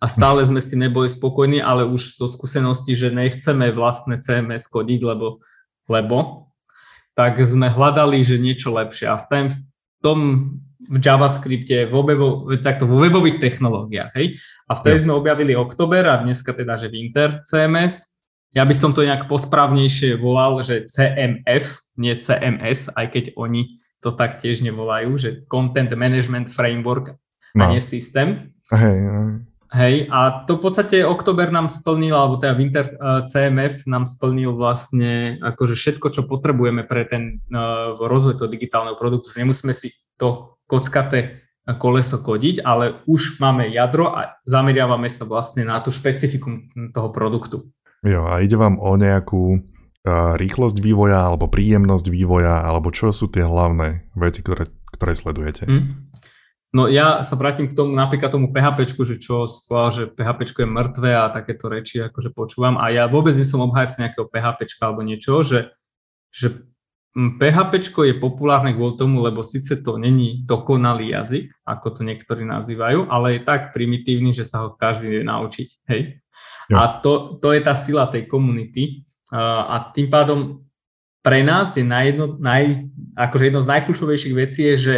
a 0.00 0.06
stále 0.08 0.40
sme 0.48 0.60
s 0.60 0.72
tým 0.72 0.88
neboli 0.88 1.08
spokojní, 1.08 1.60
ale 1.60 1.84
už 1.84 2.16
zo 2.16 2.28
skúsenosti, 2.28 2.96
že 2.96 3.12
nechceme 3.12 3.72
vlastné 3.76 4.20
CMS 4.24 4.72
kodiť, 4.72 5.00
lebo, 5.04 5.44
lebo 5.88 6.45
tak 7.16 7.40
sme 7.40 7.72
hľadali, 7.72 8.20
že 8.20 8.36
niečo 8.36 8.76
lepšie. 8.76 9.08
A 9.08 9.16
v 9.16 9.24
tom, 9.26 9.44
v 9.48 9.98
tom 10.04 10.18
v 10.86 10.96
JavaScripte, 11.02 11.88
vo, 11.90 12.04
webo, 12.06 12.46
takto, 12.60 12.86
vo 12.86 13.02
webových 13.02 13.42
technológiách. 13.42 14.12
Hej? 14.14 14.38
A 14.70 14.78
vtedy 14.78 15.02
sme 15.02 15.16
objavili 15.16 15.56
Oktober 15.58 16.06
a 16.06 16.20
dneska 16.22 16.54
teda, 16.54 16.78
že 16.78 16.92
Winter 16.92 17.42
CMS. 17.42 18.22
Ja 18.54 18.62
by 18.62 18.74
som 18.76 18.94
to 18.94 19.02
nejak 19.02 19.26
posprávnejšie 19.26 20.16
volal, 20.16 20.62
že 20.62 20.86
CMF, 20.86 21.90
nie 21.98 22.14
CMS, 22.16 22.94
aj 22.94 23.06
keď 23.12 23.24
oni 23.34 23.82
to 24.00 24.14
tak 24.14 24.38
tiež 24.38 24.62
nevolajú, 24.62 25.10
že 25.18 25.30
Content 25.50 25.90
Management 25.90 26.52
Framework 26.52 27.18
no. 27.56 27.62
a 27.66 27.74
nie 27.74 27.82
systém. 27.82 28.54
Hej, 28.70 29.00
hej. 29.00 29.32
Hej, 29.66 30.06
a 30.14 30.46
to 30.46 30.58
v 30.58 30.62
podstate 30.62 30.96
oktober 31.02 31.50
nám 31.50 31.66
splnil, 31.74 32.14
alebo 32.14 32.38
teda 32.38 32.54
Winter 32.54 32.86
uh, 32.86 33.26
CMF 33.26 33.90
nám 33.90 34.06
splnil 34.06 34.54
vlastne 34.54 35.42
akože 35.42 35.74
všetko, 35.74 36.06
čo 36.14 36.22
potrebujeme 36.22 36.86
pre 36.86 37.02
ten 37.02 37.42
uh, 37.50 37.98
rozvoj 37.98 38.38
toho 38.38 38.46
digitálneho 38.46 38.94
produktu. 38.94 39.34
Nemusíme 39.34 39.74
si 39.74 39.90
to 40.14 40.58
kockaté 40.70 41.42
koleso 41.82 42.22
kodiť, 42.22 42.62
ale 42.62 43.02
už 43.10 43.42
máme 43.42 43.66
jadro 43.74 44.14
a 44.14 44.38
zameriavame 44.46 45.10
sa 45.10 45.26
vlastne 45.26 45.66
na 45.66 45.82
tú 45.82 45.90
špecifikum 45.90 46.70
toho 46.94 47.10
produktu. 47.10 47.66
Jo, 48.06 48.22
a 48.30 48.38
ide 48.38 48.54
vám 48.54 48.78
o 48.78 48.94
nejakú 48.94 49.58
uh, 49.58 50.38
rýchlosť 50.38 50.78
vývoja, 50.78 51.26
alebo 51.26 51.50
príjemnosť 51.50 52.06
vývoja, 52.06 52.62
alebo 52.62 52.94
čo 52.94 53.10
sú 53.10 53.26
tie 53.26 53.42
hlavné 53.42 54.06
veci, 54.14 54.46
ktoré, 54.46 54.70
ktoré 54.94 55.12
sledujete? 55.18 55.66
Mm. 55.66 56.06
No 56.74 56.90
ja 56.90 57.22
sa 57.22 57.38
vrátim 57.38 57.70
k 57.70 57.76
tomu, 57.78 57.94
napríklad 57.94 58.32
tomu 58.32 58.50
PHP, 58.50 58.90
že 58.90 59.16
čo 59.22 59.46
skôr, 59.46 59.94
že 59.94 60.10
PHP 60.10 60.50
je 60.50 60.66
mŕtve 60.66 61.10
a 61.14 61.30
takéto 61.30 61.70
reči 61.70 62.02
akože 62.02 62.34
počúvam 62.34 62.76
a 62.76 62.90
ja 62.90 63.06
vôbec 63.06 63.32
nie 63.38 63.46
som 63.46 63.62
obhajca 63.62 64.02
nejakého 64.02 64.26
PHP 64.26 64.66
alebo 64.82 65.00
niečo, 65.06 65.46
že, 65.46 65.72
že 66.34 66.66
PHP 67.16 67.80
je 67.80 68.14
populárne 68.20 68.76
kvôli 68.76 69.00
tomu, 69.00 69.24
lebo 69.24 69.40
síce 69.40 69.80
to 69.80 69.96
není 69.96 70.44
dokonalý 70.44 71.16
jazyk, 71.16 71.48
ako 71.64 71.86
to 71.96 72.00
niektorí 72.04 72.44
nazývajú, 72.44 73.08
ale 73.08 73.40
je 73.40 73.48
tak 73.48 73.72
primitívny, 73.72 74.36
že 74.36 74.44
sa 74.44 74.68
ho 74.68 74.76
každý 74.76 75.08
vie 75.08 75.22
naučiť. 75.24 75.68
Hej? 75.88 76.20
Ja. 76.68 76.76
A 76.76 76.82
to, 77.00 77.40
to 77.40 77.56
je 77.56 77.64
tá 77.64 77.72
sila 77.72 78.10
tej 78.12 78.28
komunity 78.28 79.06
a 79.32 79.90
tým 79.96 80.12
pádom 80.12 80.68
pre 81.24 81.40
nás 81.40 81.74
je 81.74 81.82
najjedno, 81.82 82.38
naj, 82.38 82.86
akože 83.18 83.44
jedno 83.50 83.60
z 83.64 83.70
najkľúčovejších 83.72 84.34
vecí 84.36 84.60
je, 84.62 84.74
že 84.76 84.94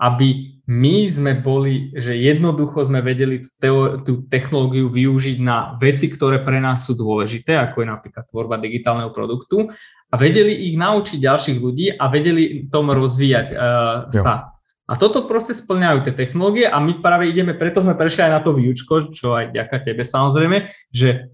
aby 0.00 0.55
my 0.66 1.06
sme 1.06 1.38
boli, 1.38 1.94
že 1.94 2.18
jednoducho 2.18 2.82
sme 2.82 2.98
vedeli 2.98 3.38
tú, 3.38 3.50
teo, 3.62 3.80
tú 4.02 4.26
technológiu 4.26 4.90
využiť 4.90 5.38
na 5.38 5.78
veci, 5.78 6.10
ktoré 6.10 6.42
pre 6.42 6.58
nás 6.58 6.82
sú 6.82 6.98
dôležité, 6.98 7.54
ako 7.54 7.86
je 7.86 7.88
napríklad 7.94 8.24
tvorba 8.26 8.58
digitálneho 8.58 9.14
produktu 9.14 9.70
a 10.10 10.14
vedeli 10.18 10.66
ich 10.66 10.74
naučiť 10.74 11.22
ďalších 11.22 11.58
ľudí 11.62 11.94
a 11.94 12.10
vedeli 12.10 12.66
tom 12.66 12.90
rozvíjať 12.90 13.46
uh, 13.54 14.10
sa. 14.10 14.58
A 14.86 14.94
toto 14.98 15.26
proste 15.26 15.54
splňajú 15.54 16.06
tie 16.06 16.14
technológie 16.14 16.66
a 16.66 16.82
my 16.82 16.98
práve 16.98 17.30
ideme, 17.30 17.54
preto 17.54 17.78
sme 17.78 17.94
prešli 17.94 18.26
aj 18.26 18.32
na 18.34 18.40
to 18.42 18.50
výučko, 18.54 19.14
čo 19.14 19.38
aj 19.38 19.54
ďaká 19.54 19.78
tebe 19.82 20.02
samozrejme, 20.02 20.66
že 20.90 21.30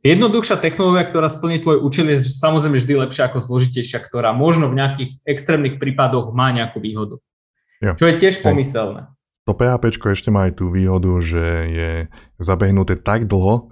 Jednoduchšia 0.00 0.64
technológia, 0.64 1.04
ktorá 1.04 1.28
splní 1.28 1.60
tvoj 1.60 1.84
účel, 1.84 2.08
je 2.08 2.24
samozrejme 2.24 2.80
vždy 2.80 3.04
lepšia 3.04 3.28
ako 3.28 3.44
zložitejšia, 3.44 4.00
ktorá 4.00 4.32
možno 4.32 4.72
v 4.72 4.80
nejakých 4.80 5.20
extrémnych 5.28 5.76
prípadoch 5.76 6.32
má 6.32 6.48
nejakú 6.56 6.80
výhodu. 6.80 7.20
Jo. 7.84 7.92
Čo 8.00 8.06
je 8.08 8.14
tiež 8.16 8.34
pomyselné. 8.40 9.12
To 9.44 9.52
PHP 9.52 9.92
ešte 9.92 10.32
má 10.32 10.48
aj 10.48 10.56
tú 10.56 10.72
výhodu, 10.72 11.20
že 11.20 11.44
je 11.68 11.90
zabehnuté 12.40 12.96
tak 12.96 13.28
dlho 13.28 13.68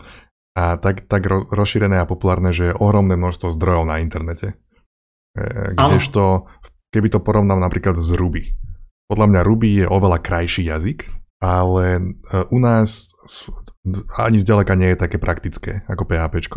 a 0.52 0.76
tak, 0.76 1.08
tak 1.08 1.24
rozšírené 1.48 1.96
a 1.96 2.04
populárne, 2.04 2.52
že 2.52 2.72
je 2.72 2.76
ohromné 2.76 3.16
množstvo 3.16 3.56
zdrojov 3.56 3.88
na 3.88 4.04
internete. 4.04 4.60
E, 5.32 5.72
kdežto, 5.72 6.44
keby 6.92 7.08
to 7.08 7.24
porovnal 7.24 7.56
napríklad 7.56 7.96
s 7.96 8.12
Ruby. 8.12 8.52
Podľa 9.08 9.26
mňa 9.32 9.40
Ruby 9.48 9.68
je 9.80 9.86
oveľa 9.88 10.20
krajší 10.20 10.68
jazyk, 10.68 11.08
ale 11.40 11.84
e, 11.96 12.02
u 12.52 12.58
nás 12.60 13.16
ani 14.20 14.38
zďaleka 14.38 14.76
nie 14.76 14.92
je 14.92 15.00
také 15.00 15.16
praktické 15.16 15.88
ako 15.88 16.04
PHP. 16.04 16.52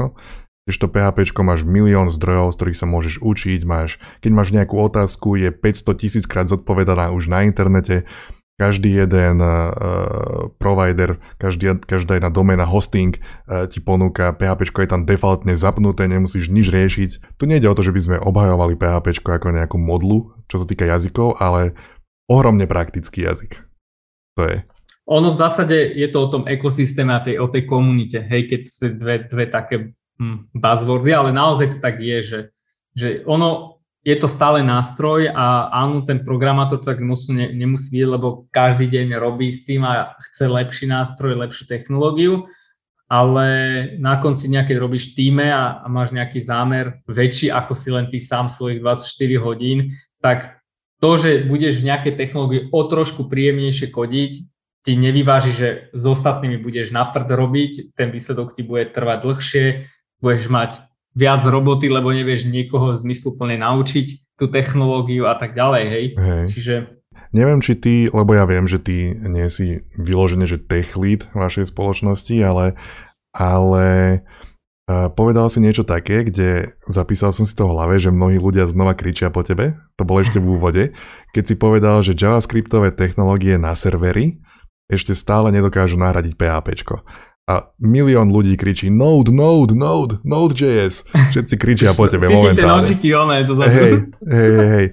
Keď 0.65 0.75
to 0.82 0.88
PHP 0.89 1.17
máš 1.45 1.62
milión 1.62 2.10
zdrojov, 2.10 2.54
z 2.54 2.58
ktorých 2.58 2.80
sa 2.82 2.89
môžeš 2.89 3.21
učiť, 3.21 3.62
máš, 3.69 4.01
keď 4.25 4.32
máš 4.34 4.49
nejakú 4.49 4.82
otázku, 4.82 5.38
je 5.38 5.54
500 5.54 6.01
tisíc 6.01 6.25
krát 6.25 6.49
zodpovedaná 6.49 7.13
už 7.13 7.30
na 7.30 7.45
internete, 7.45 8.10
každý 8.56 9.04
jeden 9.04 9.43
uh, 9.43 10.47
provider, 10.58 11.19
každý, 11.36 11.75
každá 11.75 12.15
jedna 12.15 12.32
doména 12.32 12.63
hosting 12.63 13.19
uh, 13.19 13.67
ti 13.67 13.84
ponúka, 13.84 14.32
PHP 14.32 14.71
je 14.71 14.89
tam 14.89 15.04
defaultne 15.04 15.54
zapnuté, 15.60 16.08
nemusíš 16.08 16.47
nič 16.47 16.71
riešiť. 16.71 17.36
Tu 17.36 17.43
nejde 17.45 17.67
o 17.67 17.75
to, 17.75 17.84
že 17.84 17.91
by 17.91 17.99
sme 17.99 18.17
obhajovali 18.23 18.80
PHP 18.80 19.12
ako 19.21 19.51
nejakú 19.51 19.75
modlu, 19.75 20.32
čo 20.47 20.63
sa 20.63 20.65
týka 20.65 20.88
jazykov, 20.88 21.36
ale 21.38 21.75
ohromne 22.32 22.63
praktický 22.63 23.28
jazyk. 23.28 23.60
To 24.39 24.41
je. 24.47 24.58
Ono 25.06 25.30
v 25.30 25.38
zásade 25.38 25.78
je 25.93 26.08
to 26.10 26.17
o 26.25 26.32
tom 26.32 26.43
ekosystéme 26.49 27.13
a 27.13 27.21
tej, 27.21 27.38
o 27.38 27.51
tej 27.51 27.69
komunite, 27.69 28.23
hej, 28.25 28.49
keď 28.49 28.62
sú 28.65 28.86
dve, 28.97 29.15
dve 29.30 29.45
také 29.51 29.93
buzzwordy, 30.56 31.12
ale 31.12 31.30
naozaj 31.36 31.75
to 31.75 31.80
tak 31.84 31.99
je, 31.99 32.19
že, 32.23 32.39
že 32.95 33.08
ono 33.28 33.75
je 34.06 34.15
to 34.21 34.30
stále 34.30 34.62
nástroj 34.62 35.34
a 35.34 35.73
áno, 35.73 36.06
ten 36.06 36.21
programátor 36.21 36.78
to 36.78 36.93
tak 36.93 37.01
musí, 37.01 37.34
ne, 37.34 37.49
nemusí 37.49 37.89
vidieť, 37.89 38.13
lebo 38.13 38.45
každý 38.54 38.86
deň 38.86 39.17
robí 39.17 39.49
s 39.49 39.65
tým 39.65 39.82
a 39.82 40.13
chce 40.21 40.45
lepší 40.45 40.86
nástroj, 40.86 41.34
lepšiu 41.34 41.65
technológiu, 41.65 42.45
ale 43.10 43.47
na 43.97 44.21
konci 44.21 44.45
nejaké 44.45 44.78
robíš 44.78 45.17
týme 45.17 45.49
a, 45.49 45.82
a 45.82 45.89
máš 45.89 46.13
nejaký 46.13 46.38
zámer 46.38 47.01
väčší 47.10 47.49
ako 47.49 47.73
si 47.73 47.89
len 47.89 48.06
ty 48.13 48.21
sám 48.21 48.45
svojich 48.45 48.78
24 48.78 49.10
hodín, 49.41 49.89
tak 50.21 50.62
to, 51.01 51.17
že 51.17 51.49
budeš 51.49 51.82
v 51.82 51.89
nejakej 51.89 52.13
technológii 52.13 52.62
o 52.69 52.82
trošku 52.86 53.25
príjemnejšie 53.25 53.89
kodiť, 53.89 54.32
ti 54.86 54.93
nevyváži, 54.93 55.49
že 55.49 55.67
s 55.97 56.04
ostatnými 56.06 56.62
budeš 56.62 56.93
na 56.93 57.10
prd 57.10 57.34
robiť, 57.34 57.97
ten 57.97 58.13
výsledok 58.13 58.54
ti 58.54 58.62
bude 58.62 58.86
trvať 58.93 59.17
dlhšie, 59.25 59.65
budeš 60.19 60.47
mať 60.51 60.71
viac 61.15 61.41
roboty, 61.47 61.88
lebo 61.88 62.12
nevieš 62.12 62.51
niekoho 62.51 62.91
zmysluplne 62.91 63.56
naučiť 63.60 64.36
tú 64.36 64.51
technológiu 64.51 65.32
a 65.32 65.39
tak 65.39 65.56
ďalej, 65.56 65.84
hej. 65.88 66.06
hej. 66.19 66.45
Čiže 66.51 66.75
Neviem, 67.36 67.60
či 67.60 67.75
ty, 67.75 68.08
lebo 68.08 68.32
ja 68.32 68.47
viem, 68.47 68.63
že 68.63 68.80
ty 68.80 69.12
nie 69.12 69.43
si 69.51 69.84
vyložený, 69.99 70.47
že 70.47 70.56
tech 70.56 70.95
lead 70.95 71.28
vašej 71.36 71.67
spoločnosti, 71.67 72.32
ale, 72.39 72.80
ale 73.36 73.88
uh, 74.88 75.12
povedal 75.12 75.51
si 75.51 75.60
niečo 75.60 75.84
také, 75.84 76.23
kde 76.23 76.80
zapísal 76.88 77.36
som 77.36 77.43
si 77.43 77.51
to 77.51 77.67
v 77.67 77.75
hlave, 77.75 77.99
že 77.99 78.08
mnohí 78.08 78.39
ľudia 78.39 78.71
znova 78.71 78.95
kričia 78.95 79.28
po 79.36 79.43
tebe, 79.43 79.75
to 79.99 80.08
bolo 80.08 80.23
ešte 80.23 80.39
v 80.39 80.47
úvode, 80.47 80.84
keď 81.36 81.43
si 81.43 81.56
povedal, 81.60 82.08
že 82.08 82.15
javascriptové 82.15 82.95
technológie 82.95 83.60
na 83.60 83.75
servery 83.75 84.39
ešte 84.88 85.12
stále 85.12 85.51
nedokážu 85.51 85.99
nahradiť 85.99 86.39
PHP 86.39 86.88
a 87.45 87.69
milión 87.77 88.34
ľudí 88.34 88.58
kričí 88.58 88.89
Node, 88.89 89.29
Node, 89.29 89.77
Node, 89.77 90.17
Node.js. 90.25 91.05
Všetci 91.05 91.55
kričia 91.62 91.93
po 91.93 92.10
tebe 92.10 92.25
momentálne. 92.34 92.58
tie 92.58 92.65
nožiky, 92.65 93.08
oné, 93.13 93.45
to 93.45 93.53
za 93.53 93.69
hej, 93.69 93.93
hej, 94.25 94.51
hej. 94.58 94.88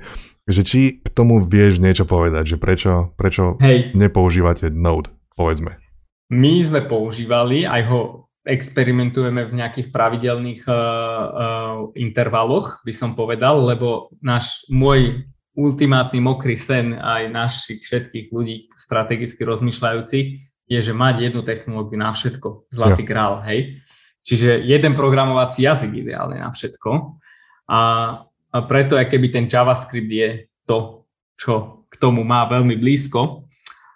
Že 0.45 0.63
či 0.69 0.81
k 1.01 1.09
tomu 1.17 1.41
vieš 1.41 1.81
niečo 1.81 2.05
povedať, 2.05 2.55
že 2.55 2.57
prečo, 2.61 3.17
prečo 3.17 3.57
hej. 3.65 3.97
nepoužívate 3.97 4.69
Node, 4.69 5.09
povedzme. 5.33 5.81
My 6.29 6.61
sme 6.61 6.85
používali, 6.85 7.65
aj 7.65 7.83
ho 7.89 8.01
experimentujeme 8.43 9.49
v 9.49 9.57
nejakých 9.57 9.89
pravidelných 9.95 10.67
uh, 10.67 10.75
uh, 10.75 11.77
intervaloch, 11.95 12.83
by 12.83 12.93
som 12.93 13.15
povedal, 13.15 13.65
lebo 13.65 14.13
náš, 14.19 14.67
môj 14.69 15.25
ultimátny 15.53 16.19
mokrý 16.19 16.57
sen 16.57 16.97
aj 16.97 17.29
našich 17.29 17.81
všetkých 17.85 18.33
ľudí 18.33 18.73
strategicky 18.73 19.45
rozmýšľajúcich 19.45 20.52
je, 20.73 20.81
že 20.81 20.93
mať 20.97 21.29
jednu 21.29 21.45
technológiu 21.45 22.01
na 22.01 22.17
všetko, 22.17 22.73
zlatý 22.73 23.05
ja. 23.05 23.09
grál, 23.09 23.35
hej. 23.45 23.85
Čiže 24.25 24.65
jeden 24.65 24.97
programovací 24.97 25.67
jazyk 25.67 26.07
ideálne 26.07 26.41
na 26.41 26.49
všetko. 26.49 27.21
A, 27.69 27.81
a 28.25 28.57
preto, 28.65 28.97
aj 28.97 29.11
keby 29.11 29.29
ten 29.29 29.45
JavaScript 29.51 30.09
je 30.09 30.49
to, 30.65 31.05
čo 31.37 31.85
k 31.91 31.95
tomu 32.01 32.23
má 32.25 32.47
veľmi 32.49 32.79
blízko, 32.79 33.45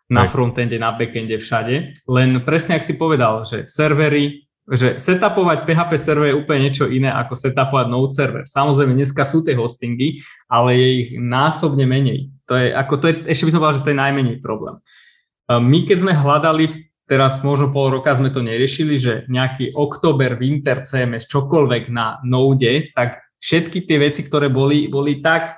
na 0.07 0.31
frontende, 0.31 0.79
na 0.79 0.95
backende, 0.95 1.35
všade. 1.35 2.07
Len 2.07 2.31
presne, 2.47 2.79
ak 2.79 2.87
si 2.87 2.95
povedal, 2.95 3.43
že 3.43 3.67
servery 3.67 4.47
že 4.67 4.99
setupovať 4.99 5.63
PHP 5.63 5.93
server 5.95 6.35
je 6.35 6.41
úplne 6.43 6.67
niečo 6.67 6.91
iné 6.91 7.07
ako 7.15 7.39
setupovať 7.39 7.87
Node 7.87 8.19
server. 8.19 8.45
Samozrejme, 8.51 8.99
dneska 8.99 9.23
sú 9.23 9.47
tie 9.47 9.55
hostingy, 9.55 10.19
ale 10.51 10.75
je 10.75 10.89
ich 11.07 11.11
násobne 11.23 11.87
menej. 11.87 12.35
To 12.51 12.59
je, 12.59 12.75
ako 12.75 12.95
to 12.99 13.07
je, 13.07 13.15
ešte 13.31 13.47
by 13.47 13.51
som 13.55 13.61
povedal, 13.63 13.79
že 13.79 13.85
to 13.87 13.93
je 13.95 14.03
najmenej 14.03 14.37
problém. 14.43 14.83
My 15.47 15.87
keď 15.87 15.97
sme 16.03 16.13
hľadali, 16.13 16.67
teraz 17.07 17.39
možno 17.47 17.71
pol 17.71 17.95
roka 17.95 18.11
sme 18.19 18.35
to 18.35 18.43
neriešili, 18.43 18.99
že 18.99 19.13
nejaký 19.31 19.79
oktober, 19.79 20.35
winter, 20.35 20.83
CMS, 20.83 21.31
čokoľvek 21.31 21.89
na 21.95 22.19
Node, 22.27 22.91
tak 22.91 23.23
všetky 23.39 23.87
tie 23.87 24.03
veci, 24.03 24.27
ktoré 24.27 24.51
boli, 24.51 24.91
boli 24.91 25.23
tak 25.23 25.55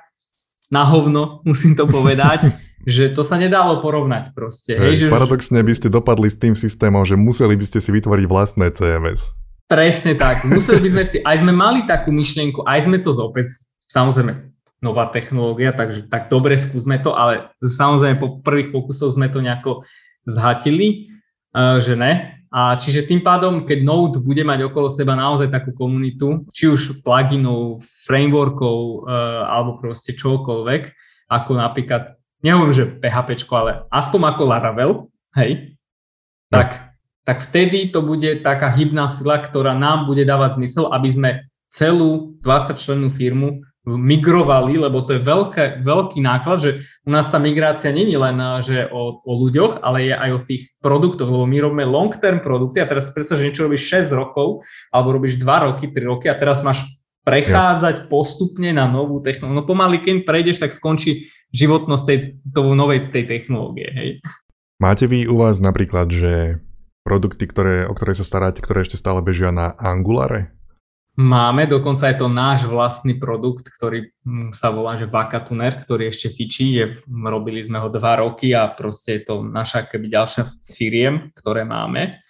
na 0.69 0.85
hovno, 0.85 1.41
musím 1.49 1.73
to 1.73 1.89
povedať, 1.89 2.53
že 2.85 3.09
to 3.11 3.25
sa 3.25 3.41
nedalo 3.41 3.81
porovnať 3.81 4.31
proste. 4.37 4.77
Hej, 4.77 4.85
hej, 4.85 4.95
že 4.95 5.05
paradoxne 5.09 5.59
by 5.65 5.73
ste 5.73 5.89
dopadli 5.89 6.29
s 6.29 6.37
tým 6.37 6.53
systémom, 6.53 7.01
že 7.03 7.17
museli 7.17 7.57
by 7.57 7.65
ste 7.65 7.81
si 7.81 7.89
vytvoriť 7.89 8.25
vlastné 8.29 8.69
CMS. 8.69 9.33
Presne 9.69 10.17
tak. 10.17 10.49
Museli 10.49 10.81
by 10.81 10.89
sme 10.97 11.03
si, 11.05 11.17
aj 11.21 11.45
sme 11.45 11.53
mali 11.53 11.85
takú 11.85 12.09
myšlienku, 12.09 12.65
aj 12.65 12.89
sme 12.89 12.97
to 12.97 13.13
zopäť, 13.13 13.69
samozrejme, 13.85 14.49
nová 14.79 15.11
technológia, 15.11 15.75
takže 15.75 16.07
tak 16.07 16.31
dobre 16.31 16.55
skúsme 16.55 16.99
to, 17.03 17.11
ale 17.11 17.51
samozrejme 17.59 18.15
po 18.19 18.39
prvých 18.39 18.71
pokusoch 18.71 19.15
sme 19.15 19.27
to 19.27 19.43
nejako 19.43 19.83
zhatili, 20.23 21.11
eh, 21.55 21.77
že 21.83 21.95
ne. 21.99 22.35
A 22.49 22.73
čiže 22.81 23.05
tým 23.05 23.21
pádom, 23.21 23.61
keď 23.61 23.85
Node 23.85 24.25
bude 24.25 24.41
mať 24.41 24.73
okolo 24.73 24.89
seba 24.89 25.13
naozaj 25.13 25.53
takú 25.53 25.69
komunitu, 25.69 26.49
či 26.49 26.65
už 26.65 27.05
pluginov, 27.05 27.77
frameworkov 28.09 29.05
eh, 29.05 29.43
alebo 29.45 29.77
proste 29.77 30.17
čokoľvek, 30.17 30.83
ako 31.29 31.51
napríklad 31.53 32.17
nehovorím, 32.41 32.73
že 32.73 32.89
PHP, 32.89 33.45
ale 33.53 33.85
aspoň 33.93 34.19
ako 34.33 34.43
Laravel, 34.47 34.91
hej, 35.37 35.77
tak, 36.49 36.97
tak 37.21 37.45
vtedy 37.45 37.93
to 37.93 38.01
bude 38.01 38.41
taká 38.41 38.73
hybná 38.73 39.05
sila, 39.05 39.37
ktorá 39.37 39.77
nám 39.77 40.09
bude 40.09 40.25
dávať 40.25 40.57
zmysel, 40.57 40.89
aby 40.89 41.09
sme 41.13 41.29
celú 41.69 42.33
20 42.41 42.81
člennú 42.81 43.13
firmu 43.13 43.61
migrovali, 43.95 44.77
lebo 44.77 45.01
to 45.07 45.17
je 45.17 45.21
veľké, 45.23 45.81
veľký 45.81 46.19
náklad, 46.19 46.57
že 46.59 46.71
u 47.07 47.09
nás 47.09 47.31
tá 47.31 47.39
migrácia 47.41 47.89
není 47.89 48.13
len 48.19 48.37
že 48.61 48.85
o, 48.91 49.23
o 49.23 49.31
ľuďoch, 49.47 49.81
ale 49.81 50.11
je 50.11 50.13
aj 50.13 50.29
o 50.35 50.43
tých 50.45 50.75
produktoch, 50.83 51.25
lebo 51.25 51.47
my 51.47 51.57
robíme 51.63 51.85
long-term 51.87 52.43
produkty 52.43 52.83
a 52.83 52.89
teraz 52.89 53.09
predstav, 53.09 53.39
že 53.39 53.49
niečo 53.49 53.65
robíš 53.65 53.87
6 53.87 54.13
rokov, 54.13 54.67
alebo 54.93 55.15
robíš 55.15 55.39
2 55.39 55.47
roky, 55.65 55.89
3 55.89 56.11
roky 56.11 56.27
a 56.27 56.35
teraz 56.35 56.61
máš 56.61 56.85
prechádzať 57.23 57.95
ja. 57.95 58.05
postupne 58.11 58.69
na 58.73 58.89
novú 58.89 59.21
technológiu. 59.23 59.61
No 59.61 59.65
pomaly, 59.65 60.01
keď 60.01 60.25
prejdeš, 60.25 60.57
tak 60.59 60.73
skončí 60.73 61.29
životnosť 61.53 62.03
tej, 62.05 62.19
toho 62.49 62.73
novej 62.77 63.09
tej 63.09 63.25
technológie. 63.25 63.89
Hej. 63.93 64.09
Máte 64.79 65.05
vy 65.09 65.27
u 65.27 65.35
vás 65.37 65.59
napríklad, 65.59 66.09
že 66.09 66.63
produkty, 67.03 67.49
ktoré, 67.49 67.89
o 67.89 67.93
ktoré 67.93 68.13
sa 68.13 68.25
staráte, 68.25 68.61
ktoré 68.61 68.85
ešte 68.85 68.99
stále 68.99 69.19
bežia 69.25 69.49
na 69.49 69.73
Angulare? 69.75 70.58
Máme, 71.19 71.67
dokonca 71.67 72.07
je 72.07 72.15
to 72.15 72.31
náš 72.31 72.63
vlastný 72.63 73.19
produkt, 73.19 73.67
ktorý 73.67 74.07
hm, 74.23 74.55
sa 74.55 74.71
volá, 74.71 74.95
že 74.95 75.03
Vakatuner, 75.03 75.75
ktorý 75.75 76.07
ešte 76.07 76.31
fičí. 76.31 76.79
Je, 76.79 76.95
robili 77.11 77.59
sme 77.59 77.75
ho 77.83 77.91
dva 77.91 78.23
roky 78.23 78.55
a 78.55 78.71
proste 78.71 79.19
je 79.19 79.27
to 79.27 79.43
naša 79.43 79.83
keby 79.83 80.07
ďalšia 80.07 80.47
z 80.47 80.71
firiem, 80.79 81.35
ktoré 81.35 81.67
máme. 81.67 82.23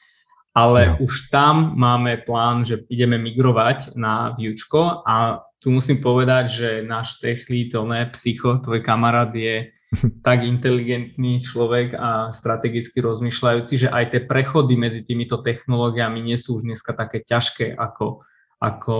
Ale 0.58 0.98
no. 0.98 1.06
už 1.06 1.30
tam 1.30 1.78
máme 1.78 2.26
plán, 2.26 2.66
že 2.66 2.82
ideme 2.90 3.22
migrovať 3.22 3.94
na 3.94 4.34
Viewčko 4.34 5.06
a 5.06 5.46
tu 5.62 5.70
musím 5.70 6.02
povedať, 6.02 6.46
že 6.50 6.70
náš 6.82 7.22
techlí, 7.22 7.70
to 7.70 7.86
ne, 7.86 8.10
psycho, 8.10 8.58
tvoj 8.58 8.82
kamarát 8.82 9.30
je 9.30 9.70
tak 10.26 10.42
inteligentný 10.42 11.46
človek 11.46 11.94
a 11.94 12.34
strategicky 12.34 13.06
rozmýšľajúci, 13.06 13.86
že 13.86 13.90
aj 13.94 14.18
tie 14.18 14.22
prechody 14.26 14.74
medzi 14.74 15.06
týmito 15.06 15.38
technológiami 15.46 16.26
nie 16.26 16.42
sú 16.42 16.58
už 16.58 16.66
dneska 16.66 16.98
také 16.98 17.22
ťažké, 17.22 17.78
ako, 17.78 18.26
ako 18.60 18.96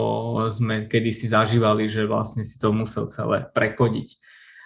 sme 0.48 0.88
kedysi 0.88 1.28
zažívali, 1.28 1.92
že 1.92 2.08
vlastne 2.08 2.48
si 2.48 2.56
to 2.56 2.72
musel 2.72 3.12
celé 3.12 3.44
prekodiť. 3.52 4.10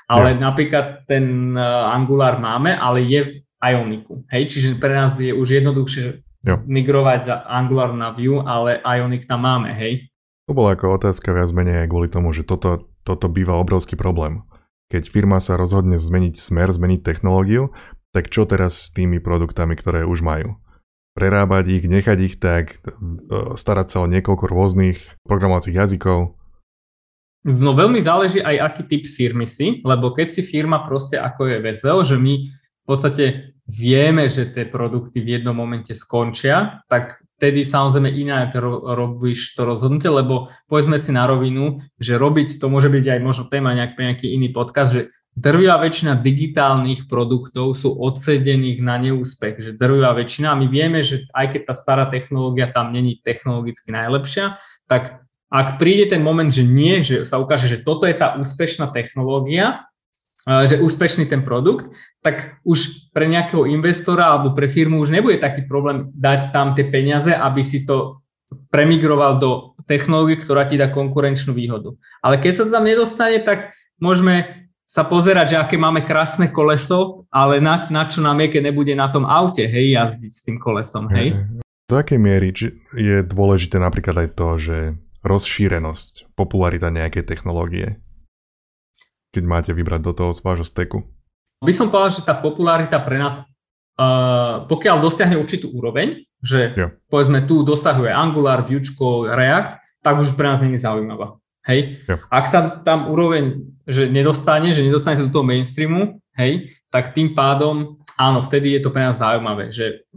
Ale 0.05 0.37
ja. 0.37 0.39
napríklad 0.39 1.09
ten 1.09 1.57
uh, 1.57 1.89
Angular 1.89 2.37
máme, 2.37 2.77
ale 2.77 3.01
je 3.01 3.21
v 3.25 3.33
Ioniku. 3.57 4.21
Hej, 4.29 4.53
čiže 4.53 4.77
pre 4.77 4.93
nás 4.93 5.17
je 5.17 5.33
už 5.33 5.63
jednoduchšie 5.63 6.03
jo. 6.45 6.55
migrovať 6.67 7.19
za 7.25 7.35
Angular 7.47 7.95
na 7.95 8.13
Vue, 8.13 8.43
ale 8.43 8.77
Ionic 8.83 9.25
tam 9.25 9.47
máme, 9.47 9.73
hej. 9.73 10.11
To 10.45 10.51
bola 10.51 10.75
ako 10.75 10.99
otázka 10.99 11.31
viac 11.31 11.49
menej 11.55 11.87
kvôli 11.87 12.11
tomu, 12.11 12.35
že 12.35 12.43
toto, 12.43 12.91
toto 13.07 13.31
býva 13.31 13.55
obrovský 13.55 13.95
problém. 13.95 14.43
Keď 14.91 15.09
firma 15.09 15.39
sa 15.39 15.55
rozhodne 15.55 15.95
zmeniť 15.95 16.35
smer, 16.35 16.69
zmeniť 16.69 17.01
technológiu, 17.01 17.71
tak 18.13 18.29
čo 18.29 18.43
teraz 18.45 18.77
s 18.77 18.87
tými 18.93 19.23
produktami, 19.23 19.73
ktoré 19.73 20.03
už 20.05 20.21
majú? 20.21 20.59
Prerábať 21.13 21.65
ich, 21.77 21.85
nechať 21.85 22.17
ich 22.25 22.35
tak, 22.41 22.81
e, 22.81 23.53
starať 23.53 23.87
sa 23.89 23.97
o 24.01 24.09
niekoľko 24.09 24.45
rôznych 24.49 24.97
programovacích 25.25 25.77
jazykov? 25.77 26.33
No 27.43 27.75
veľmi 27.75 27.99
záleží 27.99 28.39
aj 28.39 28.71
aký 28.71 28.83
typ 28.87 29.03
firmy 29.03 29.43
si, 29.43 29.83
lebo 29.83 30.15
keď 30.15 30.31
si 30.31 30.41
firma 30.41 30.87
proste 30.87 31.19
ako 31.19 31.51
je 31.51 31.57
Vezel, 31.59 31.99
že 32.07 32.15
my 32.15 32.33
v 32.83 32.85
podstate 32.87 33.55
vieme, 33.67 34.27
že 34.27 34.51
tie 34.51 34.67
produkty 34.67 35.23
v 35.23 35.39
jednom 35.39 35.55
momente 35.55 35.95
skončia, 35.95 36.83
tak 36.87 37.23
vtedy 37.39 37.67
samozrejme 37.67 38.11
inak 38.11 38.55
ro- 38.55 38.83
robíš 38.95 39.55
to 39.55 39.67
rozhodnutie, 39.67 40.11
lebo 40.11 40.51
povedzme 40.67 40.99
si 40.99 41.11
na 41.11 41.27
rovinu, 41.27 41.79
že 41.99 42.19
robiť 42.19 42.59
to 42.59 42.67
môže 42.67 42.91
byť 42.91 43.05
aj 43.15 43.19
možno 43.23 43.47
téma 43.47 43.75
nejak, 43.75 43.99
nejaký 43.99 44.31
iný 44.31 44.51
podcast, 44.51 44.95
že 44.95 45.01
drvivá 45.33 45.81
väčšina 45.81 46.21
digitálnych 46.21 47.09
produktov 47.09 47.73
sú 47.73 47.97
odsedených 47.97 48.79
na 48.85 49.01
neúspech, 49.01 49.55
že 49.59 49.71
drvivá 49.73 50.13
väčšina, 50.13 50.53
my 50.53 50.65
vieme, 50.69 51.01
že 51.01 51.25
aj 51.33 51.57
keď 51.57 51.61
tá 51.69 51.73
stará 51.73 52.05
technológia 52.09 52.69
tam 52.69 52.93
není 52.93 53.17
technologicky 53.21 53.89
najlepšia, 53.89 54.61
tak 54.85 55.25
ak 55.53 55.77
príde 55.77 56.09
ten 56.09 56.21
moment, 56.25 56.49
že 56.49 56.65
nie, 56.65 57.05
že 57.05 57.25
sa 57.29 57.37
ukáže, 57.37 57.69
že 57.69 57.81
toto 57.85 58.09
je 58.09 58.17
tá 58.17 58.33
úspešná 58.37 58.89
technológia, 58.89 59.85
že 60.43 60.81
úspešný 60.81 61.29
ten 61.29 61.45
produkt, 61.45 61.87
tak 62.19 62.59
už 62.67 63.09
pre 63.15 63.29
nejakého 63.29 63.63
investora 63.69 64.33
alebo 64.33 64.51
pre 64.57 64.67
firmu 64.67 64.99
už 64.99 65.13
nebude 65.13 65.39
taký 65.39 65.63
problém 65.63 66.11
dať 66.13 66.51
tam 66.51 66.75
tie 66.75 66.83
peniaze, 66.83 67.31
aby 67.31 67.61
si 67.63 67.85
to 67.87 68.21
premigroval 68.73 69.39
do 69.39 69.51
technológie, 69.87 70.41
ktorá 70.41 70.67
ti 70.67 70.75
dá 70.75 70.91
konkurenčnú 70.91 71.55
výhodu. 71.55 71.95
Ale 72.19 72.41
keď 72.41 72.51
sa 72.53 72.63
to 72.67 72.75
tam 72.75 72.85
nedostane, 72.85 73.39
tak 73.39 73.71
môžeme 74.01 74.62
sa 74.93 75.01
pozerať, 75.01 75.57
že 75.57 75.57
aké 75.57 75.75
máme 75.81 76.05
krásne 76.05 76.53
koleso, 76.53 77.25
ale 77.33 77.57
na, 77.57 77.89
na 77.89 78.05
čo 78.05 78.21
nám 78.21 78.37
je, 78.45 78.53
keď 78.53 78.61
nebude 78.69 78.93
na 78.93 79.09
tom 79.09 79.25
aute, 79.25 79.65
hej, 79.65 79.97
jazdiť 79.97 80.31
s 80.31 80.45
tým 80.45 80.61
kolesom, 80.61 81.09
hej. 81.09 81.33
Do 81.89 81.97
akej 81.97 82.21
miery 82.21 82.53
je 82.93 83.25
dôležité 83.25 83.81
napríklad 83.81 84.21
aj 84.21 84.29
to, 84.37 84.47
že 84.61 84.77
rozšírenosť, 85.25 86.37
popularita 86.37 86.93
nejakej 86.93 87.25
technológie 87.25 88.03
keď 89.33 89.43
máte 89.43 89.71
vybrať 89.73 90.01
do 90.05 90.13
toho 90.13 90.31
z 90.31 90.39
vášho 90.45 90.63
steku? 90.63 90.97
By 91.65 91.73
som 91.73 91.89
povedal, 91.89 92.21
že 92.21 92.21
tá 92.21 92.37
popularita 92.37 93.01
pre 93.01 93.17
nás, 93.17 93.41
uh, 93.41 94.69
pokiaľ 94.69 95.01
dosiahne 95.01 95.41
určitú 95.41 95.73
úroveň, 95.73 96.21
že 96.37 96.77
yeah. 96.77 96.93
povedzme 97.09 97.41
tu 97.49 97.65
dosahuje 97.65 98.13
Angular, 98.13 98.61
Vuečko, 98.61 99.25
React, 99.25 100.05
tak 100.05 100.21
už 100.21 100.37
pre 100.37 100.53
nás 100.53 100.61
je 100.61 100.69
zaujímavá. 100.77 101.41
Hej? 101.63 102.03
Yeah. 102.07 102.19
Ak 102.27 102.45
sa 102.47 102.83
tam 102.83 103.11
úroveň 103.11 103.73
že 103.83 104.07
nedostane, 104.07 104.71
že 104.71 104.83
nedostane 104.83 105.19
sa 105.19 105.27
do 105.27 105.33
toho 105.35 105.43
mainstreamu, 105.43 106.23
hej, 106.39 106.71
tak 106.87 107.11
tým 107.11 107.35
pádom, 107.35 107.99
áno, 108.15 108.39
vtedy 108.39 108.79
je 108.79 108.81
to 108.83 108.95
pre 108.95 109.03
nás 109.03 109.19
zaujímavé, 109.19 109.75
že 109.75 110.07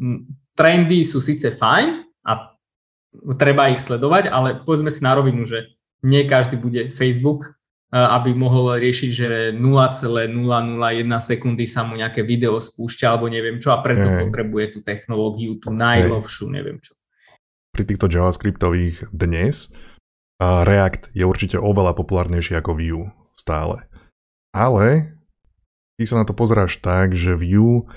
trendy 0.55 1.03
sú 1.03 1.19
síce 1.19 1.51
fajn 1.51 2.07
a 2.23 2.55
treba 3.35 3.75
ich 3.75 3.83
sledovať, 3.83 4.31
ale 4.31 4.63
povedzme 4.63 4.87
si 4.87 5.03
na 5.03 5.19
rovinu, 5.19 5.43
že 5.43 5.75
nie 6.07 6.23
každý 6.31 6.63
bude 6.63 6.95
Facebook 6.95 7.57
aby 7.97 8.35
mohol 8.35 8.77
riešiť, 8.83 9.11
že 9.15 9.29
0,001 9.55 10.43
sekundy 11.23 11.65
sa 11.71 11.87
mu 11.87 11.95
nejaké 11.95 12.27
video 12.27 12.59
spúšťa 12.59 13.07
alebo 13.15 13.31
neviem 13.31 13.63
čo 13.63 13.71
a 13.71 13.79
preto 13.79 14.03
Ej. 14.03 14.27
potrebuje 14.27 14.65
tú 14.75 14.79
technológiu, 14.83 15.55
tú 15.63 15.71
najlovšiu, 15.71 16.51
neviem 16.51 16.83
čo. 16.83 16.99
Pri 17.71 17.87
týchto 17.87 18.11
JavaScriptových 18.11 19.07
dnes 19.15 19.71
React 20.41 21.17
je 21.17 21.25
určite 21.25 21.57
oveľa 21.57 21.97
populárnejší 21.97 22.61
ako 22.61 22.77
Vue 22.77 23.09
stále. 23.33 23.89
Ale 24.53 25.17
ty 25.97 26.05
sa 26.05 26.21
na 26.21 26.25
to 26.29 26.37
pozeráš 26.37 26.81
tak, 26.81 27.17
že 27.17 27.37
Vue 27.37 27.89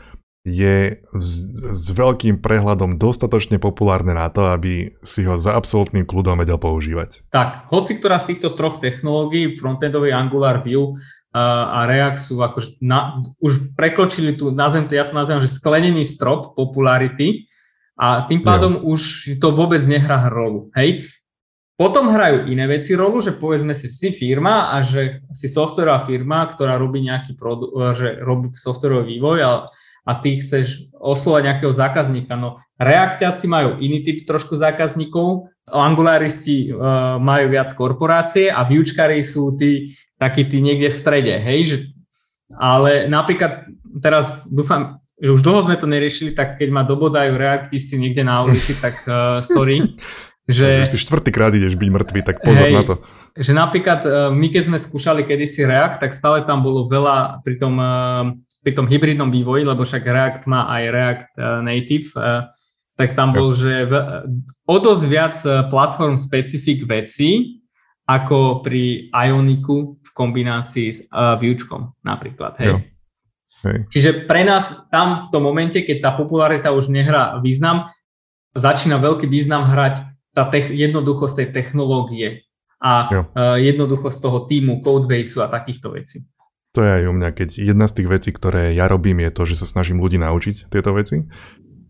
je 0.47 1.04
s, 1.19 1.34
s 1.75 1.86
veľkým 1.91 2.39
prehľadom 2.39 2.95
dostatočne 2.95 3.60
populárne 3.60 4.15
na 4.15 4.32
to, 4.32 4.47
aby 4.47 4.95
si 5.04 5.28
ho 5.28 5.36
za 5.36 5.52
absolútnym 5.52 6.08
kľudom 6.08 6.39
vedel 6.39 6.56
používať. 6.56 7.28
Tak, 7.28 7.67
hoci 7.69 7.99
ktorá 7.99 8.17
z 8.23 8.34
týchto 8.36 8.56
troch 8.56 8.80
technológií, 8.80 9.60
frontendový 9.60 10.15
Angular, 10.15 10.63
Vue 10.63 10.95
a 11.36 11.86
React 11.86 12.19
sú 12.23 12.36
akože 12.41 12.82
na, 12.82 13.21
už 13.38 13.75
prekročili 13.78 14.34
tu, 14.34 14.49
nazvem 14.49 14.89
to, 14.89 14.97
ja 14.97 15.06
to 15.06 15.13
nazvem, 15.13 15.43
že 15.45 15.52
sklenený 15.52 16.02
strop 16.02 16.58
popularity 16.58 17.45
a 17.99 18.25
tým 18.25 18.41
pádom 18.41 18.80
jo. 18.80 18.95
už 18.95 19.02
to 19.38 19.54
vôbec 19.54 19.84
nehrá 19.86 20.32
rolu. 20.32 20.71
Hej? 20.73 21.06
Potom 21.80 22.12
hrajú 22.12 22.52
iné 22.52 22.68
veci 22.68 22.92
rolu, 22.92 23.24
že 23.24 23.32
povedzme 23.32 23.72
si 23.72 23.88
si 23.88 24.12
firma 24.12 24.76
a 24.76 24.84
že 24.84 25.24
si 25.32 25.48
softwarová 25.48 26.04
firma, 26.04 26.44
ktorá 26.44 26.76
robí 26.76 27.00
nejaký 27.00 27.39
produkt, 27.39 27.72
že 27.96 28.20
robí 28.20 28.52
softwarový 28.52 29.15
vývoj 29.15 29.39
a 29.48 29.52
a 30.10 30.18
ty 30.18 30.42
chceš 30.42 30.89
oslovať 30.98 31.42
nejakého 31.46 31.70
zákazníka. 31.70 32.34
No 32.34 32.58
reaktiaci 32.82 33.46
majú 33.46 33.78
iný 33.78 34.02
typ 34.02 34.26
trošku 34.26 34.58
zákazníkov, 34.58 35.54
angularisti 35.70 36.74
uh, 36.74 37.22
majú 37.22 37.54
viac 37.54 37.70
korporácie 37.78 38.50
a 38.50 38.65
výučkári 38.65 39.22
sú 39.22 39.54
tí 39.54 39.94
takí 40.18 40.50
tí 40.50 40.65
niekde 40.65 40.89
v 40.89 40.98
strede, 40.98 41.36
hej, 41.38 41.60
že, 41.63 41.78
ale 42.58 43.06
napríklad 43.06 43.70
teraz 44.02 44.50
dúfam, 44.50 45.00
že 45.15 45.30
už 45.30 45.46
dlho 45.46 45.62
sme 45.70 45.78
to 45.78 45.86
neriešili, 45.86 46.34
tak 46.34 46.58
keď 46.58 46.70
ma 46.74 46.84
dobodajú 46.84 47.38
reaktisti 47.38 47.96
niekde 48.02 48.26
na 48.26 48.42
ulici, 48.42 48.74
tak 48.82 48.98
uh, 49.06 49.46
sorry. 49.46 49.84
Že, 50.50 50.82
že 50.82 50.98
si 50.98 50.98
štvrtýkrát 50.98 51.54
ideš 51.54 51.78
byť 51.78 51.90
mŕtvý, 51.94 52.22
tak 52.26 52.42
pozor 52.42 52.66
hej, 52.66 52.74
na 52.74 52.82
to. 52.82 52.96
Že 53.38 53.54
napríklad 53.54 54.02
uh, 54.02 54.12
my 54.34 54.50
keď 54.50 54.64
sme 54.66 54.78
skúšali 54.82 55.22
kedysi 55.22 55.62
React, 55.70 56.02
tak 56.02 56.12
stále 56.18 56.42
tam 56.42 56.66
bolo 56.66 56.90
veľa 56.90 57.46
pri 57.46 57.62
tom 57.62 57.78
uh, 57.78 58.34
pri 58.66 58.74
tom 58.74 58.90
hybridnom 58.90 59.30
vývoji, 59.30 59.64
lebo 59.64 59.86
však 59.86 60.04
React 60.04 60.44
má 60.50 60.68
aj 60.74 60.84
React 60.90 61.32
uh, 61.38 61.62
Native, 61.64 62.10
tak 63.00 63.16
tam 63.16 63.32
bol, 63.32 63.56
že 63.56 63.88
v, 63.88 63.94
o 64.68 64.76
dosť 64.76 65.04
viac 65.08 65.36
platform 65.72 66.20
specific 66.20 66.84
vecí, 66.84 67.64
ako 68.04 68.60
pri 68.60 69.08
Ioniku 69.08 69.96
v 70.04 70.10
kombinácii 70.12 70.88
s 70.92 71.08
Vuečkom 71.14 71.96
napríklad. 72.04 72.60
Hej. 72.60 72.68
Jo. 72.68 72.78
Hej. 73.64 73.78
Čiže 73.88 74.10
pre 74.28 74.44
nás 74.44 74.92
tam 74.92 75.24
v 75.24 75.30
tom 75.32 75.48
momente, 75.48 75.80
keď 75.80 75.98
tá 76.04 76.12
popularita 76.12 76.76
už 76.76 76.92
nehrá 76.92 77.40
význam, 77.40 77.88
začína 78.52 79.00
veľký 79.00 79.32
význam 79.32 79.64
hrať 79.64 80.04
tá 80.39 80.47
tech, 80.47 80.71
jednoduchosť 80.71 81.43
tej 81.43 81.47
technológie 81.52 82.47
a 82.80 83.12
uh, 83.12 83.60
jednoduchosť 83.60 84.17
toho 84.23 84.47
týmu, 84.47 84.80
codebaseu 84.80 85.43
a 85.43 85.52
takýchto 85.52 85.91
vecí. 85.91 86.23
To 86.71 86.80
je 86.80 87.04
aj 87.04 87.04
u 87.12 87.13
mňa, 87.19 87.30
keď 87.36 87.49
jedna 87.60 87.91
z 87.91 87.99
tých 87.99 88.08
vecí, 88.08 88.30
ktoré 88.32 88.71
ja 88.71 88.88
robím, 88.88 89.19
je 89.19 89.36
to, 89.36 89.43
že 89.43 89.60
sa 89.60 89.67
snažím 89.67 89.99
ľudí 89.99 90.15
naučiť 90.15 90.71
tieto 90.71 90.95
veci, 90.95 91.28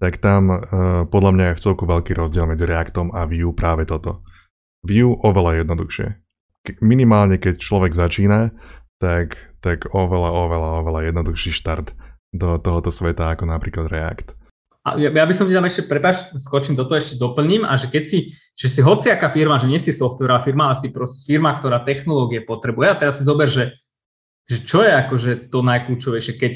tak 0.02 0.18
tam 0.18 0.50
uh, 0.50 0.58
podľa 1.06 1.32
mňa 1.38 1.46
je 1.54 1.56
v 1.60 1.64
celku 1.70 1.86
veľký 1.86 2.18
rozdiel 2.18 2.50
medzi 2.50 2.66
Reactom 2.66 3.14
a 3.14 3.30
Vue 3.30 3.54
práve 3.54 3.86
toto. 3.86 4.26
Vue 4.82 5.14
oveľa 5.14 5.62
jednoduchšie. 5.62 6.08
Minimálne 6.82 7.38
keď 7.38 7.62
človek 7.62 7.94
začína, 7.94 8.50
tak, 8.98 9.54
tak 9.62 9.94
oveľa, 9.94 10.32
oveľa, 10.34 10.70
oveľa 10.82 11.02
jednoduchší 11.14 11.54
štart 11.54 11.94
do 12.34 12.58
tohoto 12.58 12.90
sveta 12.90 13.36
ako 13.36 13.46
napríklad 13.46 13.94
React. 13.94 14.39
Ja, 14.80 15.12
ja 15.12 15.26
by 15.28 15.34
som 15.36 15.46
ti 15.46 15.54
tam 15.54 15.68
ešte, 15.68 15.86
prepáč, 15.86 16.32
skočím 16.40 16.80
do 16.80 16.88
toho, 16.88 17.04
ešte 17.04 17.20
doplním 17.20 17.68
a 17.68 17.76
že 17.76 17.92
keď 17.92 18.04
si, 18.08 18.20
že 18.56 18.72
si 18.72 18.80
hociaká 18.80 19.28
firma, 19.30 19.60
že 19.60 19.68
nie 19.68 19.78
si 19.78 19.92
softwarová 19.92 20.40
firma, 20.42 20.72
ale 20.72 20.80
si 20.80 20.90
proste 20.90 21.28
firma, 21.28 21.52
ktorá 21.54 21.84
technológie 21.84 22.40
potrebuje 22.42 22.88
a 22.88 23.00
teraz 23.00 23.20
si 23.20 23.28
zober, 23.28 23.52
že 23.52 23.76
že 24.50 24.66
čo 24.66 24.82
je 24.82 24.92
akože 24.92 25.32
to 25.54 25.62
najkľúčovejšie, 25.62 26.34
keď 26.42 26.54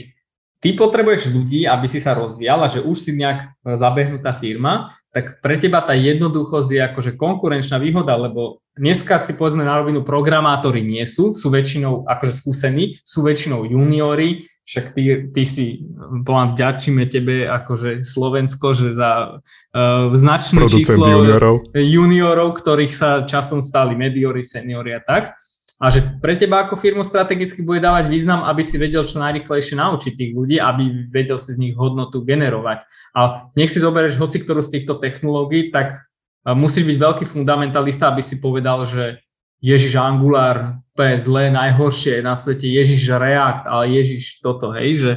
ty 0.57 0.69
potrebuješ 0.73 1.29
ľudí, 1.29 1.69
aby 1.69 1.85
si 1.85 2.01
sa 2.01 2.17
rozvíjal 2.17 2.65
a 2.65 2.71
že 2.71 2.81
už 2.81 2.97
si 2.97 3.11
nejak 3.13 3.39
e, 3.45 3.77
zabehnutá 3.77 4.33
firma, 4.33 4.89
tak 5.13 5.43
pre 5.45 5.61
teba 5.61 5.85
tá 5.85 5.93
jednoduchosť 5.93 6.69
je 6.73 6.81
akože 6.89 7.11
konkurenčná 7.21 7.77
výhoda, 7.77 8.17
lebo 8.17 8.65
dneska 8.73 9.21
si 9.21 9.37
povedzme 9.37 9.61
na 9.61 9.77
rovinu 9.77 10.01
programátori 10.01 10.81
nie 10.81 11.05
sú, 11.05 11.37
sú 11.37 11.53
väčšinou 11.53 12.09
akože 12.09 12.33
skúsení, 12.33 12.97
sú 13.05 13.21
väčšinou 13.21 13.69
juniori, 13.69 14.41
však 14.63 14.85
ty, 14.95 15.03
ty 15.35 15.43
si, 15.43 15.83
poviem, 16.23 16.55
vďačíme 16.55 17.03
tebe 17.11 17.47
akože 17.51 18.07
Slovensko, 18.07 18.71
že 18.71 18.95
za 18.95 19.43
uh, 19.43 20.09
značné 20.15 20.63
Producent 20.63 20.79
číslo 20.87 21.05
juniorov. 21.07 21.55
juniorov, 21.75 22.49
ktorých 22.55 22.93
sa 22.95 23.09
časom 23.27 23.59
stali 23.59 23.99
mediori, 23.99 24.39
seniori 24.39 24.95
a 24.95 25.03
tak 25.03 25.35
a 25.83 25.91
že 25.91 25.99
pre 26.23 26.39
teba 26.39 26.63
ako 26.63 26.79
firmu 26.79 27.03
strategicky 27.03 27.59
bude 27.59 27.83
dávať 27.83 28.07
význam, 28.07 28.47
aby 28.47 28.63
si 28.63 28.79
vedel 28.79 29.03
čo 29.03 29.19
najrychlejšie 29.19 29.75
naučiť 29.75 30.15
tých 30.15 30.31
ľudí, 30.31 30.55
aby 30.55 31.11
vedel 31.11 31.35
si 31.35 31.51
z 31.51 31.59
nich 31.59 31.75
hodnotu 31.75 32.23
generovať. 32.23 32.87
A 33.11 33.51
nech 33.59 33.67
si 33.67 33.83
zoberieš 33.83 34.15
hoci 34.15 34.39
ktorú 34.39 34.63
z 34.63 34.79
týchto 34.79 34.95
technológií, 35.03 35.75
tak 35.75 36.07
musíš 36.47 36.87
byť 36.87 36.97
veľký 37.03 37.25
fundamentalista, 37.27 38.15
aby 38.15 38.23
si 38.23 38.39
povedal, 38.39 38.87
že 38.87 39.19
Ježiš 39.63 39.95
Angular, 39.95 40.83
to 40.91 41.07
je 41.07 41.15
zlé, 41.23 41.47
najhoršie 41.47 42.19
na 42.19 42.35
svete, 42.35 42.67
Ježiš 42.67 43.07
React, 43.07 43.63
ale 43.63 43.95
Ježiš 43.95 44.43
toto, 44.43 44.75
hej, 44.75 44.99
že, 44.99 45.11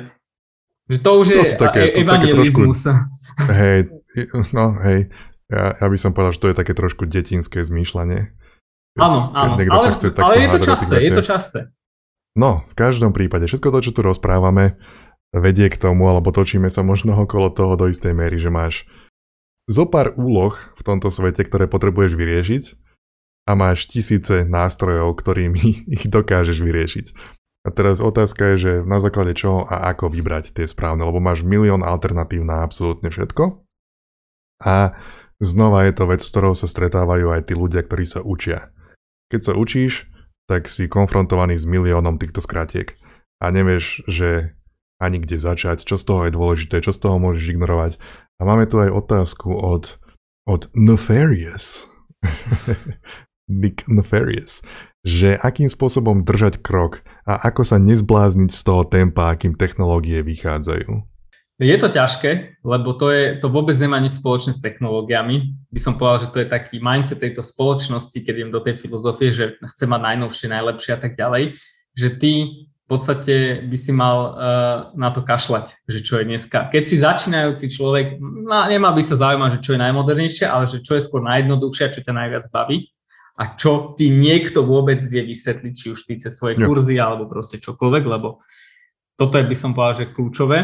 že 0.86 0.98
to 1.02 1.10
už 1.18 1.26
to 1.34 1.42
je 1.42 1.58
také, 1.58 1.80
e- 1.90 2.06
evangelizmus. 2.06 2.86
Trošku, 2.86 3.50
hej, 3.50 3.78
no 4.54 4.78
hej, 4.86 5.10
ja, 5.50 5.64
ja 5.82 5.86
by 5.90 5.98
som 5.98 6.14
povedal, 6.14 6.30
že 6.30 6.42
to 6.46 6.50
je 6.54 6.56
také 6.62 6.78
trošku 6.78 7.10
detinské 7.10 7.58
zmýšľanie. 7.66 8.30
Áno, 8.96 9.34
áno, 9.34 9.58
ale, 9.58 9.88
chce 9.98 10.14
ale 10.14 10.34
je 10.46 10.48
to 10.54 10.60
časté, 10.62 10.94
je 11.02 11.10
to 11.10 11.24
časté. 11.26 11.60
No, 12.38 12.62
v 12.70 12.74
každom 12.78 13.10
prípade, 13.10 13.50
všetko 13.50 13.68
to, 13.74 13.78
čo 13.82 13.92
tu 13.92 14.00
rozprávame, 14.06 14.78
vedie 15.34 15.66
k 15.68 15.76
tomu, 15.76 16.06
alebo 16.06 16.30
točíme 16.30 16.70
sa 16.70 16.86
možno 16.86 17.18
okolo 17.18 17.50
toho 17.50 17.74
do 17.74 17.90
istej 17.90 18.14
miery, 18.14 18.38
že 18.38 18.48
máš 18.48 18.86
zo 19.66 19.90
pár 19.90 20.14
úloh 20.14 20.54
v 20.54 20.82
tomto 20.86 21.10
svete, 21.10 21.42
ktoré 21.42 21.66
potrebuješ 21.66 22.14
vyriešiť 22.14 22.85
a 23.46 23.54
máš 23.54 23.86
tisíce 23.86 24.42
nástrojov, 24.42 25.14
ktorými 25.22 25.64
ich 25.96 26.04
dokážeš 26.10 26.58
vyriešiť. 26.60 27.06
A 27.66 27.74
teraz 27.74 27.98
otázka 27.98 28.54
je, 28.54 28.56
že 28.58 28.72
na 28.86 29.02
základe 29.02 29.34
čoho 29.34 29.66
a 29.66 29.90
ako 29.90 30.14
vybrať 30.14 30.54
tie 30.54 30.70
správne, 30.70 31.02
lebo 31.02 31.18
máš 31.18 31.42
milión 31.42 31.82
alternatív 31.82 32.46
na 32.46 32.62
absolútne 32.62 33.10
všetko. 33.10 33.58
A 34.62 34.94
znova 35.42 35.82
je 35.90 35.92
to 35.98 36.06
vec, 36.06 36.22
s 36.22 36.30
ktorou 36.30 36.54
sa 36.54 36.70
stretávajú 36.70 37.34
aj 37.34 37.50
tí 37.50 37.58
ľudia, 37.58 37.82
ktorí 37.82 38.06
sa 38.06 38.22
učia. 38.22 38.70
Keď 39.34 39.40
sa 39.42 39.52
učíš, 39.58 40.06
tak 40.46 40.70
si 40.70 40.86
konfrontovaný 40.86 41.58
s 41.58 41.66
miliónom 41.66 42.22
týchto 42.22 42.38
skratiek 42.38 42.94
a 43.42 43.50
nevieš, 43.50 44.06
že 44.06 44.54
ani 45.02 45.18
kde 45.18 45.42
začať, 45.42 45.82
čo 45.82 45.98
z 45.98 46.04
toho 46.06 46.20
je 46.30 46.32
dôležité, 46.38 46.78
čo 46.80 46.94
z 46.94 47.02
toho 47.02 47.18
môžeš 47.18 47.50
ignorovať. 47.50 47.98
A 48.38 48.46
máme 48.46 48.70
tu 48.70 48.78
aj 48.78 48.94
otázku 48.94 49.50
od, 49.50 49.98
od 50.46 50.70
Nefarious. 50.78 51.90
Nick 53.46 53.86
Nefarious. 53.86 54.62
Že 55.06 55.38
akým 55.38 55.70
spôsobom 55.70 56.26
držať 56.26 56.58
krok 56.58 57.06
a 57.22 57.38
ako 57.46 57.62
sa 57.62 57.78
nezblázniť 57.78 58.50
z 58.50 58.60
toho 58.66 58.82
tempa, 58.82 59.30
akým 59.30 59.54
technológie 59.54 60.18
vychádzajú. 60.22 61.16
Je 61.56 61.72
to 61.80 61.88
ťažké, 61.88 62.60
lebo 62.68 62.92
to, 62.92 63.08
je, 63.08 63.40
to 63.40 63.48
vôbec 63.48 63.72
nemá 63.80 63.96
nič 63.96 64.20
spoločné 64.20 64.52
s 64.52 64.60
technológiami. 64.60 65.56
By 65.72 65.80
som 65.80 65.96
povedal, 65.96 66.28
že 66.28 66.32
to 66.36 66.38
je 66.44 66.52
taký 66.52 66.84
mindset 66.84 67.16
tejto 67.16 67.40
spoločnosti, 67.40 68.12
keď 68.12 68.34
idem 68.44 68.52
do 68.52 68.60
tej 68.60 68.76
filozofie, 68.76 69.32
že 69.32 69.56
chce 69.64 69.88
mať 69.88 70.00
najnovšie, 70.04 70.52
najlepšie 70.52 70.92
a 70.92 71.00
tak 71.00 71.16
ďalej, 71.16 71.56
že 71.96 72.08
ty 72.20 72.32
v 72.60 72.86
podstate 72.92 73.66
by 73.66 73.76
si 73.80 73.90
mal 73.90 74.18
uh, 74.20 74.30
na 75.00 75.08
to 75.08 75.24
kašľať, 75.24 75.88
že 75.88 76.04
čo 76.04 76.20
je 76.20 76.28
dneska. 76.28 76.68
Keď 76.68 76.82
si 76.84 77.00
začínajúci 77.00 77.72
človek, 77.72 78.20
no, 78.20 78.68
nemá 78.68 78.92
by 78.92 79.00
sa 79.00 79.16
zaujímať, 79.16 79.58
že 79.58 79.62
čo 79.64 79.74
je 79.74 79.82
najmodernejšie, 79.82 80.46
ale 80.46 80.68
že 80.68 80.84
čo 80.84 80.94
je 80.94 81.02
skôr 81.08 81.24
najjednoduchšie 81.24 81.82
a 81.88 81.92
čo 81.96 82.04
ťa 82.04 82.14
najviac 82.14 82.44
baví 82.52 82.92
a 83.36 83.52
čo 83.52 83.92
ti 83.92 84.08
niekto 84.08 84.64
vôbec 84.64 84.96
vie 85.04 85.20
vysvetliť, 85.28 85.72
či 85.76 85.86
už 85.92 86.08
ty 86.08 86.16
cez 86.16 86.32
svoje 86.32 86.56
kurzy 86.56 86.96
alebo 86.96 87.28
proste 87.28 87.60
čokoľvek, 87.60 88.04
lebo 88.08 88.40
toto 89.16 89.36
je 89.36 89.44
by 89.44 89.56
som 89.56 89.76
povedal, 89.76 90.08
že 90.08 90.12
kľúčové. 90.12 90.58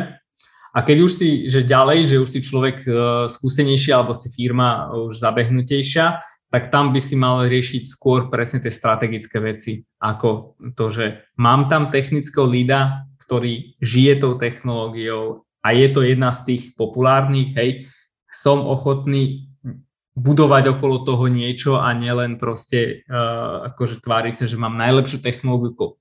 A 0.73 0.79
keď 0.81 1.05
už 1.05 1.13
si, 1.13 1.29
že 1.53 1.69
ďalej, 1.69 2.09
že 2.09 2.17
už 2.17 2.29
si 2.33 2.41
človek 2.41 2.77
uh, 2.89 2.95
skúsenejší 3.29 3.93
alebo 3.93 4.17
si 4.17 4.33
firma 4.33 4.89
už 4.89 5.21
zabehnutejšia, 5.21 6.25
tak 6.53 6.73
tam 6.73 6.93
by 6.93 7.01
si 7.01 7.17
mal 7.17 7.45
riešiť 7.49 7.83
skôr 7.85 8.29
presne 8.29 8.61
tie 8.61 8.73
strategické 8.73 9.41
veci, 9.41 9.85
ako 10.01 10.57
to, 10.77 10.93
že 10.93 11.05
mám 11.41 11.69
tam 11.69 11.89
technického 11.89 12.45
lída, 12.45 13.09
ktorý 13.25 13.77
žije 13.81 14.21
tou 14.21 14.37
technológiou 14.37 15.49
a 15.65 15.73
je 15.73 15.89
to 15.93 16.05
jedna 16.05 16.29
z 16.29 16.41
tých 16.53 16.63
populárnych, 16.77 17.57
hej, 17.57 17.71
som 18.29 18.65
ochotný 18.65 19.52
budovať 20.13 20.77
okolo 20.77 21.09
toho 21.09 21.25
niečo 21.29 21.81
a 21.81 21.93
nielen 21.97 22.37
proste 22.37 23.05
uh, 23.09 23.73
akože 23.73 24.05
tváriť 24.05 24.35
sa, 24.37 24.45
že 24.45 24.61
mám 24.61 24.77
najlepšiu 24.77 25.25
technológiu, 25.25 25.97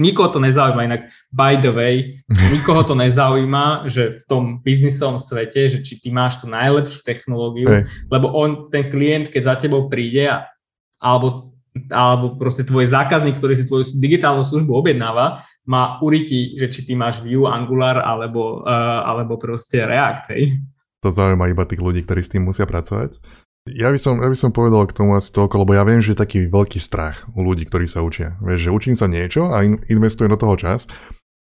Nikoho 0.00 0.32
to 0.32 0.40
nezaujíma, 0.40 0.88
inak 0.88 1.02
by 1.28 1.60
the 1.60 1.68
way, 1.68 2.16
nikoho 2.52 2.80
to 2.80 2.96
nezaujíma, 2.96 3.92
že 3.92 4.18
v 4.18 4.22
tom 4.24 4.44
biznisovom 4.64 5.20
svete, 5.20 5.68
že 5.68 5.84
či 5.84 6.00
ty 6.00 6.08
máš 6.08 6.40
tú 6.40 6.48
najlepšiu 6.48 7.04
technológiu, 7.04 7.68
hey. 7.68 7.84
lebo 8.08 8.32
on, 8.32 8.72
ten 8.72 8.88
klient, 8.88 9.28
keď 9.28 9.42
za 9.52 9.54
tebou 9.60 9.92
príde 9.92 10.32
a, 10.32 10.48
alebo, 10.96 11.52
alebo 11.92 12.40
proste 12.40 12.64
tvoj 12.64 12.88
zákazník, 12.88 13.36
ktorý 13.36 13.52
si 13.52 13.68
tvoju 13.68 13.84
digitálnu 14.00 14.40
službu 14.48 14.72
objednáva, 14.72 15.44
má 15.68 16.00
uriti, 16.00 16.56
že 16.56 16.72
či 16.72 16.88
ty 16.88 16.96
máš 16.96 17.20
Vue, 17.20 17.44
Angular 17.44 18.00
alebo, 18.00 18.64
uh, 18.64 19.04
alebo 19.04 19.36
proste 19.36 19.84
React, 19.84 20.24
hej. 20.32 20.56
To 21.04 21.12
zaujíma 21.12 21.52
iba 21.52 21.68
tých 21.68 21.82
ľudí, 21.82 22.00
ktorí 22.06 22.24
s 22.24 22.32
tým 22.32 22.48
musia 22.48 22.64
pracovať. 22.64 23.20
Ja 23.70 23.94
by, 23.94 23.98
som, 23.98 24.18
ja 24.18 24.26
by 24.26 24.34
som 24.34 24.50
povedal 24.50 24.90
k 24.90 24.96
tomu 24.98 25.14
asi 25.14 25.30
toľko, 25.30 25.62
lebo 25.62 25.78
ja 25.78 25.86
viem, 25.86 26.02
že 26.02 26.18
je 26.18 26.22
taký 26.26 26.50
veľký 26.50 26.82
strach 26.82 27.30
u 27.30 27.46
ľudí, 27.46 27.62
ktorí 27.70 27.86
sa 27.86 28.02
učia. 28.02 28.34
Vieš, 28.42 28.66
že 28.66 28.74
učím 28.74 28.98
sa 28.98 29.06
niečo 29.06 29.54
a 29.54 29.62
in, 29.62 29.78
investujem 29.86 30.34
do 30.34 30.40
toho 30.40 30.58
čas 30.58 30.90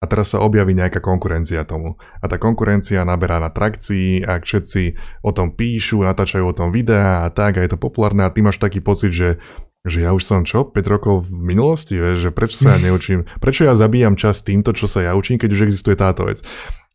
a 0.01 0.05
teraz 0.05 0.37
sa 0.37 0.45
objaví 0.45 0.77
nejaká 0.77 1.01
konkurencia 1.01 1.65
tomu. 1.65 1.97
A 2.21 2.29
tá 2.29 2.37
konkurencia 2.37 3.09
naberá 3.09 3.41
na 3.41 3.49
trakcii 3.49 4.29
a 4.29 4.37
všetci 4.37 5.01
o 5.25 5.33
tom 5.33 5.57
píšu, 5.57 6.05
natáčajú 6.05 6.45
o 6.45 6.53
tom 6.53 6.69
videá 6.69 7.25
a 7.25 7.33
tak 7.33 7.57
a 7.57 7.65
je 7.65 7.73
to 7.73 7.81
populárne 7.81 8.21
a 8.21 8.29
ty 8.29 8.45
máš 8.45 8.61
taký 8.61 8.85
pocit, 8.85 9.17
že 9.17 9.41
že 9.81 10.05
ja 10.05 10.13
už 10.13 10.21
som 10.21 10.45
čo, 10.45 10.69
5 10.69 10.77
rokov 10.93 11.25
v 11.25 11.57
minulosti, 11.57 11.97
vieš, 11.97 12.29
že 12.29 12.31
prečo 12.37 12.61
sa 12.61 12.77
ja 12.77 12.85
neučím, 12.85 13.25
prečo 13.41 13.65
ja 13.65 13.73
zabíjam 13.73 14.13
čas 14.13 14.45
týmto, 14.45 14.77
čo 14.77 14.85
sa 14.85 15.01
ja 15.01 15.17
učím, 15.17 15.41
keď 15.41 15.57
už 15.57 15.65
existuje 15.65 15.97
táto 15.97 16.29
vec. 16.29 16.45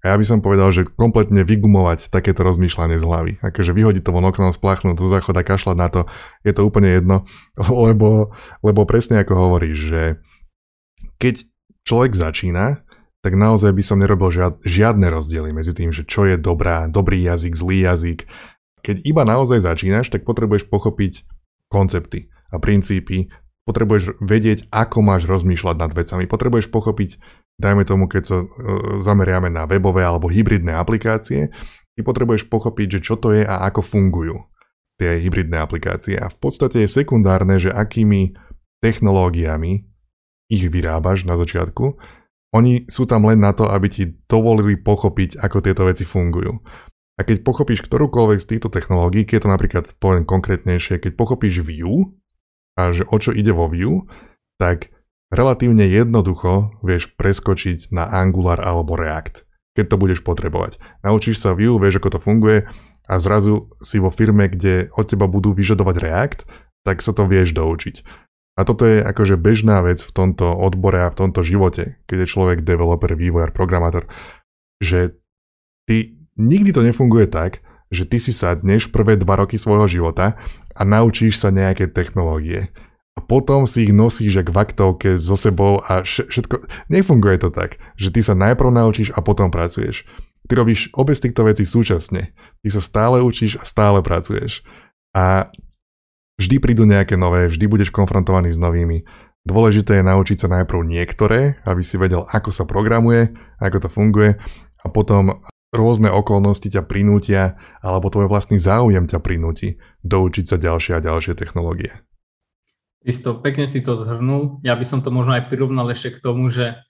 A 0.06 0.14
ja 0.14 0.22
by 0.22 0.26
som 0.30 0.38
povedal, 0.38 0.70
že 0.70 0.86
kompletne 0.86 1.42
vygumovať 1.42 2.14
takéto 2.14 2.46
rozmýšľanie 2.46 3.02
z 3.02 3.06
hlavy. 3.10 3.32
Akože 3.42 3.74
vyhodiť 3.74 4.06
to 4.06 4.14
von 4.14 4.30
oknom, 4.30 4.54
spláchnuť 4.54 4.94
do 4.94 5.10
záchoda, 5.10 5.42
kašľať 5.42 5.78
na 5.82 5.90
to, 5.90 6.02
je 6.46 6.54
to 6.54 6.62
úplne 6.62 6.94
jedno, 6.94 7.26
lebo, 7.90 8.30
lebo 8.62 8.86
presne 8.86 9.26
ako 9.26 9.34
hovoríš, 9.34 9.90
že 9.90 10.02
keď 11.18 11.50
človek 11.90 12.14
začína, 12.14 12.86
tak 13.26 13.34
naozaj 13.34 13.74
by 13.74 13.82
som 13.82 13.98
nerobil 13.98 14.30
žiad, 14.30 14.62
žiadne 14.62 15.10
rozdiely 15.10 15.50
medzi 15.50 15.74
tým, 15.74 15.90
že 15.90 16.06
čo 16.06 16.30
je 16.30 16.38
dobrá, 16.38 16.86
dobrý 16.86 17.26
jazyk, 17.26 17.58
zlý 17.58 17.90
jazyk. 17.90 18.30
Keď 18.86 19.02
iba 19.10 19.26
naozaj 19.26 19.66
začínaš, 19.66 20.14
tak 20.14 20.22
potrebuješ 20.22 20.70
pochopiť 20.70 21.26
koncepty 21.74 22.30
a 22.54 22.62
princípy, 22.62 23.34
potrebuješ 23.66 24.22
vedieť, 24.22 24.70
ako 24.70 25.02
máš 25.02 25.26
rozmýšľať 25.26 25.76
nad 25.76 25.92
vecami, 25.92 26.30
potrebuješ 26.30 26.70
pochopiť 26.70 27.18
dajme 27.60 27.84
tomu, 27.88 28.06
keď 28.12 28.24
sa 28.24 28.38
e, 28.44 28.48
zameriame 29.00 29.48
na 29.48 29.64
webové 29.68 30.04
alebo 30.04 30.28
hybridné 30.28 30.76
aplikácie, 30.76 31.52
ty 31.96 32.00
potrebuješ 32.04 32.52
pochopiť, 32.52 33.00
že 33.00 33.04
čo 33.12 33.16
to 33.16 33.32
je 33.32 33.48
a 33.48 33.64
ako 33.68 33.82
fungujú 33.84 34.36
tie 35.00 35.20
hybridné 35.20 35.60
aplikácie. 35.60 36.16
A 36.20 36.32
v 36.32 36.38
podstate 36.40 36.84
je 36.84 36.90
sekundárne, 36.92 37.60
že 37.60 37.72
akými 37.72 38.36
technológiami 38.80 39.84
ich 40.52 40.64
vyrábaš 40.68 41.28
na 41.28 41.36
začiatku. 41.36 42.00
Oni 42.56 42.88
sú 42.88 43.04
tam 43.04 43.28
len 43.28 43.44
na 43.44 43.52
to, 43.52 43.68
aby 43.68 43.92
ti 43.92 44.04
dovolili 44.32 44.80
pochopiť, 44.80 45.44
ako 45.44 45.58
tieto 45.60 45.84
veci 45.84 46.08
fungujú. 46.08 46.64
A 47.16 47.24
keď 47.24 47.48
pochopíš 47.48 47.84
ktorúkoľvek 47.84 48.40
z 48.40 48.50
týchto 48.56 48.68
technológií, 48.72 49.24
keď 49.24 49.48
to 49.48 49.50
napríklad 49.52 49.86
poviem 50.00 50.28
konkrétnejšie, 50.28 51.00
keď 51.00 51.16
pochopíš 51.16 51.64
Vue 51.64 52.16
a 52.76 52.92
že 52.92 53.08
o 53.08 53.18
čo 53.20 53.32
ide 53.32 53.56
vo 53.56 53.72
Vue, 53.72 54.08
tak 54.60 54.92
relatívne 55.32 55.88
jednoducho 55.88 56.80
vieš 56.84 57.12
preskočiť 57.16 57.92
na 57.92 58.08
Angular 58.08 58.60
alebo 58.60 58.96
React, 59.00 59.48
keď 59.76 59.86
to 59.92 59.96
budeš 60.00 60.20
potrebovať. 60.22 60.80
Naučíš 61.04 61.42
sa 61.42 61.56
Vue, 61.56 61.80
vieš 61.80 62.00
ako 62.00 62.16
to 62.16 62.20
funguje 62.20 62.68
a 63.06 63.14
zrazu 63.20 63.72
si 63.80 64.00
vo 64.00 64.12
firme, 64.12 64.52
kde 64.52 64.92
od 64.94 65.06
teba 65.08 65.28
budú 65.28 65.56
vyžadovať 65.56 65.96
React, 65.98 66.40
tak 66.86 67.02
sa 67.02 67.12
to 67.12 67.26
vieš 67.26 67.58
doučiť. 67.58 68.06
A 68.56 68.64
toto 68.64 68.88
je 68.88 69.04
akože 69.04 69.36
bežná 69.36 69.84
vec 69.84 70.00
v 70.00 70.12
tomto 70.16 70.48
odbore 70.48 71.04
a 71.04 71.12
v 71.12 71.28
tomto 71.28 71.44
živote, 71.44 72.00
keď 72.08 72.24
je 72.24 72.32
človek 72.32 72.64
developer, 72.64 73.12
vývojár, 73.12 73.52
programátor, 73.52 74.08
že 74.80 75.20
ty 75.84 76.16
nikdy 76.40 76.72
to 76.72 76.80
nefunguje 76.80 77.28
tak, 77.28 77.65
že 77.96 78.06
ty 78.06 78.20
si 78.20 78.36
sadneš 78.36 78.92
prvé 78.92 79.16
dva 79.16 79.40
roky 79.40 79.56
svojho 79.56 79.88
života 79.88 80.36
a 80.76 80.82
naučíš 80.84 81.40
sa 81.40 81.50
nejaké 81.50 81.88
technológie 81.88 82.68
a 83.16 83.24
potom 83.24 83.64
si 83.64 83.88
ich 83.88 83.96
nosíš 83.96 84.44
jak 84.44 84.52
v 84.52 84.60
so 85.16 85.40
sebou 85.40 85.80
a 85.80 86.04
všetko... 86.04 86.68
Nefunguje 86.92 87.40
to 87.40 87.50
tak, 87.50 87.80
že 87.96 88.12
ty 88.12 88.20
sa 88.20 88.36
najprv 88.36 88.76
naučíš 88.76 89.16
a 89.16 89.24
potom 89.24 89.48
pracuješ. 89.48 90.04
Ty 90.46 90.62
robíš 90.62 90.92
obe 90.94 91.16
z 91.16 91.32
týchto 91.32 91.48
vecí 91.48 91.64
súčasne. 91.64 92.36
Ty 92.36 92.70
sa 92.70 92.82
stále 92.84 93.24
učíš 93.24 93.56
a 93.58 93.64
stále 93.64 94.04
pracuješ. 94.04 94.68
A 95.16 95.48
vždy 96.38 96.60
prídu 96.60 96.84
nejaké 96.84 97.16
nové, 97.16 97.48
vždy 97.48 97.66
budeš 97.72 97.90
konfrontovaný 97.90 98.52
s 98.52 98.60
novými. 98.60 99.08
Dôležité 99.48 100.04
je 100.04 100.10
naučiť 100.12 100.38
sa 100.46 100.48
najprv 100.52 100.84
niektoré, 100.84 101.56
aby 101.64 101.82
si 101.88 101.96
vedel, 101.96 102.28
ako 102.28 102.52
sa 102.52 102.68
programuje, 102.68 103.32
ako 103.64 103.88
to 103.88 103.90
funguje 103.90 104.36
a 104.84 104.86
potom 104.92 105.40
rôzne 105.76 106.10
okolnosti 106.10 106.66
ťa 106.66 106.88
prinútia 106.88 107.60
alebo 107.84 108.08
tvoj 108.10 108.32
vlastný 108.32 108.58
záujem 108.58 109.06
ťa 109.06 109.20
prinúti 109.20 109.78
doučiť 110.08 110.46
sa 110.48 110.58
ďalšie 110.58 110.98
a 110.98 111.04
ďalšie 111.04 111.36
technológie. 111.36 111.92
Isto, 113.06 113.38
pekne 113.38 113.70
si 113.70 113.86
to 113.86 113.94
zhrnul. 113.94 114.66
Ja 114.66 114.74
by 114.74 114.82
som 114.82 115.06
to 115.06 115.14
možno 115.14 115.38
aj 115.38 115.46
prirovnal 115.46 115.86
ešte 115.94 116.18
k 116.18 116.24
tomu, 116.26 116.50
že 116.50 116.82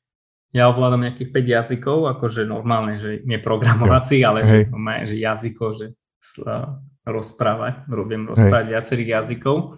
ja 0.55 0.71
ovládam 0.71 1.03
nejakých 1.03 1.36
5 1.36 1.53
jazykov, 1.59 1.97
akože 2.15 2.47
normálne, 2.47 2.95
že 2.95 3.19
nie 3.27 3.36
programovací, 3.43 4.23
ale 4.23 4.47
že, 4.47 4.71
že 5.11 5.15
jazykov, 5.19 5.69
že 5.75 5.86
rozprávať, 7.03 7.91
robím 7.91 8.31
rozprávať 8.31 8.65
Hej. 8.65 8.71
viacerých 8.71 9.09
jazykov. 9.19 9.75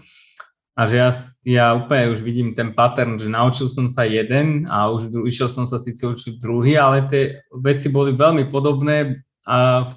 A 0.77 0.85
že 0.85 1.01
ja, 1.01 1.09
ja 1.41 1.65
úplne 1.73 2.13
už 2.13 2.21
vidím 2.21 2.53
ten 2.53 2.69
pattern, 2.77 3.17
že 3.17 3.25
naučil 3.25 3.65
som 3.65 3.89
sa 3.89 4.05
jeden 4.05 4.69
a 4.69 4.93
už 4.93 5.09
išiel 5.25 5.49
som 5.49 5.65
sa 5.65 5.81
síce 5.81 6.05
učiť 6.05 6.37
druhý, 6.37 6.77
ale 6.77 7.09
tie 7.09 7.41
veci 7.49 7.89
boli 7.89 8.13
veľmi 8.13 8.45
podobné 8.53 9.25
a 9.41 9.89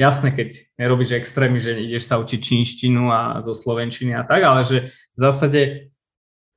jasné, 0.00 0.32
keď 0.32 0.56
nerobíš 0.80 1.20
extrémy, 1.20 1.60
že 1.60 1.76
ideš 1.76 2.08
sa 2.08 2.16
učiť 2.16 2.40
čínštinu 2.40 3.12
a 3.12 3.44
zo 3.44 3.52
slovenčiny 3.52 4.16
a 4.16 4.24
tak, 4.24 4.40
ale 4.40 4.64
že 4.64 4.88
v 4.88 5.18
zásade 5.20 5.92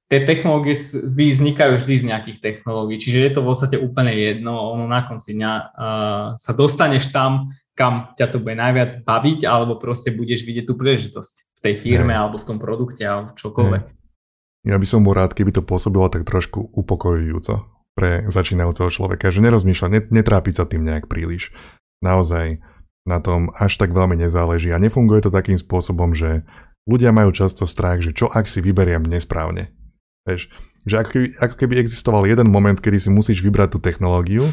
tie 0.07 0.19
technológie 0.21 0.77
vznikajú 1.11 1.75
vždy 1.75 1.95
z 1.99 2.07
nejakých 2.13 2.39
technológií, 2.39 3.01
čiže 3.01 3.25
je 3.25 3.31
to 3.33 3.41
v 3.41 3.49
podstate 3.49 3.77
úplne 3.81 4.13
jedno, 4.13 4.53
ono 4.55 4.85
na 4.85 5.01
konci 5.03 5.33
dňa 5.33 5.51
uh, 5.51 6.25
sa 6.37 6.51
dostaneš 6.53 7.09
tam, 7.09 7.51
kam 7.75 8.15
ťa 8.15 8.31
to 8.31 8.37
bude 8.39 8.55
najviac 8.55 9.03
baviť, 9.03 9.43
alebo 9.49 9.75
proste 9.75 10.13
budeš 10.13 10.47
vidieť 10.47 10.65
tú 10.69 10.79
príležitosť 10.79 11.54
tej 11.65 11.75
firme, 11.81 12.13
Hej. 12.13 12.19
alebo 12.21 12.37
v 12.37 12.47
tom 12.47 12.57
produkte, 12.61 13.01
alebo 13.01 13.33
čokoľvek. 13.33 13.83
Hej. 13.89 13.93
Ja 14.65 14.77
by 14.81 14.85
som 14.85 15.05
bol 15.05 15.13
rád, 15.13 15.37
keby 15.37 15.53
to 15.53 15.61
pôsobilo 15.61 16.09
tak 16.09 16.25
trošku 16.25 16.73
upokojujúco 16.73 17.69
pre 17.93 18.25
začínajúceho 18.27 18.89
človeka, 18.89 19.29
že 19.29 19.41
nerozmýšľa, 19.41 20.09
netrápiť 20.09 20.53
sa 20.57 20.65
tým 20.65 20.83
nejak 20.83 21.05
príliš. 21.05 21.53
Naozaj 22.01 22.59
na 23.05 23.21
tom 23.21 23.53
až 23.53 23.77
tak 23.77 23.93
veľmi 23.93 24.17
nezáleží 24.17 24.73
a 24.73 24.81
nefunguje 24.81 25.21
to 25.21 25.31
takým 25.31 25.55
spôsobom, 25.55 26.17
že 26.17 26.41
ľudia 26.89 27.13
majú 27.13 27.29
často 27.29 27.69
strach, 27.69 28.01
že 28.01 28.11
čo 28.11 28.25
ak 28.27 28.49
si 28.49 28.59
vyberiem 28.65 29.05
nesprávne. 29.05 29.69
Vieš, 30.25 30.49
že 30.85 30.95
ako 31.01 31.09
keby, 31.13 31.27
ako 31.37 31.55
keby 31.55 31.73
existoval 31.81 32.23
jeden 32.25 32.49
moment, 32.49 32.77
kedy 32.77 32.97
si 32.97 33.09
musíš 33.13 33.45
vybrať 33.45 33.77
tú 33.77 33.79
technológiu 33.81 34.45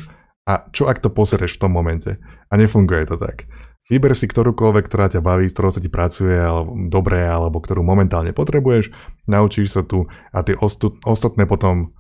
a 0.45 0.69
čo 0.73 0.89
ak 0.89 1.01
to 1.01 1.09
posereš 1.09 1.57
v 1.57 1.61
tom 1.65 1.73
momente. 1.73 2.21
A 2.53 2.61
nefunguje 2.61 3.09
to 3.09 3.17
tak. 3.17 3.49
Vyber 3.91 4.15
si 4.15 4.31
ktorúkoľvek, 4.31 4.85
ktorá 4.87 5.11
ťa 5.11 5.21
baví, 5.25 5.51
s 5.51 5.55
ktorou 5.59 5.75
sa 5.75 5.83
ti 5.83 5.91
pracuje, 5.91 6.39
alebo 6.39 6.75
dobré, 6.87 7.27
alebo 7.27 7.59
ktorú 7.59 7.83
momentálne 7.83 8.31
potrebuješ, 8.31 8.95
naučíš 9.27 9.75
sa 9.75 9.83
tu 9.83 10.07
a 10.31 10.39
tie 10.47 10.55
ostu, 10.55 10.97
ostatné 11.03 11.51
potom 11.51 11.91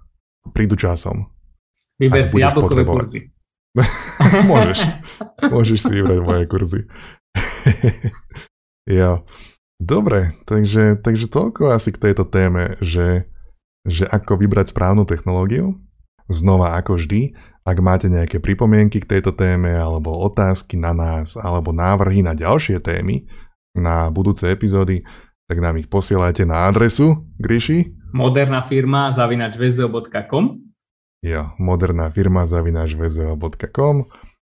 prídu 0.54 0.78
časom. 0.78 1.26
Vyber 1.98 2.22
si 2.22 2.38
jablkové 2.38 2.86
kurzy. 2.86 3.20
môžeš. 4.50 4.78
Môžeš 5.50 5.78
si 5.82 5.92
vybrať 5.98 6.20
moje 6.22 6.44
kurzy. 6.46 6.80
jo. 9.00 9.26
Dobre, 9.82 10.38
takže, 10.46 11.02
takže 11.02 11.26
toľko 11.26 11.74
asi 11.74 11.90
k 11.90 11.98
tejto 11.98 12.22
téme, 12.22 12.78
že, 12.78 13.26
že 13.82 14.06
ako 14.06 14.38
vybrať 14.38 14.70
správnu 14.70 15.02
technológiu. 15.02 15.82
Znova 16.32 16.80
ako 16.80 16.96
vždy, 16.96 17.36
ak 17.62 17.78
máte 17.78 18.10
nejaké 18.10 18.42
pripomienky 18.42 18.98
k 18.98 19.10
tejto 19.18 19.36
téme, 19.36 19.70
alebo 19.70 20.16
otázky 20.26 20.74
na 20.74 20.90
nás, 20.90 21.38
alebo 21.38 21.70
návrhy 21.70 22.24
na 22.24 22.34
ďalšie 22.34 22.82
témy 22.82 23.28
na 23.78 24.10
budúce 24.10 24.50
epizódy, 24.50 25.06
tak 25.46 25.60
nám 25.62 25.78
ich 25.78 25.88
posielajte 25.88 26.48
na 26.48 26.66
adresu, 26.68 27.28
Gríši. 27.38 27.92
Moderná 28.12 28.64
firma 28.64 29.12
zavinačvezo.com 29.14 30.44
Jo, 31.22 31.54
moderná 31.56 32.10
firma 32.10 32.44
zavinačvzo.com 32.44 34.10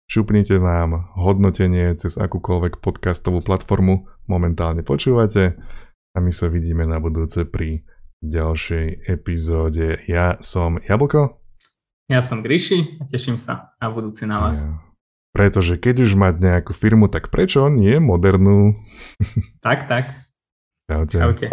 Šupnite 0.07 0.59
nám 0.59 1.13
hodnotenie 1.17 1.91
cez 1.95 2.15
akúkoľvek 2.19 2.80
podcastovú 2.80 3.41
platformu 3.41 4.07
momentálne 4.30 4.86
počúvate 4.86 5.59
a 6.13 6.17
my 6.21 6.32
sa 6.32 6.47
vidíme 6.47 6.86
na 6.86 7.01
budúce 7.01 7.43
pri 7.49 7.84
ďalšej 8.24 9.09
epizóde. 9.11 9.99
Ja 10.07 10.39
som 10.39 10.80
Jablko. 10.80 11.42
Ja 12.11 12.19
som 12.19 12.43
Gríši 12.43 12.99
a 12.99 13.07
teším 13.07 13.39
sa 13.39 13.71
na 13.79 13.87
budúci 13.87 14.27
na 14.27 14.43
vás. 14.43 14.67
Ja. 14.67 14.75
Pretože 15.31 15.79
keď 15.79 16.03
už 16.03 16.19
mať 16.19 16.35
nejakú 16.43 16.75
firmu, 16.75 17.07
tak 17.07 17.31
prečo 17.31 17.71
nie 17.71 17.95
modernú? 17.97 18.75
Tak, 19.63 19.87
tak. 19.87 20.05
Čaute. 20.91 21.15
Čaute. 21.15 21.47